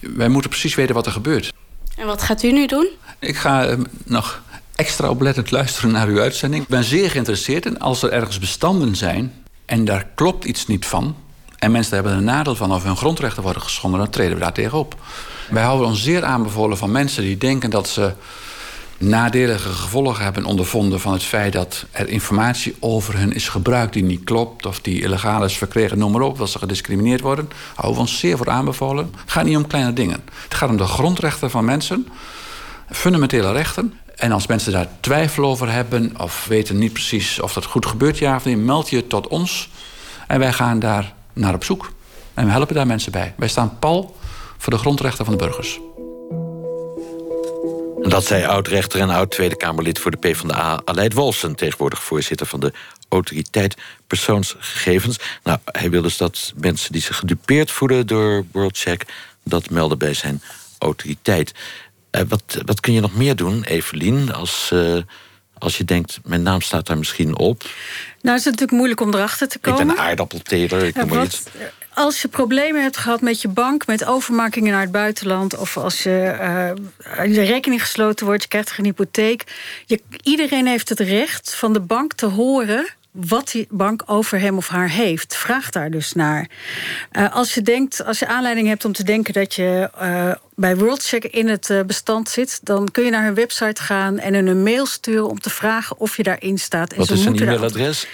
Wij 0.00 0.28
moeten 0.28 0.50
precies 0.50 0.74
weten 0.74 0.94
wat 0.94 1.06
er 1.06 1.12
gebeurt. 1.12 1.52
En 1.96 2.06
wat 2.06 2.22
gaat 2.22 2.42
u 2.42 2.52
nu 2.52 2.66
doen? 2.66 2.88
Ik 3.18 3.36
ga 3.36 3.70
uh, 3.70 3.78
nog 4.04 4.42
extra 4.74 5.08
oplettend 5.08 5.50
luisteren 5.50 5.90
naar 5.90 6.06
uw 6.06 6.20
uitzending. 6.20 6.62
Ik 6.62 6.68
ben 6.68 6.84
zeer 6.84 7.10
geïnteresseerd 7.10 7.66
in 7.66 7.78
als 7.78 8.02
er 8.02 8.12
ergens 8.12 8.38
bestanden 8.38 8.96
zijn 8.96 9.32
en 9.64 9.84
daar 9.84 10.06
klopt 10.14 10.44
iets 10.44 10.66
niet 10.66 10.86
van. 10.86 11.16
En 11.58 11.70
mensen 11.70 11.94
hebben 11.94 12.12
er 12.12 12.18
een 12.18 12.24
nadeel 12.24 12.54
van 12.54 12.72
of 12.72 12.82
hun 12.82 12.96
grondrechten 12.96 13.42
worden 13.42 13.62
geschonden, 13.62 14.00
dan 14.00 14.10
treden 14.10 14.34
we 14.34 14.40
daar 14.40 14.52
tegenop. 14.52 14.96
Wij 15.50 15.62
houden 15.62 15.86
ons 15.86 16.02
zeer 16.02 16.24
aanbevolen 16.24 16.76
van 16.76 16.90
mensen 16.90 17.22
die 17.22 17.38
denken 17.38 17.70
dat 17.70 17.88
ze 17.88 18.12
nadelige 18.98 19.68
gevolgen 19.68 20.24
hebben 20.24 20.44
ondervonden 20.44 21.00
van 21.00 21.12
het 21.12 21.22
feit 21.22 21.52
dat 21.52 21.86
er 21.90 22.08
informatie 22.08 22.76
over 22.80 23.18
hen 23.18 23.32
is 23.32 23.48
gebruikt 23.48 23.92
die 23.92 24.02
niet 24.02 24.24
klopt 24.24 24.66
of 24.66 24.80
die 24.80 25.02
illegaal 25.02 25.44
is 25.44 25.56
verkregen, 25.56 25.98
noem 25.98 26.12
maar 26.12 26.20
op, 26.20 26.38
dat 26.38 26.50
ze 26.50 26.58
gediscrimineerd 26.58 27.20
worden. 27.20 27.50
Houden 27.74 27.94
we 27.94 28.00
ons 28.00 28.18
zeer 28.18 28.36
voor 28.36 28.50
aanbevolen. 28.50 29.10
Het 29.20 29.30
gaat 29.30 29.44
niet 29.44 29.56
om 29.56 29.66
kleine 29.66 29.92
dingen. 29.92 30.20
Het 30.42 30.54
gaat 30.54 30.68
om 30.68 30.76
de 30.76 30.84
grondrechten 30.84 31.50
van 31.50 31.64
mensen, 31.64 32.08
fundamentele 32.90 33.52
rechten. 33.52 33.98
En 34.16 34.32
als 34.32 34.46
mensen 34.46 34.72
daar 34.72 34.88
twijfel 35.00 35.44
over 35.44 35.72
hebben 35.72 36.20
of 36.20 36.46
weten 36.48 36.78
niet 36.78 36.92
precies 36.92 37.40
of 37.40 37.52
dat 37.52 37.64
goed 37.64 37.86
gebeurt, 37.86 38.18
ja 38.18 38.36
of 38.36 38.44
nee, 38.44 38.56
meld 38.56 38.90
je 38.90 39.06
tot 39.06 39.28
ons 39.28 39.70
en 40.26 40.38
wij 40.38 40.52
gaan 40.52 40.78
daar 40.78 41.12
naar 41.32 41.54
op 41.54 41.64
zoek. 41.64 41.92
En 42.34 42.44
we 42.44 42.50
helpen 42.50 42.74
daar 42.74 42.86
mensen 42.86 43.12
bij. 43.12 43.34
Wij 43.36 43.48
staan 43.48 43.78
pal 43.78 44.16
voor 44.58 44.72
de 44.72 44.78
grondrechten 44.78 45.24
van 45.24 45.36
de 45.36 45.44
burgers. 45.44 45.80
En 48.02 48.10
dat 48.10 48.26
zei 48.26 48.44
oud-rechter 48.44 49.00
en 49.00 49.10
oud-Tweede 49.10 49.56
Kamerlid 49.56 49.98
voor 49.98 50.10
de 50.10 50.16
PvdA... 50.16 50.80
Aleid 50.84 51.12
Wolfsen, 51.12 51.54
tegenwoordig 51.54 52.02
voorzitter 52.02 52.46
van 52.46 52.60
de 52.60 52.72
Autoriteit 53.08 53.76
Persoonsgegevens. 54.06 55.18
Nou, 55.42 55.58
hij 55.64 55.90
wil 55.90 56.02
dus 56.02 56.16
dat 56.16 56.52
mensen 56.56 56.92
die 56.92 57.02
zich 57.02 57.16
gedupeerd 57.16 57.70
voelen 57.70 58.06
door 58.06 58.44
WorldCheck... 58.52 59.04
dat 59.44 59.70
melden 59.70 59.98
bij 59.98 60.14
zijn 60.14 60.42
autoriteit. 60.78 61.52
Uh, 62.12 62.22
wat, 62.28 62.62
wat 62.64 62.80
kun 62.80 62.92
je 62.92 63.00
nog 63.00 63.14
meer 63.14 63.36
doen, 63.36 63.64
Evelien, 63.64 64.34
als... 64.34 64.70
Uh, 64.72 64.98
als 65.58 65.76
je 65.76 65.84
denkt, 65.84 66.18
mijn 66.24 66.42
naam 66.42 66.60
staat 66.60 66.86
daar 66.86 66.98
misschien 66.98 67.38
op. 67.38 67.62
Nou, 67.62 67.70
het 68.20 68.38
is 68.38 68.44
natuurlijk 68.44 68.70
moeilijk 68.70 69.00
om 69.00 69.14
erachter 69.14 69.48
te 69.48 69.58
komen. 69.58 69.80
Ik 69.80 69.86
ben 69.86 69.96
een 69.96 70.02
aardappelteler, 70.02 70.82
ik 70.84 70.94
noem 70.94 71.08
maar 71.08 71.24
iets 71.24 71.42
als 71.98 72.22
je 72.22 72.28
problemen 72.28 72.82
hebt 72.82 72.96
gehad 72.96 73.20
met 73.20 73.40
je 73.40 73.48
bank, 73.48 73.86
met 73.86 74.04
overmakingen 74.04 74.72
naar 74.72 74.80
het 74.80 74.92
buitenland, 74.92 75.56
of 75.56 75.76
als 75.76 76.02
je 76.02 76.36
uh, 76.40 77.34
je 77.34 77.42
rekening 77.42 77.80
gesloten 77.80 78.26
wordt, 78.26 78.42
je 78.42 78.48
krijgt 78.48 78.78
een 78.78 78.84
hypotheek. 78.84 79.44
Je, 79.86 80.00
iedereen 80.22 80.66
heeft 80.66 80.88
het 80.88 81.00
recht 81.00 81.54
van 81.54 81.72
de 81.72 81.80
bank 81.80 82.12
te 82.12 82.26
horen 82.26 82.86
wat 83.10 83.50
die 83.50 83.66
bank 83.70 84.02
over 84.06 84.40
hem 84.40 84.56
of 84.56 84.68
haar 84.68 84.90
heeft. 84.90 85.36
Vraag 85.36 85.70
daar 85.70 85.90
dus 85.90 86.12
naar. 86.12 86.48
Uh, 87.12 87.34
als 87.34 87.54
je 87.54 87.62
denkt, 87.62 88.04
als 88.04 88.18
je 88.18 88.26
aanleiding 88.26 88.68
hebt 88.68 88.84
om 88.84 88.92
te 88.92 89.04
denken 89.04 89.32
dat 89.32 89.54
je 89.54 89.90
uh, 90.00 90.32
bij 90.54 90.76
WorldCheck 90.76 91.24
in 91.24 91.48
het 91.48 91.68
uh, 91.68 91.80
bestand 91.82 92.28
zit, 92.28 92.60
dan 92.62 92.90
kun 92.90 93.04
je 93.04 93.10
naar 93.10 93.24
hun 93.24 93.34
website 93.34 93.82
gaan 93.82 94.18
en 94.18 94.34
hun 94.34 94.46
een 94.46 94.62
mail 94.62 94.86
sturen 94.86 95.28
om 95.28 95.40
te 95.40 95.50
vragen 95.50 95.98
of 95.98 96.16
je 96.16 96.22
daarin 96.22 96.58
staat. 96.58 96.92
En 96.92 96.98
wat 96.98 97.10
is 97.10 97.24
een 97.24 97.40
e-mailadres? 97.40 98.06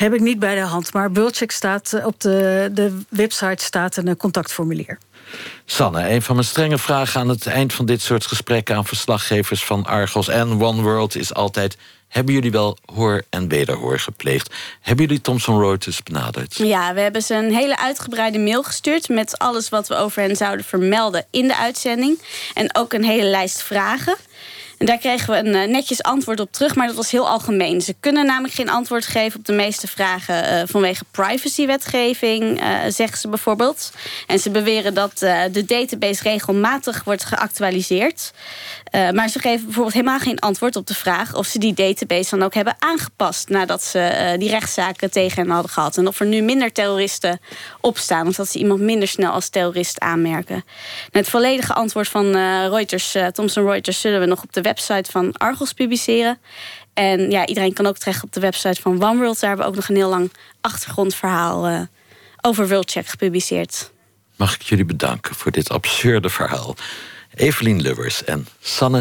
Heb 0.00 0.14
ik 0.14 0.20
niet 0.20 0.38
bij 0.38 0.54
de 0.54 0.60
hand, 0.60 0.92
maar 0.92 1.12
WorldCheck 1.12 1.50
staat 1.50 2.00
op 2.04 2.20
de, 2.20 2.70
de 2.72 3.00
website 3.08 3.64
staat 3.64 3.96
een 3.96 4.16
contactformulier. 4.16 4.98
Sanne, 5.64 6.10
een 6.10 6.22
van 6.22 6.34
mijn 6.34 6.46
strenge 6.46 6.78
vragen 6.78 7.20
aan 7.20 7.28
het 7.28 7.46
eind 7.46 7.72
van 7.72 7.86
dit 7.86 8.00
soort 8.00 8.26
gesprekken 8.26 8.76
aan 8.76 8.86
verslaggevers 8.86 9.64
van 9.64 9.84
Argos 9.84 10.28
en 10.28 10.62
One 10.62 10.82
World 10.82 11.16
is 11.16 11.34
altijd: 11.34 11.76
hebben 12.08 12.34
jullie 12.34 12.50
wel 12.50 12.78
hoor 12.94 13.22
en 13.30 13.48
wederhoor 13.48 13.98
gepleegd? 13.98 14.54
Hebben 14.80 15.04
jullie 15.04 15.20
Thomson 15.20 15.60
Reuters 15.60 16.02
benaderd? 16.02 16.56
Ja, 16.56 16.94
we 16.94 17.00
hebben 17.00 17.22
ze 17.22 17.34
een 17.34 17.54
hele 17.54 17.78
uitgebreide 17.78 18.38
mail 18.38 18.62
gestuurd 18.62 19.08
met 19.08 19.38
alles 19.38 19.68
wat 19.68 19.88
we 19.88 19.96
over 19.96 20.22
hen 20.22 20.36
zouden 20.36 20.64
vermelden 20.64 21.26
in 21.30 21.48
de 21.48 21.56
uitzending 21.56 22.22
en 22.54 22.76
ook 22.76 22.92
een 22.92 23.04
hele 23.04 23.28
lijst 23.28 23.62
vragen. 23.62 24.16
En 24.80 24.86
daar 24.86 24.98
kregen 24.98 25.32
we 25.32 25.48
een 25.48 25.68
uh, 25.68 25.72
netjes 25.72 26.02
antwoord 26.02 26.40
op 26.40 26.52
terug, 26.52 26.74
maar 26.74 26.86
dat 26.86 26.96
was 26.96 27.10
heel 27.10 27.28
algemeen. 27.28 27.80
Ze 27.80 27.94
kunnen 28.00 28.26
namelijk 28.26 28.54
geen 28.54 28.70
antwoord 28.70 29.06
geven 29.06 29.38
op 29.38 29.44
de 29.44 29.52
meeste 29.52 29.86
vragen 29.86 30.44
uh, 30.44 30.62
vanwege 30.66 31.04
privacywetgeving, 31.10 32.62
uh, 32.62 32.78
zeggen 32.88 33.18
ze 33.18 33.28
bijvoorbeeld. 33.28 33.92
En 34.26 34.38
ze 34.38 34.50
beweren 34.50 34.94
dat 34.94 35.18
de 35.52 35.64
database 35.66 36.22
regelmatig 36.22 37.04
wordt 37.04 37.24
geactualiseerd. 37.24 38.32
Maar 38.90 39.28
ze 39.28 39.38
geven 39.38 39.64
bijvoorbeeld 39.64 39.94
helemaal 39.94 40.18
geen 40.18 40.38
antwoord 40.38 40.76
op 40.76 40.86
de 40.86 40.94
vraag 40.94 41.34
of 41.34 41.46
ze 41.46 41.58
die 41.58 41.74
database 41.74 42.30
dan 42.30 42.42
ook 42.42 42.54
hebben 42.54 42.76
aangepast 42.78 43.48
nadat 43.48 43.82
ze 43.82 44.34
die 44.38 44.50
rechtszaken 44.50 45.10
tegen 45.10 45.42
hen 45.42 45.50
hadden 45.52 45.70
gehad. 45.70 45.96
En 45.96 46.06
of 46.06 46.20
er 46.20 46.26
nu 46.26 46.40
minder 46.40 46.72
terroristen 46.72 47.40
opstaan, 47.80 48.26
of 48.26 48.34
dat 48.34 48.48
ze 48.48 48.58
iemand 48.58 48.80
minder 48.80 49.08
snel 49.08 49.32
als 49.32 49.48
terrorist 49.48 50.00
aanmerken. 50.00 50.64
het 51.10 51.28
volledige 51.28 51.74
antwoord 51.74 52.08
van 52.08 52.32
Reuters, 52.68 53.16
Thomson 53.32 53.64
Reuters, 53.64 54.00
zullen 54.00 54.20
we 54.20 54.26
nog 54.26 54.42
op 54.42 54.52
de 54.52 54.60
website 54.60 55.10
van 55.10 55.32
Argos 55.32 55.72
publiceren. 55.72 56.38
En 56.94 57.30
ja, 57.30 57.46
iedereen 57.46 57.72
kan 57.72 57.86
ook 57.86 57.98
terecht 57.98 58.22
op 58.22 58.32
de 58.32 58.40
website 58.40 58.80
van 58.80 59.04
OneWorld. 59.04 59.40
Daar 59.40 59.48
hebben 59.48 59.66
we 59.66 59.72
ook 59.72 59.78
nog 59.78 59.88
een 59.88 59.96
heel 59.96 60.08
lang 60.08 60.32
achtergrondverhaal 60.60 61.88
over 62.40 62.68
WorldCheck 62.68 63.06
gepubliceerd. 63.06 63.90
Mag 64.36 64.54
ik 64.54 64.62
jullie 64.62 64.84
bedanken 64.84 65.34
voor 65.34 65.50
dit 65.50 65.70
absurde 65.70 66.28
verhaal. 66.28 66.76
Evelien 67.36 67.80
Lubbers 67.82 68.24
en 68.26 68.46
Sanne 68.60 68.98